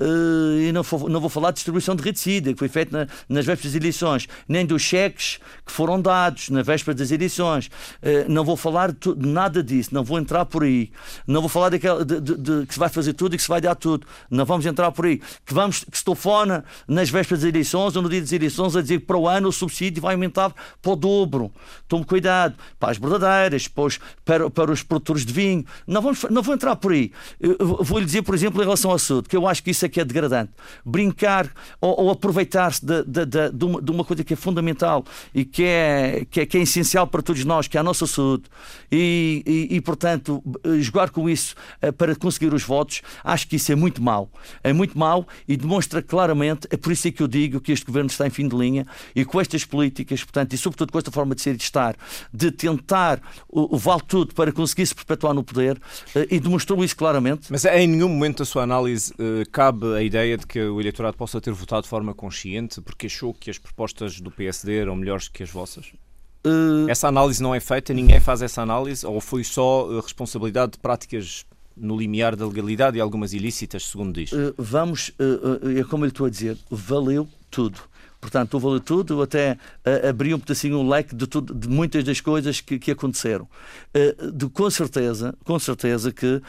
uh, 0.00 0.60
e 0.60 0.72
não 0.72 0.82
vou, 0.82 1.08
não 1.08 1.20
vou 1.20 1.30
falar 1.30 1.50
de 1.50 1.56
distribuição 1.56 1.94
de 1.94 2.02
reticida, 2.02 2.52
que 2.52 2.58
foi 2.58 2.68
feita 2.68 2.98
na, 2.98 3.06
nas 3.28 3.44
vésperas 3.44 3.72
das 3.72 3.80
eleições, 3.80 4.28
nem 4.48 4.64
dos 4.64 4.82
cheques 4.82 5.38
que 5.64 5.72
foram 5.72 6.00
dados 6.00 6.48
na 6.50 6.62
véspera 6.62 6.94
das 6.94 7.10
eleições. 7.10 7.66
Uh, 8.02 8.28
não 8.28 8.44
vou 8.44 8.56
falar 8.56 8.92
de, 8.92 9.14
nada 9.16 9.62
disso, 9.62 9.90
não 9.92 10.04
vou 10.04 10.18
entrar 10.18 10.44
por 10.44 10.62
aí. 10.62 10.90
Não 11.26 11.40
vou 11.40 11.48
falar 11.48 11.70
daquela, 11.70 12.04
de, 12.04 12.20
de, 12.20 12.36
de, 12.36 12.66
que 12.66 12.74
se 12.74 12.80
vai 12.80 12.88
fazer 12.88 13.12
tudo 13.12 13.34
e 13.34 13.36
que 13.36 13.42
se 13.42 13.48
vai 13.48 13.60
dar 13.60 13.74
tudo. 13.74 14.06
Não 14.30 14.44
vamos 14.44 14.66
entrar 14.66 14.90
por 14.92 15.06
aí. 15.06 15.20
Que, 15.44 15.54
vamos, 15.54 15.84
que 15.84 15.96
se 15.96 16.04
telefona 16.04 16.64
nas 16.86 17.10
vésperas 17.10 17.42
das 17.42 17.48
eleições 17.48 17.96
ou 17.96 18.02
no 18.02 18.08
dia 18.08 18.20
das 18.20 18.32
eleições 18.32 18.76
a 18.76 18.82
dizer 18.82 19.00
que 19.00 19.06
para 19.06 19.16
o 19.16 19.28
ano 19.28 19.48
o 19.48 19.52
subsídio 19.52 20.02
vai 20.02 20.14
aumentar 20.14 20.54
para 20.80 20.92
o 20.92 20.96
dobro. 20.96 21.52
Tome 21.88 22.04
cuidado 22.04 22.54
para 22.78 22.90
as 22.90 22.98
bordadeiras, 22.98 23.68
para, 23.68 24.50
para 24.50 24.70
os 24.70 24.82
produtores 24.82 25.24
de 25.24 25.32
vinho. 25.32 25.64
Não, 25.86 26.00
vamos, 26.00 26.22
não 26.30 26.42
vou 26.42 26.54
entrar 26.54 26.76
por 26.76 26.92
aí. 26.92 27.12
Vou-lhe 27.58 28.06
dizer, 28.06 28.22
por 28.22 28.34
exemplo, 28.34 28.60
em 28.60 28.64
relação 28.64 28.90
ao 28.90 28.98
saúde, 28.98 29.28
que 29.28 29.36
eu 29.36 29.46
acho 29.46 29.62
que 29.62 29.70
isso 29.70 29.83
é 29.84 29.88
que 29.88 30.00
é 30.00 30.04
degradante. 30.04 30.52
Brincar 30.84 31.50
ou, 31.80 32.04
ou 32.04 32.10
aproveitar-se 32.10 32.84
de, 32.84 33.02
de, 33.04 33.26
de, 33.26 33.50
de, 33.52 33.90
uma, 33.90 34.04
coisa 34.04 34.24
que 34.24 34.34
é 34.34 34.36
fundamental 34.36 35.04
e 35.34 35.44
que 35.44 35.64
é, 35.64 36.26
que 36.30 36.40
é, 36.40 36.46
que 36.46 36.58
é 36.58 36.62
essencial 36.62 37.06
para 37.06 37.22
todos 37.22 37.44
nós, 37.44 37.68
que 37.68 37.76
é 37.76 37.80
a 37.80 37.82
nossa 37.82 38.06
saúde, 38.06 38.44
e, 38.90 39.42
e, 39.46 39.76
e 39.76 39.80
portanto, 39.80 40.42
jogar 40.80 41.10
com 41.10 41.28
isso 41.28 41.54
eh, 41.80 41.92
para 41.92 42.14
conseguir 42.14 42.52
os 42.52 42.62
votos, 42.62 43.02
acho 43.22 43.48
que 43.48 43.56
isso 43.56 43.70
é 43.72 43.74
muito 43.74 44.02
mau. 44.02 44.30
É 44.62 44.72
muito 44.72 44.98
mau 44.98 45.26
e 45.48 45.56
demonstra 45.56 46.02
claramente, 46.02 46.66
é 46.70 46.76
por 46.76 46.92
isso 46.92 47.08
é 47.08 47.10
que 47.10 47.22
eu 47.22 47.28
digo 47.28 47.60
que 47.60 47.72
este 47.72 47.86
governo 47.86 48.10
está 48.10 48.26
em 48.26 48.30
fim 48.30 48.48
de 48.48 48.56
linha 48.56 48.86
e 49.14 49.24
com 49.24 49.40
estas 49.40 49.64
políticas, 49.64 50.22
portanto, 50.22 50.52
e 50.52 50.58
sobretudo 50.58 50.92
com 50.92 50.98
esta 50.98 51.10
forma 51.10 51.34
de 51.34 51.42
ser 51.42 51.54
e 51.54 51.56
de 51.56 51.62
estar, 51.62 51.96
de 52.32 52.50
tentar 52.50 53.20
o, 53.48 53.74
o 53.74 53.78
vale 53.78 54.02
tudo 54.06 54.34
para 54.34 54.52
conseguir 54.52 54.86
se 54.86 54.94
perpetuar 54.94 55.34
no 55.34 55.42
poder, 55.42 55.80
eh, 56.14 56.26
e 56.30 56.40
demonstrou 56.40 56.82
isso 56.84 56.96
claramente. 56.96 57.50
Mas 57.50 57.64
em 57.64 57.86
nenhum 57.86 58.08
momento 58.08 58.38
da 58.38 58.44
sua 58.44 58.62
análise 58.62 59.12
eh, 59.18 59.44
cabe 59.74 59.96
a 59.96 60.02
ideia 60.02 60.38
de 60.38 60.46
que 60.46 60.60
o 60.60 60.80
eleitorado 60.80 61.16
possa 61.16 61.40
ter 61.40 61.52
votado 61.52 61.82
de 61.82 61.88
forma 61.88 62.14
consciente 62.14 62.80
porque 62.80 63.06
achou 63.06 63.34
que 63.34 63.50
as 63.50 63.58
propostas 63.58 64.20
do 64.20 64.30
PSD 64.30 64.78
eram 64.78 64.94
melhores 64.94 65.28
que 65.28 65.42
as 65.42 65.50
vossas? 65.50 65.92
Uh... 66.46 66.88
Essa 66.88 67.08
análise 67.08 67.42
não 67.42 67.54
é 67.54 67.60
feita, 67.60 67.92
ninguém 67.92 68.20
faz 68.20 68.42
essa 68.42 68.62
análise, 68.62 69.04
ou 69.04 69.20
foi 69.20 69.42
só 69.42 70.00
responsabilidade 70.00 70.72
de 70.72 70.78
práticas 70.78 71.44
no 71.76 71.96
limiar 71.96 72.36
da 72.36 72.46
legalidade 72.46 72.98
e 72.98 73.00
algumas 73.00 73.32
ilícitas, 73.32 73.86
segundo 73.86 74.12
diz? 74.12 74.30
Uh, 74.32 74.54
vamos, 74.56 75.08
uh, 75.18 75.78
é 75.78 75.82
como 75.84 76.04
eu 76.04 76.08
estou 76.08 76.26
a 76.26 76.30
dizer, 76.30 76.56
valeu 76.70 77.28
tudo. 77.50 77.80
Portanto, 78.24 78.58
valeu 78.58 78.80
tudo, 78.80 79.20
até 79.20 79.58
uh, 79.84 80.08
abri 80.08 80.32
um 80.32 80.38
pedacinho 80.38 80.78
um 80.78 80.88
leque 80.88 81.14
de, 81.14 81.26
tudo, 81.26 81.54
de 81.54 81.68
muitas 81.68 82.02
das 82.04 82.22
coisas 82.22 82.58
que, 82.58 82.78
que 82.78 82.90
aconteceram. 82.90 83.46
Uh, 83.94 84.32
de, 84.32 84.48
com 84.48 84.70
certeza, 84.70 85.34
com 85.44 85.58
certeza 85.58 86.10
que 86.10 86.36
uh, 86.36 86.42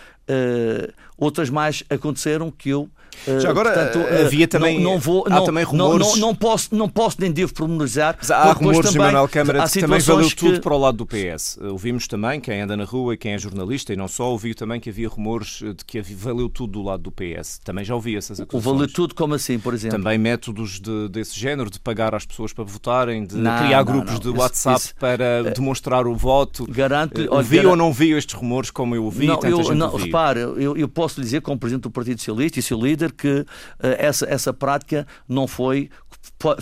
outras 1.17 1.49
mais 1.49 1.83
aconteceram 1.89 2.49
que 2.49 2.69
eu 2.69 2.89
Já 3.39 3.49
agora 3.49 3.71
Portanto, 3.71 3.99
eh, 3.99 4.25
havia 4.25 4.47
também, 4.47 4.79
não, 4.79 4.93
não 4.93 4.99
vou, 4.99 5.25
há 5.27 5.29
não, 5.29 5.45
também 5.45 5.63
rumores. 5.63 6.07
Não, 6.07 6.15
não, 6.17 6.35
posso, 6.35 6.75
não 6.75 6.89
posso 6.89 7.17
nem 7.19 7.31
devo 7.31 7.53
pormenorizar. 7.53 8.15
Mas 8.19 8.31
há 8.31 8.51
rumores 8.51 8.91
de 8.91 8.97
Manuel 8.97 9.27
Câmara 9.27 9.67
que 9.67 9.79
também 9.79 9.99
valeu 9.99 10.29
que... 10.29 10.35
tudo 10.35 10.61
para 10.61 10.73
o 10.73 10.77
lado 10.77 10.97
do 10.97 11.05
PS. 11.05 11.57
Eh, 11.61 11.67
ouvimos 11.67 12.07
também, 12.07 12.39
quem 12.39 12.61
anda 12.61 12.77
na 12.77 12.83
rua 12.83 13.13
e 13.13 13.17
quem 13.17 13.33
é 13.33 13.37
jornalista, 13.37 13.93
e 13.93 13.95
não 13.95 14.07
só, 14.07 14.29
ouviu 14.29 14.55
também 14.55 14.79
que 14.79 14.89
havia 14.89 15.07
rumores 15.07 15.59
de 15.59 15.85
que 15.85 16.01
valeu 16.01 16.49
tudo 16.49 16.73
do 16.73 16.83
lado 16.83 17.03
do 17.03 17.11
PS. 17.11 17.59
Também 17.63 17.83
já 17.83 17.95
ouvi 17.95 18.15
essas 18.15 18.39
acusações. 18.39 18.65
O 18.65 18.73
valeu 18.73 18.91
tudo 18.91 19.15
como 19.15 19.33
assim, 19.33 19.59
por 19.59 19.73
exemplo? 19.73 19.97
Também 19.97 20.17
métodos 20.17 20.79
de, 20.79 21.09
desse 21.09 21.39
género, 21.39 21.69
de 21.69 21.79
pagar 21.79 22.13
às 22.15 22.25
pessoas 22.25 22.53
para 22.53 22.63
votarem, 22.63 23.25
de 23.25 23.35
não, 23.35 23.57
criar 23.57 23.83
grupos 23.83 24.19
de 24.19 24.29
WhatsApp 24.29 24.79
isso, 24.79 24.95
para 24.99 25.43
demonstrar 25.53 26.07
o 26.07 26.15
voto. 26.15 26.65
Garanto. 26.69 27.25
Ouvi 27.31 27.65
ou 27.65 27.75
não 27.75 27.91
vi 27.91 28.11
estes 28.11 28.35
rumores 28.35 28.71
como 28.71 28.95
eu 28.95 29.03
ouvi? 29.03 29.27
Não, 29.27 29.39
eu, 29.43 29.75
não, 29.75 29.95
repare, 29.95 30.39
eu, 30.39 30.75
eu 30.75 30.87
posso 30.87 31.21
dizer, 31.21 31.41
como 31.41 31.57
Presidente 31.57 31.83
do 31.83 31.91
Partido 31.91 32.19
Socialista 32.19 32.59
e 32.59 32.61
seu 32.61 32.79
líder, 32.79 33.04
que 33.11 33.45
eh, 33.81 33.97
essa, 33.99 34.25
essa 34.25 34.53
prática 34.53 35.07
não 35.27 35.47
foi 35.47 35.89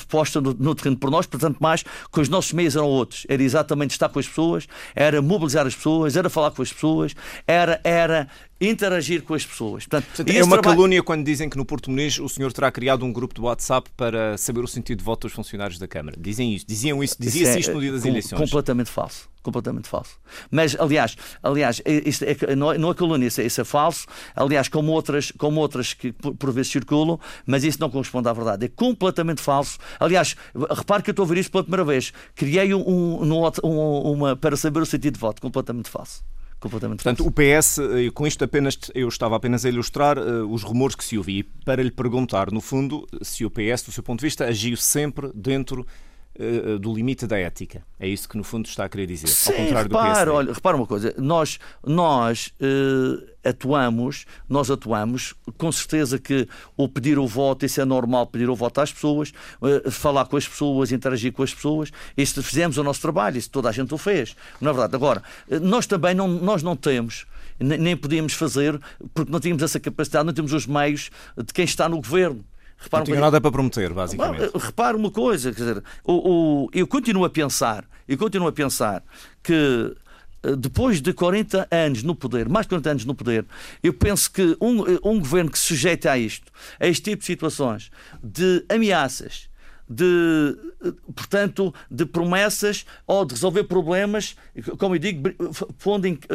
posta 0.07 0.39
no, 0.39 0.53
no, 0.53 0.75
terreno 0.75 0.97
por 0.97 1.09
nós, 1.09 1.25
portanto, 1.25 1.57
mais 1.59 1.83
que 1.83 2.21
os 2.21 2.29
nossos 2.29 2.53
meios 2.53 2.75
eram 2.75 2.87
outros. 2.87 3.25
Era 3.27 3.41
exatamente 3.41 3.91
estar 3.91 4.09
com 4.09 4.19
as 4.19 4.27
pessoas, 4.27 4.67
era 4.95 5.21
mobilizar 5.21 5.65
as 5.65 5.75
pessoas, 5.75 6.15
era 6.15 6.29
falar 6.29 6.51
com 6.51 6.61
as 6.61 6.71
pessoas, 6.71 7.15
era, 7.47 7.79
era 7.83 8.27
interagir 8.69 9.23
com 9.23 9.33
as 9.33 9.45
pessoas. 9.45 9.85
Portanto, 9.85 10.07
Portanto 10.07 10.29
é 10.29 10.43
uma 10.43 10.57
trabalho... 10.57 10.77
calúnia 10.77 11.03
quando 11.03 11.25
dizem 11.25 11.49
que 11.49 11.57
no 11.57 11.65
Porto 11.65 11.89
Muniz 11.89 12.19
o 12.19 12.29
senhor 12.29 12.51
terá 12.53 12.71
criado 12.71 13.05
um 13.05 13.11
grupo 13.11 13.33
de 13.33 13.41
WhatsApp 13.41 13.89
para 13.95 14.37
saber 14.37 14.61
o 14.61 14.67
sentido 14.67 14.99
de 14.99 15.03
voto 15.03 15.27
dos 15.27 15.33
funcionários 15.33 15.77
da 15.77 15.87
Câmara. 15.87 16.17
Dizem 16.19 16.53
isso, 16.53 16.65
diziam 16.67 17.03
isso, 17.03 17.15
dizia-se 17.19 17.59
isto 17.59 17.73
no 17.73 17.81
dia 17.81 17.91
das 17.91 18.01
com, 18.01 18.07
eleições. 18.07 18.39
Completamente 18.39 18.89
falso. 18.89 19.29
Completamente 19.41 19.89
falso. 19.89 20.17
Mas, 20.49 20.73
aliás, 20.79 21.17
aliás 21.43 21.81
isto 21.85 22.23
é, 22.23 22.55
não, 22.55 22.71
é, 22.71 22.77
não 22.77 22.91
é 22.91 22.93
calúnia, 22.93 23.27
isso 23.27 23.41
é, 23.41 23.45
isso 23.45 23.59
é 23.59 23.65
falso. 23.65 24.07
Aliás, 24.35 24.69
como 24.69 24.91
outras, 24.91 25.31
como 25.37 25.59
outras 25.59 25.93
que 25.93 26.13
por, 26.13 26.33
por 26.35 26.51
vezes 26.51 26.71
circulam, 26.71 27.19
mas 27.45 27.65
isso 27.65 27.77
não 27.81 27.89
corresponde 27.89 28.29
à 28.29 28.33
verdade. 28.33 28.65
É 28.65 28.69
completamente 28.69 29.41
falso. 29.41 29.77
Aliás, 29.99 30.35
repare 30.71 31.03
que 31.03 31.09
eu 31.09 31.13
estou 31.13 31.25
a 31.25 31.27
ver 31.27 31.39
isto 31.39 31.51
pela 31.51 31.63
primeira 31.63 31.83
vez. 31.83 32.13
Criei 32.35 32.73
um, 32.73 32.81
um, 32.87 33.43
um, 33.63 34.11
uma 34.13 34.35
para 34.35 34.55
saber 34.55 34.81
o 34.81 34.85
sentido 34.85 35.15
de 35.15 35.19
voto. 35.19 35.41
Completamente 35.41 35.89
falso 35.89 36.23
completamente 36.63 37.03
Portanto, 37.03 37.23
falso. 37.23 37.29
o 37.29 37.31
PS, 37.31 37.79
eh, 37.79 38.11
com 38.11 38.25
isto 38.25 38.43
apenas 38.43 38.77
eu 38.95 39.07
estava 39.07 39.35
apenas 39.35 39.65
a 39.65 39.69
ilustrar 39.69 40.17
uh, 40.17 40.51
os 40.51 40.63
rumores 40.63 40.95
que 40.95 41.03
se 41.03 41.17
ouvi 41.17 41.43
para 41.65 41.83
lhe 41.83 41.91
perguntar, 41.91 42.51
no 42.51 42.61
fundo, 42.61 43.07
se 43.21 43.45
o 43.45 43.51
PS, 43.51 43.83
do 43.83 43.91
seu 43.91 44.01
ponto 44.01 44.19
de 44.19 44.25
vista, 44.25 44.45
agiu 44.45 44.75
sempre 44.77 45.29
dentro 45.35 45.85
uh, 46.39 46.79
do 46.79 46.93
limite 46.93 47.27
da 47.27 47.37
ética. 47.37 47.83
É 47.99 48.07
isso 48.07 48.27
que, 48.27 48.37
no 48.37 48.43
fundo, 48.43 48.65
está 48.65 48.85
a 48.85 48.89
querer 48.89 49.07
dizer. 49.07 49.27
Sim, 49.27 49.51
ao 49.51 49.57
contrário 49.57 49.89
repara, 49.89 50.09
do 50.09 50.13
PSD. 50.13 50.31
Olha, 50.31 50.53
repara 50.53 50.77
uma 50.77 50.87
coisa, 50.87 51.13
nós, 51.17 51.59
nós 51.85 52.53
uh, 52.59 53.23
atuamos, 53.43 54.25
nós 54.47 54.69
atuamos, 54.69 55.33
com 55.57 55.71
certeza 55.71 56.19
que 56.19 56.47
o 56.75 56.87
pedir 56.87 57.17
o 57.17 57.27
voto, 57.27 57.65
isso 57.65 57.79
é 57.81 57.85
normal, 57.85 58.27
pedir 58.27 58.49
o 58.49 58.55
voto 58.55 58.81
às 58.81 58.91
pessoas, 58.91 59.33
uh, 59.61 59.91
falar 59.91 60.25
com 60.25 60.37
as 60.37 60.47
pessoas, 60.47 60.91
interagir 60.91 61.31
com 61.31 61.43
as 61.43 61.53
pessoas, 61.53 61.91
isso 62.17 62.41
fizemos 62.43 62.77
o 62.77 62.83
nosso 62.83 63.01
trabalho, 63.01 63.37
isso 63.37 63.49
toda 63.49 63.69
a 63.69 63.71
gente 63.71 63.93
o 63.93 63.97
fez, 63.97 64.35
não 64.59 64.71
é 64.71 64.73
verdade? 64.73 64.95
Agora, 64.95 65.23
nós 65.61 65.85
também 65.85 66.13
não, 66.13 66.27
nós 66.27 66.63
não 66.63 66.75
temos 66.75 67.25
nem 67.59 67.95
podíamos 67.95 68.33
fazer, 68.33 68.79
porque 69.13 69.31
não 69.31 69.39
tínhamos 69.39 69.63
essa 69.63 69.79
capacidade, 69.79 70.25
não 70.25 70.33
temos 70.33 70.53
os 70.53 70.65
meios 70.65 71.09
de 71.37 71.53
quem 71.53 71.65
está 71.65 71.87
no 71.87 71.97
governo. 71.97 72.43
Repara 72.77 73.01
não 73.01 73.05
tinha 73.05 73.19
nada 73.19 73.39
para 73.39 73.51
prometer, 73.51 73.93
basicamente. 73.93 74.51
Repara 74.57 74.97
uma 74.97 75.09
coisa, 75.11 75.51
quer 75.51 75.59
dizer, 75.59 75.83
o, 76.03 76.13
o, 76.65 76.69
eu 76.73 76.85
continuo 76.85 77.23
a 77.25 77.29
pensar, 77.29 77.85
eu 78.07 78.17
continuo 78.17 78.47
a 78.47 78.51
pensar 78.51 79.03
que 79.41 79.95
eh, 80.43 80.55
depois 80.57 81.01
de 81.01 81.13
40 81.13 81.67
anos 81.71 82.03
no 82.03 82.13
poder, 82.13 82.49
mais 82.49 82.65
de 82.65 82.69
40 82.69 82.89
anos 82.89 83.05
no 83.05 83.15
poder, 83.15 83.45
eu 83.81 83.93
penso 83.93 84.29
que 84.31 84.57
um, 84.59 84.83
um 85.03 85.19
governo 85.19 85.49
que 85.49 85.57
se 85.57 85.65
sujeita 85.65 86.11
a 86.11 86.17
isto, 86.17 86.51
a 86.79 86.87
este 86.87 87.03
tipo 87.11 87.21
de 87.21 87.25
situações, 87.25 87.89
de 88.21 88.65
ameaças, 88.69 89.49
de, 89.89 90.57
portanto, 91.15 91.73
de 91.89 92.05
promessas 92.05 92.85
ou 93.05 93.25
de 93.25 93.33
resolver 93.33 93.63
problemas, 93.65 94.35
como 94.77 94.95
eu 94.95 94.99
digo, 94.99 95.29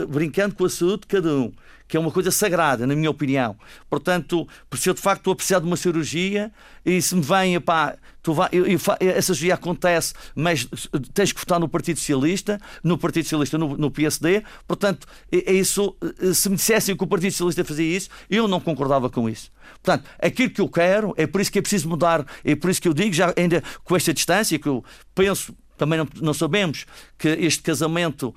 brincando 0.09 0.55
com 0.55 0.64
a 0.64 0.70
saúde 0.70 1.03
de 1.03 1.07
cada 1.07 1.35
um 1.35 1.53
que 1.88 1.96
é 1.96 2.01
uma 2.01 2.11
coisa 2.11 2.31
sagrada, 2.31 2.87
na 2.87 2.94
minha 2.94 3.11
opinião. 3.11 3.57
Portanto, 3.88 4.46
se 4.77 4.90
eu 4.90 4.94
de 4.94 5.01
facto 5.01 5.20
estou 5.20 5.33
a 5.33 5.37
precisar 5.37 5.59
de 5.61 5.66
uma 5.66 5.77
cirurgia 5.77 6.53
e 6.85 7.01
se 7.01 7.16
me 7.16 7.22
vem, 7.22 7.59
pá, 7.61 7.96
tu 8.22 8.35
vai, 8.35 8.51
eu, 8.53 8.66
eu, 8.66 8.79
essa 9.01 9.35
cirurgia 9.35 9.55
acontece, 9.55 10.12
mas 10.35 10.68
tens 11.14 11.33
que 11.33 11.40
votar 11.40 11.59
no 11.59 11.68
Partido 11.68 11.98
Socialista, 11.98 12.61
no 12.85 12.98
Partido 12.98 13.24
Socialista, 13.24 13.57
no, 13.57 13.77
no 13.77 13.90
PSD, 13.90 14.42
portanto, 14.66 15.07
é, 15.33 15.51
é 15.51 15.55
isso, 15.55 15.96
se 16.35 16.51
me 16.51 16.57
dissessem 16.57 16.94
que 16.94 17.03
o 17.03 17.07
Partido 17.07 17.33
Socialista 17.33 17.64
fazia 17.64 17.96
isso, 17.96 18.11
eu 18.29 18.46
não 18.46 18.61
concordava 18.61 19.09
com 19.09 19.29
isso. 19.29 19.51
Portanto, 19.83 20.09
aquilo 20.20 20.51
que 20.51 20.61
eu 20.61 20.68
quero, 20.68 21.14
é 21.16 21.27
por 21.27 21.40
isso 21.40 21.51
que 21.51 21.59
é 21.59 21.62
preciso 21.62 21.88
mudar, 21.88 22.27
é 22.44 22.55
por 22.55 22.70
isso 22.70 22.83
que 22.83 22.88
eu 22.88 22.94
digo, 22.94 23.14
já 23.14 23.33
ainda 23.35 23.62
com 23.83 23.96
esta 23.96 24.12
distância, 24.12 24.59
que 24.59 24.68
eu 24.68 24.85
penso 25.14 25.55
também 25.79 25.99
não, 25.99 26.09
não 26.21 26.35
sabemos 26.35 26.87
que 27.17 27.29
este 27.29 27.62
casamento 27.62 28.29
uh, 28.29 28.35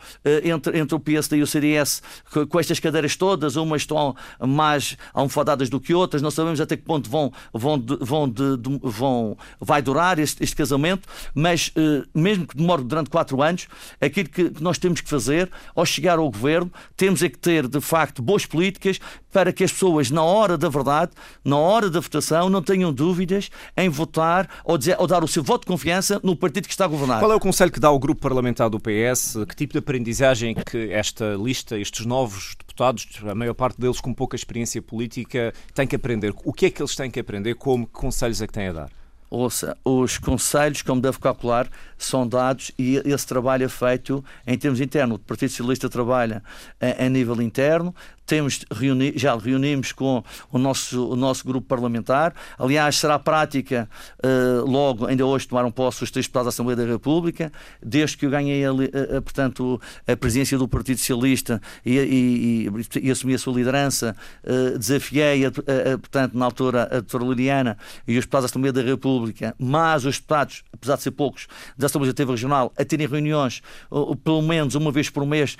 entre, 0.47 0.77
entre 0.79 0.95
o 0.95 0.99
PSD 0.99 1.37
e 1.37 1.41
o 1.41 1.47
CDS, 1.47 2.01
com, 2.31 2.47
com, 2.47 2.59
estas 2.59 2.79
cadeiras 2.79 3.15
todas, 3.15 3.55
umas 3.55 3.81
estão 3.81 4.15
mais 4.39 4.97
almofadadas 5.13 5.69
do 5.69 5.79
que 5.79 5.93
outras, 5.93 6.21
não 6.21 6.31
sabemos 6.31 6.61
até 6.61 6.77
que 6.77 6.83
ponto 6.83 7.09
vão, 7.09 7.31
vão, 7.53 7.77
de, 7.77 7.97
vão, 7.99 8.29
de, 8.29 8.57
de, 8.57 8.79
vão 8.83 9.37
vai 9.59 9.81
durar 9.81 10.19
este, 10.19 10.43
este 10.43 10.55
casamento, 10.55 11.07
mas 11.33 11.69
uh, 11.69 12.07
mesmo 12.13 12.47
que 12.47 12.55
demore 12.55 12.83
durante 12.83 13.09
quatro 13.09 13.41
anos, 13.41 13.67
aquilo 13.99 14.29
que 14.29 14.51
nós 14.59 14.77
temos 14.77 15.01
que 15.01 15.09
fazer 15.09 15.49
ao 15.75 15.85
chegar 15.85 16.19
ao 16.19 16.29
governo, 16.29 16.71
temos 16.95 17.21
é 17.23 17.29
que 17.29 17.37
ter 17.37 17.67
de 17.67 17.81
facto 17.81 18.21
boas 18.21 18.45
políticas 18.45 18.99
para 19.31 19.53
que 19.53 19.63
as 19.63 19.71
pessoas, 19.71 20.11
na 20.11 20.23
hora 20.23 20.57
da 20.57 20.69
verdade, 20.69 21.11
na 21.43 21.57
hora 21.57 21.89
da 21.89 21.99
votação, 21.99 22.49
não 22.49 22.61
tenham 22.61 22.91
dúvidas 22.91 23.49
em 23.77 23.89
votar 23.89 24.49
ou, 24.63 24.77
dizer, 24.77 24.95
ou 24.99 25.07
dar 25.07 25.23
o 25.23 25.27
seu 25.27 25.43
voto 25.43 25.61
de 25.61 25.67
confiança 25.67 26.19
no 26.23 26.35
partido 26.35 26.67
que 26.67 26.73
está 26.73 26.85
a 26.85 26.87
governar. 26.87 27.19
Qual 27.19 27.30
é 27.31 27.35
o 27.35 27.39
conselho 27.39 27.71
que 27.71 27.79
dá 27.79 27.87
ao 27.87 27.99
grupo 27.99 28.21
parlamentar 28.21 28.69
do 28.69 28.79
PS? 28.79 29.37
Que 29.47 29.55
tipo 29.55 29.73
de 29.73 29.79
aprendizagem 29.79 30.55
que 30.55 30.91
esta 30.91 31.35
lista, 31.35 31.77
estes 31.77 32.05
novos 32.05 32.55
deputados, 32.57 33.07
a 33.29 33.35
maior 33.35 33.53
parte 33.53 33.79
deles 33.79 34.01
com 34.01 34.13
pouca 34.13 34.35
experiência 34.35 34.81
política, 34.81 35.53
têm 35.73 35.87
que 35.87 35.95
aprender? 35.95 36.33
O 36.43 36.53
que 36.53 36.65
é 36.67 36.69
que 36.69 36.81
eles 36.81 36.95
têm 36.95 37.09
que 37.09 37.19
aprender? 37.19 37.55
Como 37.55 37.85
que 37.85 37.93
conselhos 37.93 38.41
é 38.41 38.47
que 38.47 38.53
têm 38.53 38.67
a 38.67 38.73
dar? 38.73 38.89
Ouça, 39.29 39.77
os 39.85 40.17
conselhos, 40.17 40.81
como 40.81 40.99
deve 40.99 41.17
calcular, 41.17 41.69
são 41.97 42.27
dados 42.27 42.69
e 42.77 42.97
esse 43.05 43.25
trabalho 43.25 43.63
é 43.63 43.69
feito 43.69 44.21
em 44.45 44.57
termos 44.57 44.81
internos. 44.81 45.15
O 45.15 45.19
Partido 45.19 45.51
Socialista 45.51 45.89
trabalha 45.89 46.43
a, 46.81 47.05
a 47.05 47.07
nível 47.07 47.41
interno, 47.41 47.95
temos 48.31 48.61
reuni 48.71 49.11
já 49.13 49.35
reunimos 49.35 49.91
com 49.91 50.23
o 50.49 50.57
nosso, 50.57 51.09
o 51.09 51.17
nosso 51.17 51.45
grupo 51.45 51.67
parlamentar. 51.67 52.33
Aliás, 52.57 52.95
será 52.95 53.19
prática 53.19 53.89
uh, 54.23 54.65
logo, 54.65 55.05
ainda 55.05 55.25
hoje 55.25 55.45
tomaram 55.45 55.69
posse 55.69 56.01
os 56.01 56.09
três 56.09 56.27
deputados 56.27 56.45
da 56.45 56.49
Assembleia 56.49 56.77
da 56.77 56.85
República. 56.85 57.51
Desde 57.83 58.15
que 58.15 58.25
eu 58.25 58.29
ganhei, 58.29 58.63
a, 58.63 58.69
a, 58.69 59.21
portanto, 59.21 59.81
a 60.07 60.15
presidência 60.15 60.57
do 60.57 60.65
Partido 60.65 60.99
Socialista 60.99 61.61
e, 61.85 61.97
e, 61.97 62.69
e, 62.69 63.07
e 63.07 63.11
assumi 63.11 63.33
a 63.33 63.37
sua 63.37 63.53
liderança, 63.53 64.15
uh, 64.45 64.79
desafiei, 64.79 65.45
a, 65.45 65.51
portanto, 65.51 66.37
na 66.37 66.45
altura, 66.45 66.83
a 66.83 67.01
doutora 67.01 67.25
Liliana 67.25 67.77
e 68.07 68.17
os 68.17 68.23
deputados 68.23 68.49
da 68.49 68.53
Assembleia 68.53 68.71
da 68.71 68.81
República, 68.81 69.53
mas 69.59 70.05
os 70.05 70.15
deputados, 70.15 70.63
apesar 70.71 70.95
de 70.95 71.03
ser 71.03 71.11
poucos, 71.11 71.47
da 71.77 71.87
Assembleia 71.87 72.11
Legislativa 72.11 72.31
Regional, 72.31 72.71
a 72.77 72.85
terem 72.85 73.07
reuniões, 73.07 73.61
uh, 73.91 74.15
pelo 74.15 74.41
menos 74.41 74.73
uma 74.75 74.89
vez 74.89 75.09
por 75.09 75.25
mês, 75.25 75.57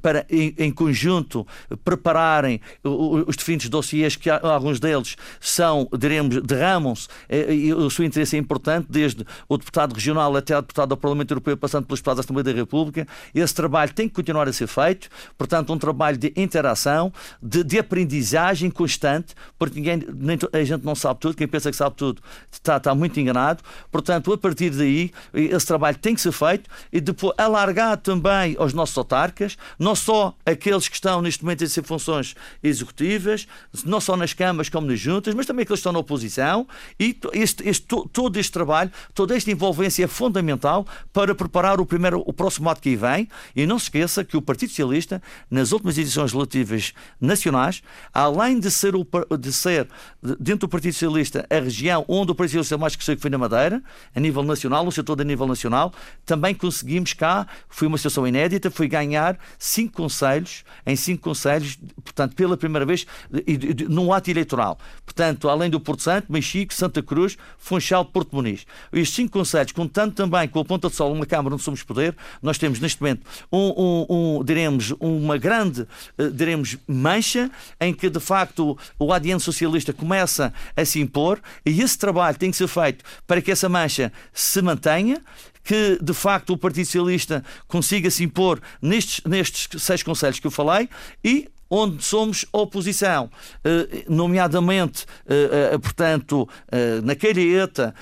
para, 0.00 0.24
em, 0.30 0.54
em 0.58 0.70
conjunto, 0.70 1.44
prepararem 1.84 2.60
os 2.82 3.36
diferentes 3.36 3.68
dossiês, 3.68 4.16
que 4.16 4.30
alguns 4.30 4.80
deles 4.80 5.16
são, 5.40 5.88
diremos, 5.98 6.42
derramam-se, 6.42 7.08
eh, 7.28 7.54
e 7.54 7.74
o 7.74 7.88
seu 7.90 8.04
interesse 8.04 8.36
é 8.36 8.38
importante, 8.38 8.86
desde 8.90 9.24
o 9.48 9.56
deputado 9.56 9.94
regional 9.94 10.34
até 10.36 10.56
o 10.56 10.60
deputado 10.60 10.90
do 10.90 10.96
Parlamento 10.96 11.30
Europeu, 11.30 11.56
passando 11.56 11.86
pelos 11.86 12.00
deputados 12.00 12.18
da 12.18 12.26
Assembleia 12.26 12.44
da 12.44 12.52
República. 12.52 13.06
Esse 13.34 13.54
trabalho 13.54 13.92
tem 13.92 14.08
que 14.08 14.14
continuar 14.14 14.48
a 14.48 14.52
ser 14.52 14.66
feito, 14.66 15.08
portanto, 15.36 15.72
um 15.72 15.78
trabalho 15.78 16.16
de 16.16 16.32
interação, 16.36 17.12
de, 17.42 17.64
de 17.64 17.78
aprendizagem 17.78 18.70
constante, 18.70 19.34
porque 19.58 19.76
ninguém, 19.80 20.02
nem, 20.14 20.38
a 20.52 20.64
gente 20.64 20.84
não 20.84 20.94
sabe 20.94 21.20
tudo, 21.20 21.36
quem 21.36 21.48
pensa 21.48 21.70
que 21.70 21.76
sabe 21.76 21.96
tudo 21.96 22.22
está, 22.50 22.76
está 22.76 22.94
muito 22.94 23.18
enganado. 23.18 23.62
Portanto, 23.90 24.32
a 24.32 24.38
partir 24.38 24.70
daí, 24.70 25.10
esse 25.32 25.66
trabalho 25.66 25.96
tem 25.98 26.14
que 26.14 26.20
ser 26.20 26.32
feito 26.32 26.68
e 26.92 27.00
depois 27.00 27.34
alargar 27.38 27.96
também 27.98 28.56
aos 28.58 28.72
nossos 28.72 28.96
autarcas, 28.96 29.56
não 29.78 29.94
só 29.94 30.34
aqueles 30.44 30.88
que 30.88 30.94
estão 30.94 31.22
neste 31.22 31.44
momento 31.46 31.64
a 31.64 31.68
ser 31.68 31.82
funções 31.82 32.34
executivas, 32.62 33.46
não 33.84 34.00
só 34.00 34.16
nas 34.16 34.32
câmaras 34.32 34.68
como 34.68 34.86
nas 34.86 35.00
juntas, 35.00 35.34
mas 35.34 35.46
também 35.46 35.62
aqueles 35.62 35.78
que 35.78 35.80
estão 35.80 35.92
na 35.92 35.98
oposição. 35.98 36.66
E 36.98 37.18
este, 37.32 37.68
este, 37.68 37.86
todo 38.12 38.36
este 38.36 38.52
trabalho, 38.52 38.90
toda 39.14 39.36
esta 39.36 39.50
envolvência 39.50 40.04
é 40.04 40.06
fundamental 40.06 40.86
para 41.12 41.34
preparar 41.34 41.80
o, 41.80 41.86
primeiro, 41.86 42.22
o 42.26 42.32
próximo 42.32 42.68
ato 42.68 42.80
que 42.80 42.90
aí 42.90 42.96
vem. 42.96 43.28
E 43.54 43.66
não 43.66 43.78
se 43.78 43.84
esqueça 43.84 44.24
que 44.24 44.36
o 44.36 44.42
Partido 44.42 44.70
Socialista, 44.70 45.22
nas 45.50 45.72
últimas 45.72 45.96
edições 45.96 46.32
legislativas 46.32 46.92
nacionais, 47.20 47.82
além 48.12 48.58
de 48.58 48.70
ser, 48.70 48.94
o, 48.94 49.06
de 49.38 49.52
ser 49.52 49.88
dentro 50.38 50.66
do 50.66 50.68
Partido 50.68 50.92
Socialista 50.92 51.46
a 51.48 51.60
região 51.60 52.04
onde 52.08 52.32
o 52.32 52.34
Partido 52.34 52.58
Socialista 52.58 52.78
mais 52.78 52.96
cresceu, 52.96 53.16
que 53.16 53.22
foi 53.22 53.30
na 53.30 53.38
Madeira, 53.38 53.82
a 54.14 54.20
nível 54.20 54.42
nacional, 54.42 54.84
no 54.84 54.92
setor 54.92 55.20
a 55.20 55.24
nível 55.24 55.46
nacional, 55.46 55.92
também 56.24 56.54
conseguimos 56.54 57.12
cá, 57.12 57.46
foi 57.68 57.88
uma 57.88 57.96
situação 57.96 58.26
inédita, 58.26 58.70
foi 58.70 58.88
ganhar 58.88 59.38
cinco 59.58 59.96
conselhos, 59.96 60.64
em 60.84 60.96
cinco 60.96 61.24
conselhos, 61.26 61.76
portanto, 62.04 62.36
pela 62.36 62.56
primeira 62.56 62.86
vez, 62.86 63.04
num 63.88 64.12
ato 64.12 64.30
eleitoral. 64.30 64.78
Portanto, 65.04 65.48
além 65.48 65.68
do 65.68 65.80
Porto 65.80 66.02
Santo, 66.02 66.32
Mexico, 66.32 66.72
Santa 66.72 67.02
Cruz, 67.02 67.36
Funchal, 67.58 68.04
Porto 68.04 68.34
Muniz. 68.36 68.64
Estes 68.92 69.16
cinco 69.16 69.32
conselhos, 69.32 69.72
contando 69.72 70.14
também 70.14 70.46
com 70.48 70.60
a 70.60 70.64
Ponta 70.64 70.88
de 70.88 70.94
Sol, 70.94 71.12
uma 71.12 71.26
Câmara 71.26 71.54
onde 71.54 71.64
somos 71.64 71.82
poder, 71.82 72.16
nós 72.40 72.58
temos 72.58 72.78
neste 72.78 73.00
momento 73.00 73.26
um, 73.50 73.72
um, 73.76 74.06
um 74.38 74.44
diremos, 74.44 74.92
uma 75.00 75.36
grande, 75.36 75.82
uh, 76.16 76.30
diremos, 76.30 76.76
mancha 76.86 77.50
em 77.80 77.92
que 77.92 78.08
de 78.08 78.20
facto 78.20 78.78
o 78.98 79.12
adiante 79.12 79.42
socialista 79.42 79.92
começa 79.92 80.52
a 80.76 80.84
se 80.84 81.00
impor 81.00 81.40
e 81.64 81.80
esse 81.80 81.98
trabalho 81.98 82.38
tem 82.38 82.50
que 82.50 82.56
ser 82.56 82.68
feito 82.68 83.04
para 83.26 83.42
que 83.42 83.50
essa 83.50 83.68
mancha 83.68 84.12
se 84.32 84.62
mantenha, 84.62 85.20
que 85.66 85.98
de 86.00 86.14
facto 86.14 86.50
o 86.52 86.56
Partido 86.56 86.86
Socialista 86.86 87.44
consiga 87.66 88.08
se 88.08 88.22
impor 88.22 88.60
nestes, 88.80 89.20
nestes 89.24 89.82
seis 89.82 90.00
conselhos 90.00 90.38
que 90.38 90.46
eu 90.46 90.50
falei 90.50 90.88
e 91.24 91.48
onde 91.70 92.02
somos 92.02 92.46
oposição, 92.52 93.30
eh, 93.64 94.04
nomeadamente, 94.08 95.04
eh, 95.26 95.70
eh, 95.72 95.78
portanto, 95.78 96.48
na 97.02 97.14
Calheta, 97.14 97.94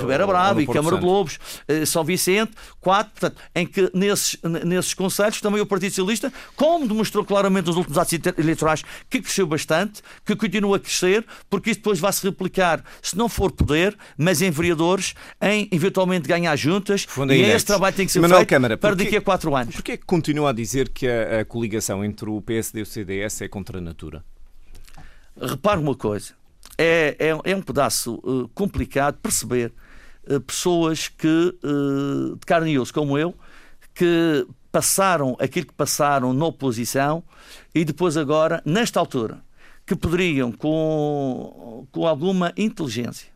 Ribeira 0.00 0.26
Brava 0.26 0.62
e 0.62 0.66
Câmara 0.66 0.98
de 0.98 1.04
Lobos, 1.04 1.38
São 1.86 2.04
Vicente, 2.04 2.52
quatro, 2.80 3.12
portanto, 3.12 3.40
em 3.54 3.66
que 3.66 3.90
nesses, 3.94 4.38
nesses 4.64 4.94
conselhos 4.94 5.40
também 5.40 5.60
o 5.60 5.66
Partido 5.66 5.90
Socialista, 5.90 6.32
como 6.54 6.86
demonstrou 6.86 7.24
claramente 7.24 7.66
nos 7.66 7.76
últimos 7.76 7.98
atos 7.98 8.18
eleitorais, 8.38 8.82
que 9.08 9.20
cresceu 9.20 9.46
bastante, 9.46 10.02
que 10.24 10.36
continua 10.36 10.76
a 10.76 10.80
crescer, 10.80 11.24
porque 11.48 11.70
isso 11.70 11.80
depois 11.80 11.98
vai 11.98 12.12
se 12.12 12.22
replicar, 12.24 12.82
se 13.02 13.16
não 13.16 13.28
for 13.28 13.50
poder, 13.50 13.96
mas 14.16 14.42
em 14.42 14.50
vereadores, 14.50 15.14
em 15.40 15.68
eventualmente 15.72 16.28
ganhar 16.28 16.54
juntas, 16.56 17.06
e 17.28 17.42
é 17.42 17.56
esse 17.56 17.64
trabalho 17.64 17.94
tem 17.94 18.06
que 18.06 18.12
ser 18.12 18.20
Manuel 18.20 18.40
feito 18.40 18.48
Câmara, 18.50 18.76
para 18.76 18.94
daqui 18.94 19.16
a 19.16 19.20
quatro 19.20 19.54
anos. 19.54 19.74
Porquê 19.74 19.92
é 19.92 19.96
que 19.96 20.04
continua 20.04 20.50
a 20.50 20.52
dizer 20.52 20.88
que 20.88 21.06
a, 21.06 21.40
a 21.40 21.44
coligação 21.44 22.04
entre 22.04 22.28
o 22.28 22.35
o 22.36 22.42
PSD 22.42 22.80
e 22.80 22.82
o 22.82 22.86
CDS 22.86 23.42
é 23.42 23.48
contra 23.48 23.78
a 23.78 23.80
natura? 23.80 24.24
Repare 25.40 25.80
uma 25.80 25.94
coisa. 25.94 26.34
É, 26.78 27.16
é, 27.18 27.50
é 27.52 27.56
um 27.56 27.62
pedaço 27.62 28.14
uh, 28.22 28.48
complicado 28.48 29.18
perceber 29.18 29.72
uh, 30.28 30.40
pessoas 30.40 31.08
que, 31.08 31.26
uh, 31.62 32.36
de 32.36 32.46
carne 32.46 32.72
e 32.72 32.78
osso 32.78 32.92
como 32.92 33.16
eu, 33.16 33.34
que 33.94 34.46
passaram 34.70 35.36
aquilo 35.40 35.66
que 35.66 35.72
passaram 35.72 36.32
na 36.34 36.46
oposição 36.46 37.22
e 37.74 37.84
depois 37.84 38.16
agora, 38.16 38.62
nesta 38.64 39.00
altura, 39.00 39.42
que 39.86 39.96
poderiam, 39.96 40.52
com, 40.52 41.86
com 41.90 42.06
alguma 42.06 42.52
inteligência, 42.56 43.28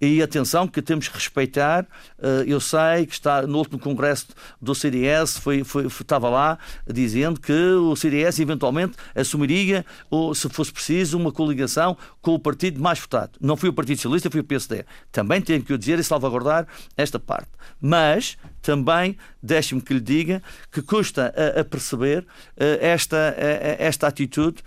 e 0.00 0.22
atenção 0.22 0.66
que 0.66 0.80
temos 0.80 1.08
que 1.08 1.14
respeitar. 1.14 1.86
Eh, 2.20 2.44
eu 2.46 2.60
sei 2.60 3.06
que 3.06 3.12
está 3.12 3.42
no 3.42 3.58
último 3.58 3.78
congresso 3.78 4.28
do 4.60 4.74
CDS, 4.74 5.38
foi, 5.38 5.64
foi, 5.64 5.86
estava 5.86 6.28
lá 6.28 6.58
dizendo 6.86 7.40
que 7.40 7.52
o 7.52 7.94
CDS 7.96 8.38
eventualmente 8.38 8.96
assumiria, 9.14 9.84
ou, 10.10 10.34
se 10.34 10.48
fosse 10.48 10.72
preciso, 10.72 11.16
uma 11.16 11.32
coligação 11.32 11.96
com 12.20 12.34
o 12.34 12.38
partido 12.38 12.80
mais 12.80 12.98
votado. 12.98 13.32
Não 13.40 13.56
foi 13.56 13.68
o 13.68 13.72
Partido 13.72 13.96
Socialista, 13.96 14.30
foi 14.30 14.40
o 14.40 14.44
PSD. 14.44 14.84
Também 15.10 15.40
tenho 15.40 15.62
que 15.62 15.72
o 15.72 15.78
dizer 15.78 15.98
e 15.98 16.04
salvaguardar 16.04 16.66
esta 16.96 17.18
parte. 17.18 17.50
Mas 17.80 18.36
também, 18.62 19.16
deixe-me 19.42 19.80
que 19.80 19.94
lhe 19.94 20.00
diga, 20.00 20.42
que 20.70 20.82
custa 20.82 21.32
a, 21.36 21.60
a 21.60 21.64
perceber 21.64 22.22
uh, 22.22 22.78
esta, 22.80 23.16
a, 23.16 23.82
esta 23.82 24.06
atitude 24.06 24.62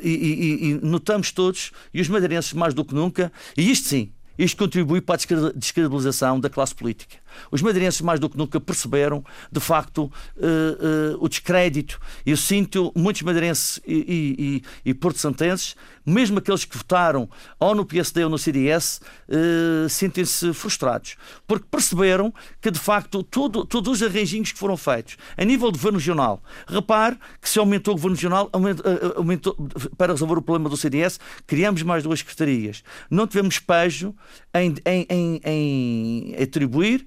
e, 0.00 0.08
e, 0.08 0.68
e 0.70 0.74
notamos 0.82 1.32
todos, 1.32 1.72
e 1.92 2.00
os 2.00 2.08
madeirenses 2.08 2.52
mais 2.52 2.72
do 2.72 2.84
que 2.84 2.94
nunca, 2.94 3.32
e 3.56 3.70
isto 3.70 3.88
sim, 3.88 4.12
isto 4.38 4.56
contribui 4.56 5.00
para 5.00 5.14
a 5.14 5.52
descredibilização 5.54 6.40
da 6.40 6.50
classe 6.50 6.74
política. 6.74 7.16
Os 7.50 7.62
madeirenses, 7.62 8.00
mais 8.00 8.20
do 8.20 8.28
que 8.28 8.36
nunca, 8.36 8.60
perceberam, 8.60 9.24
de 9.50 9.60
facto, 9.60 10.04
uh, 10.04 11.14
uh, 11.16 11.24
o 11.24 11.28
descrédito. 11.28 12.00
Eu 12.24 12.36
sinto 12.36 12.92
muitos 12.94 13.22
madeirenses 13.22 13.80
e, 13.86 14.62
e, 14.84 14.90
e 14.90 14.94
porto-santenses, 14.94 15.76
mesmo 16.04 16.38
aqueles 16.38 16.64
que 16.64 16.76
votaram 16.76 17.28
ou 17.58 17.74
no 17.74 17.84
PSD 17.84 18.24
ou 18.24 18.30
no 18.30 18.38
CDS, 18.38 19.00
uh, 19.28 19.88
sentem-se 19.88 20.52
frustrados. 20.52 21.16
Porque 21.46 21.66
perceberam 21.70 22.32
que, 22.60 22.70
de 22.70 22.78
facto, 22.78 23.22
todo, 23.22 23.64
todos 23.64 24.00
os 24.00 24.02
arranjinhos 24.02 24.52
que 24.52 24.58
foram 24.58 24.76
feitos 24.76 25.16
a 25.36 25.44
nível 25.44 25.70
do 25.70 25.78
governo 25.78 25.98
regional, 25.98 26.42
repare 26.66 27.16
que 27.40 27.48
se 27.48 27.58
aumentou 27.58 27.94
o 27.94 27.96
governo 27.96 28.16
regional, 28.16 28.50
aumentou, 29.16 29.56
para 29.96 30.12
resolver 30.12 30.38
o 30.38 30.42
problema 30.42 30.68
do 30.68 30.76
CDS, 30.76 31.18
criamos 31.46 31.82
mais 31.82 32.02
duas 32.02 32.18
secretarias. 32.20 32.82
Não 33.10 33.26
tivemos 33.26 33.54
espejo 33.54 34.14
em, 34.52 34.74
em, 34.84 35.06
em, 35.08 35.40
em 35.44 36.42
atribuir 36.42 37.06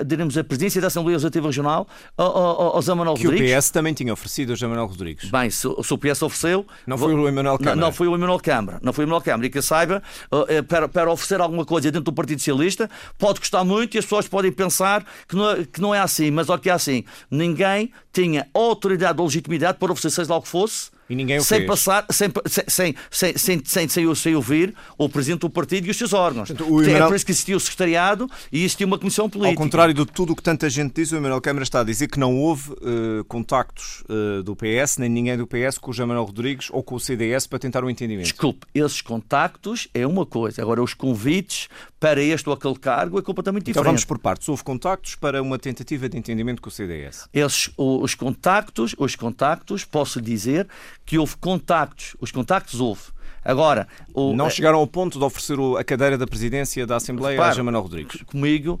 uh, 0.00 0.04
diremos, 0.04 0.36
a 0.36 0.44
presidência 0.44 0.80
da 0.80 0.88
Assembleia 0.88 1.16
Legislativa 1.16 1.46
Regional 1.46 1.88
ao, 2.16 2.36
ao, 2.36 2.76
ao 2.76 2.82
Zé 2.82 2.94
Manuel 2.94 3.14
que 3.14 3.24
Rodrigues. 3.24 3.50
Que 3.50 3.56
o 3.56 3.58
PS 3.58 3.70
também 3.70 3.94
tinha 3.94 4.12
oferecido 4.12 4.50
ao 4.50 4.56
José 4.56 4.66
Manuel 4.66 4.86
Rodrigues. 4.86 5.30
Bem, 5.30 5.50
se, 5.50 5.60
se 5.60 5.94
o 5.94 5.98
PS 5.98 6.22
ofereceu... 6.22 6.66
Não 6.86 6.98
foi 6.98 7.14
o 7.14 7.28
Emanuel 7.28 7.58
Câmara. 7.58 7.76
Não, 7.76 7.86
não, 7.86 7.92
foi 7.92 8.08
o 8.08 8.14
Emanuel 8.14 8.40
Câmara. 8.40 8.78
Não 8.82 8.92
foi 8.92 9.04
o 9.04 9.06
Emanuel 9.06 9.22
Câmara. 9.22 9.46
E 9.46 9.50
que 9.50 9.62
saiba, 9.62 10.02
uh, 10.32 10.62
para, 10.64 10.88
para 10.88 11.12
oferecer 11.12 11.40
alguma 11.40 11.64
coisa 11.64 11.90
dentro 11.90 12.04
do 12.04 12.12
Partido 12.12 12.38
Socialista, 12.38 12.90
pode 13.18 13.40
custar 13.40 13.64
muito 13.64 13.94
e 13.94 13.98
as 13.98 14.04
pessoas 14.04 14.26
podem 14.26 14.50
pensar 14.50 15.04
que 15.28 15.36
não 15.36 15.50
é, 15.50 15.64
que 15.64 15.80
não 15.80 15.94
é 15.94 16.00
assim. 16.00 16.30
Mas 16.30 16.48
olha 16.48 16.60
que 16.60 16.70
é 16.70 16.72
assim. 16.72 17.04
Ninguém 17.30 17.92
tinha 18.12 18.48
autoridade 18.52 19.20
ou 19.20 19.26
legitimidade 19.26 19.78
para 19.78 19.92
oferecer 19.92 20.16
seja 20.16 20.32
lá 20.32 20.38
o 20.38 20.42
que 20.42 20.48
fosse 20.48 20.90
e 21.08 21.14
ninguém 21.14 21.38
o 21.38 21.44
sem 21.44 21.58
fez. 21.58 21.68
passar, 21.68 22.04
sem, 22.10 22.28
sem, 22.46 22.64
sem, 22.66 22.94
sem, 23.10 23.62
sem, 23.64 23.88
sem, 23.88 24.14
sem 24.14 24.34
ouvir 24.34 24.74
o 24.98 25.08
Presidente 25.08 25.40
do 25.40 25.50
partido 25.50 25.86
e 25.86 25.90
os 25.90 25.96
seus 25.96 26.12
órgãos. 26.12 26.50
O 26.50 26.82
Emanuel... 26.82 27.04
É 27.04 27.06
por 27.06 27.16
isso 27.16 27.24
que 27.24 27.32
existia 27.32 27.56
o 27.56 27.60
secretariado 27.60 28.28
e 28.50 28.60
existia 28.60 28.86
uma 28.86 28.98
comissão 28.98 29.30
política. 29.30 29.56
Contrário 29.76 29.92
de 29.92 30.06
tudo 30.06 30.32
o 30.32 30.36
que 30.36 30.42
tanta 30.42 30.70
gente 30.70 30.94
diz, 30.94 31.12
o 31.12 31.16
Emanuel 31.16 31.38
Câmara 31.38 31.62
está 31.62 31.80
a 31.80 31.84
dizer 31.84 32.08
que 32.08 32.18
não 32.18 32.34
houve 32.34 32.72
uh, 32.72 33.22
contactos 33.28 34.02
uh, 34.08 34.42
do 34.42 34.56
PS, 34.56 34.96
nem 34.96 35.10
ninguém 35.10 35.36
do 35.36 35.46
PS 35.46 35.76
com 35.76 35.90
o 35.90 35.94
Manuel 35.98 36.24
Rodrigues 36.24 36.70
ou 36.70 36.82
com 36.82 36.94
o 36.94 36.98
CDS 36.98 37.46
para 37.46 37.58
tentar 37.58 37.84
um 37.84 37.90
entendimento. 37.90 38.24
Desculpe, 38.24 38.66
esses 38.74 39.02
contactos 39.02 39.86
é 39.92 40.06
uma 40.06 40.24
coisa. 40.24 40.62
Agora, 40.62 40.82
os 40.82 40.94
convites 40.94 41.68
para 42.00 42.22
este 42.22 42.48
ou 42.48 42.54
aquele 42.54 42.78
cargo 42.78 43.18
é 43.18 43.22
completamente 43.22 43.64
então, 43.64 43.82
diferente. 43.82 43.82
Então 43.82 43.92
vamos 43.92 44.04
por 44.06 44.18
partes. 44.18 44.48
Houve 44.48 44.64
contactos 44.64 45.14
para 45.14 45.42
uma 45.42 45.58
tentativa 45.58 46.08
de 46.08 46.16
entendimento 46.16 46.62
com 46.62 46.70
o 46.70 46.72
CDS? 46.72 47.28
Esses, 47.30 47.70
os 47.76 48.14
contactos, 48.14 48.94
os 48.96 49.14
contactos, 49.14 49.84
posso 49.84 50.22
dizer 50.22 50.66
que 51.04 51.18
houve 51.18 51.36
contactos, 51.36 52.16
os 52.18 52.32
contactos 52.32 52.80
houve 52.80 53.02
Agora, 53.46 53.86
o, 54.12 54.34
não 54.34 54.50
chegaram 54.50 54.78
ao 54.78 54.86
ponto 54.88 55.20
de 55.20 55.24
oferecer 55.24 55.56
a 55.78 55.84
cadeira 55.84 56.18
da 56.18 56.26
presidência 56.26 56.84
da 56.84 56.96
Assembleia 56.96 57.36
repara, 57.36 57.60
a 57.60 57.64
Manuel 57.64 57.82
Rodrigues. 57.82 58.20
Comigo, 58.22 58.80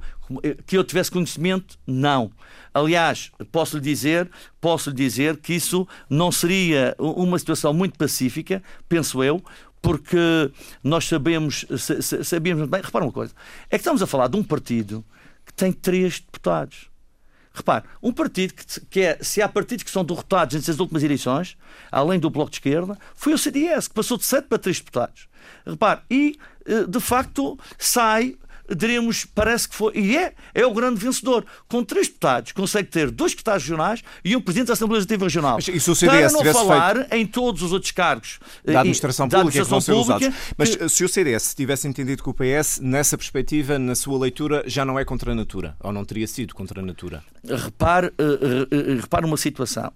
que 0.66 0.76
eu 0.76 0.82
tivesse 0.82 1.08
conhecimento, 1.08 1.78
não. 1.86 2.32
Aliás, 2.74 3.30
posso 3.52 3.76
lhe 3.76 3.82
dizer, 3.82 4.28
posso 4.60 4.90
lhe 4.90 4.96
dizer 4.96 5.36
que 5.36 5.54
isso 5.54 5.86
não 6.10 6.32
seria 6.32 6.96
uma 6.98 7.38
situação 7.38 7.72
muito 7.72 7.96
pacífica, 7.96 8.60
penso 8.88 9.22
eu, 9.22 9.40
porque 9.80 10.50
nós 10.82 11.06
sabemos, 11.06 11.64
sabemos 12.24 12.68
bem. 12.68 12.82
Repara 12.82 13.04
uma 13.04 13.12
coisa: 13.12 13.32
é 13.70 13.76
que 13.76 13.82
estamos 13.82 14.02
a 14.02 14.06
falar 14.06 14.26
de 14.26 14.36
um 14.36 14.42
partido 14.42 15.04
que 15.44 15.54
tem 15.54 15.70
três 15.70 16.18
deputados. 16.18 16.90
Repare, 17.56 17.84
um 18.02 18.12
partido 18.12 18.52
que, 18.52 18.80
que, 18.82 19.00
é, 19.00 19.18
se 19.22 19.40
há 19.40 19.48
partidos 19.48 19.82
que 19.82 19.90
são 19.90 20.04
derrotados 20.04 20.54
nessas 20.54 20.78
últimas 20.78 21.02
eleições, 21.02 21.56
além 21.90 22.20
do 22.20 22.28
Bloco 22.28 22.50
de 22.50 22.56
Esquerda, 22.56 22.98
foi 23.14 23.32
o 23.32 23.38
CDS, 23.38 23.88
que 23.88 23.94
passou 23.94 24.18
de 24.18 24.24
7 24.26 24.46
para 24.46 24.58
3 24.58 24.78
deputados. 24.78 25.26
Repare, 25.66 26.02
e 26.10 26.36
eh, 26.66 26.84
de 26.86 27.00
facto 27.00 27.58
sai 27.78 28.36
diremos, 28.74 29.24
parece 29.24 29.68
que 29.68 29.74
foi, 29.74 29.92
e 29.96 30.16
é, 30.16 30.34
é 30.54 30.66
o 30.66 30.72
grande 30.72 30.98
vencedor. 31.00 31.44
Com 31.68 31.84
três 31.84 32.08
deputados, 32.08 32.52
consegue 32.52 32.88
ter 32.88 33.10
dois 33.10 33.32
deputados 33.32 33.62
regionais 33.62 34.02
e 34.24 34.36
um 34.36 34.40
presidente 34.40 34.68
da 34.68 34.72
Assembleia 34.74 34.98
Legislativa 34.98 35.24
Regional. 35.24 35.56
Mas, 35.56 35.68
e 35.68 35.80
se 35.80 35.90
o 35.90 35.94
CDS 35.94 36.32
Para 36.32 36.44
não 36.44 36.52
falar 36.52 36.94
feito... 36.96 37.14
em 37.14 37.26
todos 37.26 37.62
os 37.62 37.72
outros 37.72 37.92
cargos 37.92 38.38
da 38.64 38.72
eh, 38.72 38.76
administração 38.76 39.28
pública, 39.28 39.44
da 39.44 39.48
administração 39.48 39.80
que 39.80 39.90
vão 39.90 40.06
ser 40.06 40.14
usados. 40.14 40.54
Mas 40.56 40.76
que... 40.76 40.88
se 40.88 41.04
o 41.04 41.08
CDS 41.08 41.54
tivesse 41.54 41.86
entendido 41.86 42.22
que 42.22 42.28
o 42.28 42.34
PS, 42.34 42.80
nessa 42.80 43.16
perspectiva, 43.16 43.78
na 43.78 43.94
sua 43.94 44.18
leitura, 44.18 44.62
já 44.66 44.84
não 44.84 44.98
é 44.98 45.04
contra 45.04 45.32
a 45.32 45.34
natura, 45.34 45.76
ou 45.80 45.92
não 45.92 46.04
teria 46.04 46.26
sido 46.26 46.54
contra 46.54 46.80
a 46.80 46.84
natura? 46.84 47.22
Repare, 47.44 48.08
uh, 48.08 48.12
uh, 48.12 49.00
repare 49.00 49.26
uma 49.26 49.36
situação. 49.36 49.92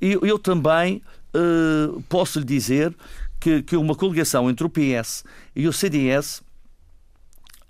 Eu, 0.00 0.20
eu 0.22 0.38
também 0.38 1.02
posso 2.08 2.38
lhe 2.38 2.46
dizer 2.46 2.94
que, 3.38 3.62
que 3.62 3.76
uma 3.76 3.94
coligação 3.94 4.48
entre 4.48 4.66
o 4.66 4.70
PS 4.70 5.22
e 5.54 5.68
o 5.68 5.72
CDS 5.72 6.42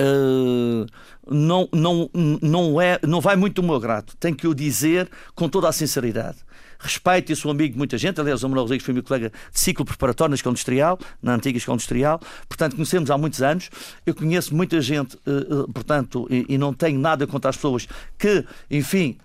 Uh, 0.00 0.86
não, 1.28 1.68
não, 1.72 2.10
não, 2.42 2.80
é, 2.80 2.98
não 3.06 3.20
vai 3.20 3.34
muito 3.36 3.60
do 3.60 3.66
meu 3.66 3.80
grado. 3.80 4.12
Tenho 4.20 4.36
que 4.36 4.46
o 4.46 4.54
dizer 4.54 5.10
com 5.34 5.48
toda 5.48 5.68
a 5.68 5.72
sinceridade. 5.72 6.38
Respeito 6.78 7.32
e 7.32 7.36
sou 7.36 7.50
amigo 7.50 7.72
de 7.72 7.78
muita 7.78 7.96
gente. 7.96 8.20
Aliás, 8.20 8.42
o 8.42 8.48
Manuel 8.48 8.64
Rodrigues 8.64 8.84
foi 8.84 8.92
meu 8.92 9.02
colega 9.02 9.30
de 9.30 9.58
ciclo 9.58 9.84
preparatório 9.84 10.30
na 10.30 10.34
Escola 10.34 10.52
Industrial, 10.52 10.98
na 11.22 11.34
antiga 11.34 11.56
Escola 11.56 11.76
Industrial. 11.76 12.20
Portanto, 12.48 12.76
conhecemos 12.76 13.10
há 13.10 13.16
muitos 13.16 13.40
anos. 13.40 13.70
Eu 14.04 14.14
conheço 14.14 14.54
muita 14.54 14.80
gente, 14.80 15.16
uh, 15.26 15.62
uh, 15.62 15.72
portanto, 15.72 16.28
e, 16.30 16.58
não 16.58 16.74
tenho 16.74 17.00
nada 17.00 17.26
contra 17.26 17.48
as 17.48 17.56
pessoas 17.56 17.88
que, 18.18 18.44
enfim, 18.70 19.18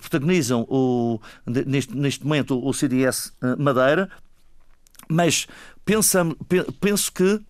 protagonizam 0.00 0.62
o, 0.68 1.20
neste, 1.46 1.96
neste 1.96 2.24
momento 2.24 2.60
o 2.64 2.72
CDS 2.72 3.32
Madeira. 3.58 4.10
Mas 5.08 5.46
pensa, 5.84 6.26
penso 6.80 7.12
que 7.12 7.40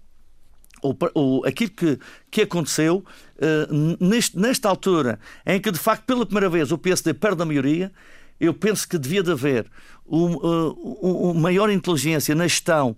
ou 1.15 1.45
aquilo 1.47 1.71
que, 1.71 1.99
que 2.31 2.43
aconteceu 2.43 3.05
uh, 3.39 4.05
neste, 4.05 4.39
nesta 4.39 4.69
altura, 4.69 5.19
em 5.47 5.61
que 5.61 5.71
de 5.71 5.79
facto 5.79 6.05
pela 6.05 6.27
primeira 6.27 6.51
vez 6.51 6.71
o 6.71 6.79
PSD 6.79 7.15
perde 7.15 7.43
a 7.43 7.47
maioria, 7.47 7.91
eu 8.39 8.53
penso 8.53 8.87
que 8.87 8.99
devia 8.99 9.23
de 9.23 9.33
haver 9.33 9.67
uma 10.05 10.37
uh, 10.37 11.31
um, 11.31 11.35
maior 11.35 11.71
inteligência 11.71 12.35
na 12.35 12.47
gestão 12.47 12.95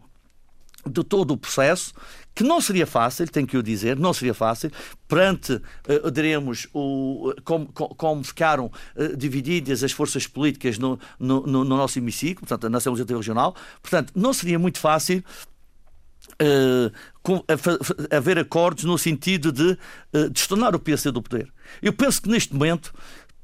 de 0.84 1.02
todo 1.02 1.32
o 1.32 1.36
processo, 1.36 1.92
que 2.34 2.44
não 2.44 2.60
seria 2.60 2.86
fácil, 2.86 3.26
tenho 3.28 3.46
que 3.46 3.56
o 3.56 3.62
dizer, 3.62 3.96
não 3.96 4.12
seria 4.12 4.34
fácil, 4.34 4.70
perante, 5.08 5.54
uh, 5.54 6.10
diremos, 6.10 6.68
o, 6.72 7.32
como, 7.44 7.66
como 7.66 8.24
ficaram 8.24 8.70
uh, 8.96 9.16
divididas 9.16 9.82
as 9.82 9.92
forças 9.92 10.26
políticas 10.26 10.78
no, 10.78 10.98
no, 11.18 11.46
no, 11.46 11.64
nosso 11.64 11.98
hemiciclo, 11.98 12.46
portanto, 12.46 12.68
na 12.68 12.78
Assembleia 12.78 13.06
Regional, 13.16 13.54
portanto, 13.80 14.12
não 14.14 14.32
seria 14.32 14.58
muito 14.58 14.78
fácil 14.78 15.24
Uh, 16.34 16.92
haver 18.14 18.38
acordos 18.38 18.84
no 18.84 18.98
sentido 18.98 19.50
de 19.50 19.78
uh, 20.12 20.28
destornar 20.30 20.74
o 20.74 20.78
PS 20.78 21.04
do 21.04 21.22
poder. 21.22 21.50
Eu 21.80 21.92
penso 21.92 22.20
que 22.20 22.28
neste 22.28 22.52
momento 22.52 22.92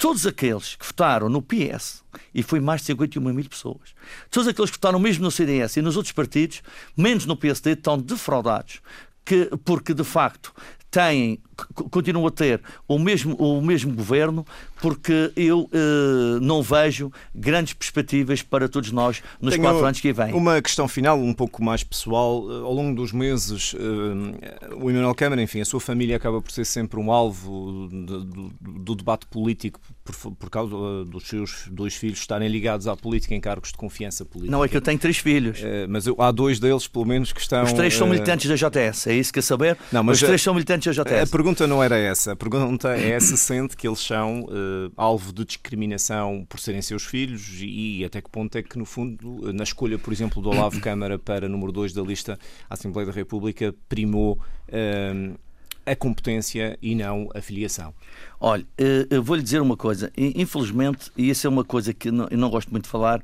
todos 0.02 0.26
aqueles 0.26 0.74
que 0.74 0.84
votaram 0.84 1.28
no 1.28 1.40
PS, 1.40 2.02
e 2.34 2.42
foi 2.42 2.58
mais 2.58 2.80
de 2.80 2.88
51 2.88 3.32
mil 3.32 3.48
pessoas, 3.48 3.94
todos 4.30 4.48
aqueles 4.48 4.70
que 4.70 4.76
votaram 4.76 4.98
mesmo 4.98 5.22
no 5.22 5.30
CDS 5.30 5.76
e 5.76 5.82
nos 5.82 5.96
outros 5.96 6.12
partidos, 6.12 6.60
menos 6.96 7.24
no 7.24 7.36
PSD, 7.36 7.72
estão 7.72 7.96
defraudados. 7.96 8.80
Que, 9.24 9.48
porque 9.64 9.94
de 9.94 10.02
facto 10.02 10.52
têm, 10.90 11.40
continuam 11.74 12.26
a 12.26 12.30
ter 12.30 12.60
o 12.86 12.98
mesmo, 12.98 13.34
o 13.36 13.60
mesmo 13.60 13.92
governo, 13.92 14.44
porque 14.80 15.32
eu 15.36 15.68
eh, 15.72 16.40
não 16.40 16.62
vejo 16.62 17.10
grandes 17.34 17.72
perspectivas 17.72 18.42
para 18.42 18.68
todos 18.68 18.90
nós 18.90 19.22
nos 19.40 19.54
Tenho 19.54 19.64
quatro 19.64 19.84
anos 19.84 20.00
que 20.00 20.12
vêm. 20.12 20.32
Uma 20.34 20.60
questão 20.60 20.88
final, 20.88 21.18
um 21.18 21.32
pouco 21.32 21.62
mais 21.62 21.84
pessoal. 21.84 22.44
Eh, 22.50 22.64
ao 22.64 22.72
longo 22.72 22.96
dos 22.96 23.12
meses, 23.12 23.74
eh, 23.78 24.74
o 24.74 24.90
Emmanuel 24.90 25.14
Câmara, 25.14 25.40
enfim, 25.42 25.60
a 25.60 25.64
sua 25.64 25.80
família 25.80 26.16
acaba 26.16 26.40
por 26.40 26.50
ser 26.50 26.64
sempre 26.64 26.98
um 26.98 27.12
alvo 27.12 27.88
do, 27.88 28.24
do, 28.24 28.52
do 28.60 28.94
debate 28.94 29.26
político 29.26 29.80
por, 30.04 30.34
por, 30.34 30.50
causa 30.50 31.04
dos 31.06 31.28
seus 31.28 31.68
dois 31.70 31.94
filhos 31.94 32.18
estarem 32.18 32.48
ligados 32.48 32.88
à 32.88 32.96
política 32.96 33.34
em 33.34 33.40
cargos 33.40 33.70
de 33.70 33.76
confiança 33.76 34.24
política. 34.24 34.50
Não, 34.50 34.64
é 34.64 34.68
que 34.68 34.76
eu 34.76 34.80
tenho 34.80 34.98
três 34.98 35.18
filhos. 35.18 35.60
mas 35.88 36.06
eu, 36.06 36.16
há 36.18 36.32
dois 36.32 36.58
deles, 36.58 36.88
pelo 36.88 37.04
menos, 37.04 37.32
que 37.32 37.40
estão. 37.40 37.62
Os 37.62 37.72
três 37.72 37.94
são 37.94 38.08
militantes 38.08 38.48
da 38.48 38.56
JS, 38.56 39.06
é 39.06 39.14
isso 39.14 39.32
que 39.32 39.38
a 39.38 39.42
saber? 39.42 39.78
Não, 39.92 40.02
mas 40.02 40.20
Os 40.20 40.26
três 40.26 40.42
são 40.42 40.54
militantes 40.54 40.94
da 40.94 41.04
JS. 41.04 41.28
A 41.28 41.30
pergunta 41.30 41.51
não 41.60 41.82
era 41.82 41.96
essa. 41.96 42.32
A 42.32 42.36
pergunta 42.36 42.96
é 42.96 43.18
se 43.20 43.36
sente 43.36 43.76
que 43.76 43.86
eles 43.86 44.00
são 44.00 44.42
uh, 44.44 44.92
alvo 44.96 45.32
de 45.32 45.44
discriminação 45.44 46.46
por 46.48 46.58
serem 46.58 46.82
seus 46.82 47.04
filhos 47.04 47.60
e, 47.60 48.00
e, 48.00 48.04
até 48.04 48.20
que 48.20 48.30
ponto 48.30 48.56
é 48.56 48.62
que, 48.62 48.78
no 48.78 48.84
fundo, 48.84 49.52
na 49.52 49.62
escolha, 49.62 49.98
por 49.98 50.12
exemplo, 50.12 50.42
do 50.42 50.50
Olavo 50.50 50.78
Câmara 50.82 51.18
para 51.18 51.48
número 51.48 51.72
2 51.72 51.92
da 51.92 52.02
lista 52.02 52.38
à 52.68 52.74
Assembleia 52.74 53.06
da 53.06 53.12
República, 53.12 53.74
primou. 53.88 54.38
Uh, 54.68 55.38
a 55.84 55.96
competência 55.96 56.78
e 56.80 56.94
não 56.94 57.28
a 57.34 57.40
filiação. 57.40 57.92
Olha, 58.38 58.64
eh, 58.78 59.04
eu 59.10 59.20
vou-lhe 59.20 59.42
dizer 59.42 59.60
uma 59.60 59.76
coisa. 59.76 60.12
Infelizmente, 60.16 61.10
e 61.16 61.28
isso 61.28 61.44
é 61.44 61.50
uma 61.50 61.64
coisa 61.64 61.92
que 61.92 62.08
eu 62.08 62.12
não 62.12 62.50
gosto 62.50 62.70
muito 62.70 62.84
de 62.84 62.88
falar, 62.88 63.20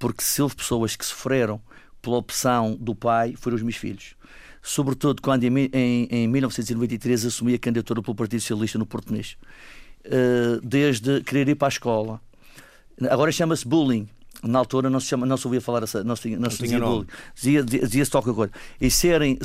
porque 0.00 0.20
se 0.20 0.42
houve 0.42 0.56
pessoas 0.56 0.96
que 0.96 1.06
sofreram 1.06 1.60
pela 2.02 2.16
opção 2.16 2.74
do 2.74 2.92
pai, 2.92 3.34
foram 3.36 3.54
os 3.54 3.62
meus 3.62 3.76
filhos 3.76 4.16
sobretudo 4.62 5.20
quando 5.20 5.42
em, 5.42 5.68
em, 5.72 6.08
em 6.10 6.28
1993 6.28 7.26
assumi 7.26 7.54
a 7.54 7.58
candidatura 7.58 8.00
pelo 8.00 8.14
Partido 8.14 8.40
Socialista 8.40 8.78
no 8.78 8.86
Português, 8.86 9.36
uh, 10.06 10.60
desde 10.62 11.20
querer 11.22 11.48
ir 11.48 11.56
para 11.56 11.68
a 11.68 11.70
escola. 11.70 12.20
Agora 13.10 13.32
chama-se 13.32 13.66
bullying. 13.66 14.08
Na 14.42 14.58
altura 14.58 14.90
não 14.90 14.98
se, 14.98 15.06
chama, 15.06 15.24
não 15.24 15.36
se 15.36 15.46
ouvia 15.46 15.60
falar, 15.60 15.84
essa, 15.84 16.02
não 16.02 16.16
se, 16.16 16.30
não, 16.30 16.42
não 16.42 16.50
se 16.50 16.62
dizia 16.62 16.80
bullying. 16.80 17.06
Dizia-se 17.34 17.66
dizia 17.66 18.06
qualquer 18.06 18.34
coisa. 18.34 18.52
E 18.80 18.90
serem 18.90 19.38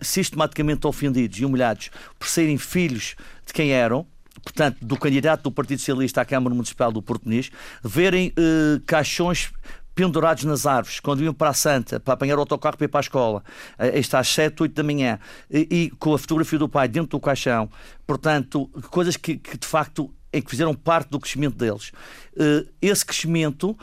sistematicamente 0.00 0.86
ofendidos 0.86 1.38
e 1.38 1.44
humilhados 1.44 1.90
por 2.18 2.28
serem 2.28 2.58
filhos 2.58 3.16
de 3.46 3.52
quem 3.52 3.70
eram, 3.70 4.06
portanto, 4.42 4.76
do 4.80 4.96
candidato 4.96 5.42
do 5.42 5.50
Partido 5.50 5.78
Socialista 5.78 6.20
à 6.20 6.24
Câmara 6.24 6.54
Municipal 6.54 6.92
do 6.92 7.02
Português, 7.02 7.50
verem 7.82 8.32
uh, 8.38 8.80
caixões 8.86 9.50
pendurados 9.94 10.44
nas 10.44 10.66
árvores, 10.66 11.00
quando 11.00 11.22
iam 11.22 11.32
para 11.32 11.50
a 11.50 11.54
Santa, 11.54 12.00
para 12.00 12.14
apanhar 12.14 12.36
o 12.36 12.40
autocarro 12.40 12.76
para 12.76 12.84
ir 12.84 12.88
para 12.88 13.00
a 13.00 13.02
escola, 13.02 13.44
eh, 13.78 13.98
está 13.98 14.18
às 14.18 14.28
7, 14.28 14.62
8 14.62 14.74
da 14.74 14.82
manhã, 14.82 15.18
e, 15.50 15.68
e, 15.70 15.90
com 15.90 16.14
a 16.14 16.18
fotografia 16.18 16.58
do 16.58 16.68
pai 16.68 16.88
dentro 16.88 17.10
do 17.10 17.20
caixão, 17.20 17.70
portanto, 18.06 18.66
coisas 18.90 19.16
que, 19.16 19.36
que 19.36 19.56
de 19.56 19.66
facto 19.66 20.12
em 20.34 20.42
que 20.42 20.50
fizeram 20.50 20.74
parte 20.74 21.10
do 21.10 21.20
crescimento 21.20 21.56
deles. 21.56 21.92
Eh, 22.36 22.64
esse 22.82 23.06
crescimento, 23.06 23.76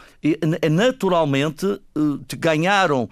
é 0.62 0.70
naturalmente, 0.70 1.66
eh, 1.66 2.36
ganharam 2.38 3.10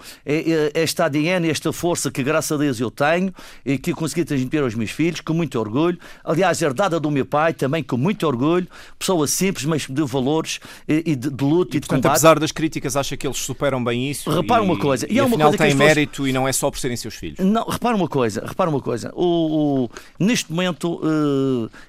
esta 0.73 1.05
ADN, 1.05 1.49
esta 1.49 1.71
força 1.71 2.11
que, 2.11 2.21
graças 2.21 2.51
a 2.51 2.57
Deus, 2.57 2.79
eu 2.79 2.91
tenho 2.91 3.33
e 3.65 3.77
que 3.77 3.91
eu 3.91 3.95
consegui 3.95 4.25
transmitir 4.25 4.61
aos 4.61 4.75
meus 4.75 4.91
filhos 4.91 5.21
com 5.21 5.33
muito 5.33 5.59
orgulho. 5.59 5.97
Aliás, 6.23 6.61
herdada 6.61 6.99
do 6.99 7.09
meu 7.09 7.25
pai, 7.25 7.53
também 7.53 7.81
com 7.81 7.97
muito 7.97 8.27
orgulho. 8.27 8.67
Pessoa 8.97 9.27
simples, 9.27 9.65
mas 9.65 9.87
de 9.87 10.03
valores 10.03 10.59
e 10.87 11.15
de, 11.15 11.29
de 11.29 11.43
luta 11.43 11.75
e, 11.75 11.77
e 11.77 11.79
de 11.79 11.87
portanto, 11.87 12.03
combate. 12.03 12.17
apesar 12.17 12.39
das 12.39 12.51
críticas, 12.51 12.95
acha 12.95 13.15
que 13.15 13.25
eles 13.25 13.37
superam 13.37 13.83
bem 13.83 14.11
isso? 14.11 14.29
Repara 14.29 14.61
uma 14.61 14.77
coisa. 14.77 15.07
E, 15.09 15.13
e, 15.13 15.17
e 15.17 15.21
uma 15.21 15.37
coisa 15.37 15.57
tem 15.57 15.73
mérito 15.73 16.27
e 16.27 16.33
não 16.33 16.47
é 16.47 16.51
só 16.51 16.69
por 16.69 16.79
serem 16.79 16.97
seus 16.97 17.15
filhos. 17.15 17.39
Não, 17.39 17.63
repara 17.63 17.95
uma 17.95 18.07
coisa. 18.07 18.43
Repara 18.45 18.69
uma 18.69 18.81
coisa. 18.81 19.11
O, 19.15 19.85
o 19.85 19.89
neste 20.19 20.51
momento, 20.51 21.01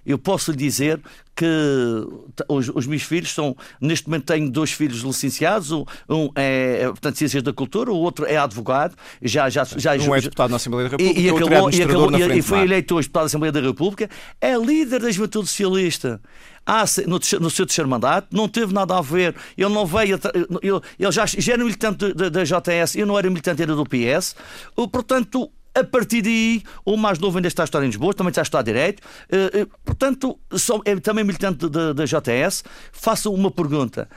eu 0.07 0.19
posso 0.19 0.53
lhe 0.53 0.57
dizer 0.57 1.01
que 1.41 1.47
os, 2.49 2.69
os, 2.69 2.87
meus 2.87 3.03
filhos 3.03 3.33
são, 3.41 3.57
neste 3.81 4.07
momento 4.07 4.25
tenho 4.25 4.51
dois 4.51 4.71
filhos 4.71 5.01
licenciados, 5.01 5.73
um 5.73 6.31
é, 6.35 6.83
é 6.83 6.87
portanto, 6.87 7.17
Ciências 7.17 7.43
da 7.43 7.53
Cultura, 7.53 7.91
o 7.91 7.97
outro 7.97 8.27
é 8.27 8.37
advogado, 8.37 8.95
já, 9.23 9.49
já, 9.49 9.65
já, 9.65 9.95
um 9.95 10.15
é 10.15 10.21
deputado 10.21 10.51
na 10.51 10.57
Assembleia 10.57 10.89
da 10.89 10.97
República, 10.97 11.21
e, 11.21 11.25
e 11.25 11.31
acabou, 11.31 11.71
é 11.71 11.75
e, 11.75 11.83
acabou, 11.83 12.19
e, 12.19 12.39
e 12.39 12.43
foi 12.43 12.61
eleito 12.61 12.95
hoje 12.95 13.09
deputado 13.09 13.23
da 13.23 13.27
Assembleia 13.27 13.53
da 13.53 13.61
República, 13.61 14.11
é 14.41 14.55
líder 14.57 15.01
da 15.01 15.11
Juventude 15.11 15.49
Socialista. 15.49 16.21
Ah, 16.67 16.85
no, 17.07 17.19
no 17.41 17.51
seu 17.51 17.67
terceiro 17.67 17.89
mandato, 17.89 18.29
não 18.31 18.47
teve 18.47 18.73
nada 18.73 18.97
a 18.97 19.01
ver, 19.01 19.35
ele 19.57 19.73
não 19.73 19.87
veio, 19.87 20.21
ele, 20.63 20.81
ele 20.99 21.13
já, 21.13 21.25
já 21.27 21.55
era 21.55 21.65
militante 21.65 22.13
da, 22.13 22.29
da 22.29 22.45
JS, 22.45 22.95
eu 22.95 23.07
não 23.07 23.19
era 23.19 23.29
militante, 23.29 23.63
era 23.63 23.75
do 23.75 23.85
PS, 23.85 24.37
portanto, 24.93 25.51
a 25.75 25.85
partir 25.85 26.23
daí, 26.23 26.63
o 26.85 26.97
mais 26.97 27.19
novo 27.19 27.39
ainda 27.39 27.49
está 27.49 27.63
a 27.63 27.65
estudar 27.65 27.85
em 27.85 27.89
Lisboa, 27.89 28.15
também 28.15 28.31
está 28.31 28.43
a 28.43 28.45
estudar 28.45 28.63
Direito. 28.63 29.01
Uh, 29.01 29.63
uh, 29.63 29.71
portanto, 29.85 30.39
sou, 30.57 30.83
é 30.85 30.97
também 30.97 31.25
militante 31.25 31.69
da 31.69 32.05
JS. 32.05 32.65
Faço 32.93 33.33
uma 33.33 33.51
pergunta. 33.51 34.09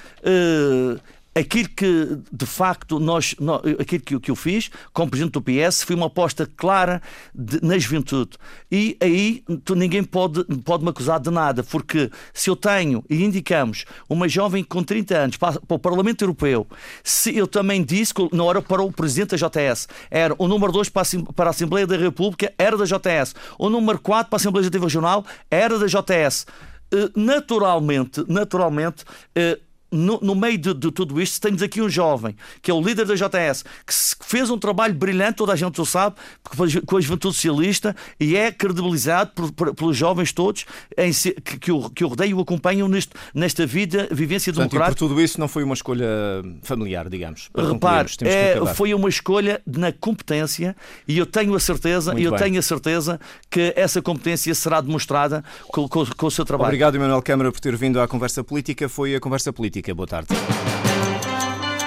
Aquilo 1.35 1.69
que 1.69 2.19
de 2.31 2.45
facto 2.45 2.99
nós, 2.99 3.35
nós 3.39 3.61
aquilo 3.79 4.03
que, 4.03 4.19
que 4.19 4.31
eu 4.31 4.35
fiz 4.35 4.69
como 4.91 5.09
presidente 5.09 5.33
do 5.33 5.41
PS 5.41 5.83
foi 5.83 5.95
uma 5.95 6.05
aposta 6.05 6.47
clara 6.55 7.01
de, 7.33 7.63
na 7.63 7.77
juventude. 7.79 8.37
E 8.71 8.95
aí 9.01 9.43
tu, 9.65 9.73
ninguém 9.73 10.03
pode, 10.03 10.43
pode 10.63 10.83
me 10.83 10.91
acusar 10.91 11.19
de 11.19 11.31
nada 11.31 11.63
porque 11.63 12.11
se 12.33 12.49
eu 12.49 12.55
tenho 12.55 13.03
e 13.09 13.23
indicamos 13.23 13.85
uma 14.07 14.27
jovem 14.29 14.63
com 14.63 14.83
30 14.83 15.17
anos 15.17 15.37
para, 15.37 15.59
para 15.59 15.75
o 15.75 15.79
Parlamento 15.79 16.23
Europeu 16.23 16.67
se 17.03 17.35
eu 17.35 17.47
também 17.47 17.83
disse 17.83 18.13
que 18.13 18.29
na 18.31 18.43
hora 18.43 18.61
para 18.61 18.83
o 18.83 18.91
presidente 18.91 19.35
da 19.35 19.37
JS 19.37 19.87
era 20.11 20.35
o 20.37 20.47
número 20.47 20.71
2 20.71 20.89
para 20.89 21.03
para 21.35 21.49
a 21.49 21.51
Assembleia 21.51 21.87
da 21.87 21.97
República 21.97 22.53
era 22.57 22.77
da 22.77 22.85
JS 22.85 23.35
o 23.57 23.69
número 23.69 23.99
4 23.99 24.29
para 24.29 24.35
a 24.35 24.39
Assembleia 24.39 24.61
Legislativa 24.61 24.85
Regional 24.85 25.25
era 25.49 25.77
da 25.79 25.87
JS 25.87 26.45
eh, 26.91 27.09
naturalmente 27.15 28.23
naturalmente 28.27 29.03
eh, 29.35 29.59
no, 29.93 30.19
no, 30.21 30.35
meio 30.35 30.57
de, 30.57 30.73
de, 30.73 30.91
tudo 30.91 31.21
isto, 31.21 31.39
temos 31.39 31.61
aqui 31.61 31.81
um 31.81 31.87
jovem, 31.87 32.35
que 32.61 32.71
é 32.71 32.73
o 32.73 32.81
líder 32.81 33.05
da 33.05 33.13
JS, 33.15 33.63
que 33.85 34.25
fez 34.25 34.49
um 34.49 34.57
trabalho 34.57 34.93
brilhante, 34.93 35.35
toda 35.35 35.53
a 35.53 35.55
gente 35.55 35.79
o 35.79 35.85
sabe, 35.85 36.15
com 36.85 36.97
a 36.97 37.01
juventude 37.01 37.35
socialista, 37.35 37.95
e 38.19 38.35
é 38.35 38.51
credibilizado 38.51 39.31
por, 39.35 39.51
por, 39.51 39.75
pelos 39.75 39.95
jovens 39.95 40.31
todos 40.31 40.65
em, 40.97 41.11
que, 41.11 41.59
que, 41.59 41.71
o, 41.71 41.89
que 41.89 42.03
o 42.03 42.07
rodeiam 42.07 42.31
e 42.31 42.33
o 42.33 42.41
acompanham 42.41 42.87
neste, 42.87 43.13
nesta 43.33 43.65
vida, 43.65 44.07
vivência 44.11 44.51
Portanto, 44.51 44.71
democrática. 44.71 44.97
E 44.97 45.07
por 45.07 45.09
tudo 45.09 45.21
isso 45.21 45.39
não 45.39 45.47
foi 45.47 45.63
uma 45.63 45.73
escolha 45.73 46.07
familiar, 46.63 47.07
digamos. 47.09 47.49
Repare, 47.55 48.09
é, 48.21 48.59
foi 48.73 48.93
uma 48.93 49.09
escolha 49.09 49.61
na 49.65 49.91
competência, 49.91 50.75
e 51.07 51.17
eu 51.17 51.25
tenho 51.25 51.53
a 51.53 51.59
certeza, 51.59 52.19
eu 52.19 52.31
tenho 52.35 52.57
a 52.57 52.61
certeza 52.61 53.19
que 53.49 53.73
essa 53.75 54.01
competência 54.01 54.53
será 54.55 54.81
demonstrada 54.81 55.43
com, 55.67 55.87
com, 55.87 56.05
com 56.05 56.25
o 56.25 56.31
seu 56.31 56.45
trabalho. 56.45 56.69
Obrigado, 56.69 56.95
Emanuel 56.95 57.21
Câmara, 57.21 57.51
por 57.51 57.59
ter 57.59 57.75
vindo 57.75 58.01
à 58.01 58.07
Conversa 58.07 58.43
Política. 58.43 58.89
Foi 58.89 59.15
a 59.15 59.19
Conversa 59.19 59.53
Política 59.53 59.82
Política. 59.83 59.93
Boa 59.93 60.07
tarde. 60.07 60.27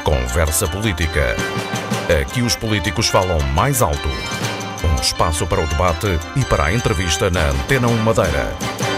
Conversa 0.05 0.69
Política. 0.69 1.35
Aqui 2.21 2.43
os 2.43 2.55
políticos 2.55 3.09
falam 3.09 3.39
mais 3.55 3.81
alto. 3.81 4.09
Um 4.85 5.01
espaço 5.01 5.47
para 5.47 5.63
o 5.63 5.67
debate 5.67 6.07
e 6.37 6.45
para 6.45 6.67
a 6.67 6.73
entrevista 6.73 7.31
na 7.31 7.49
Antena 7.49 7.89
1 7.89 7.97
Madeira. 8.03 8.96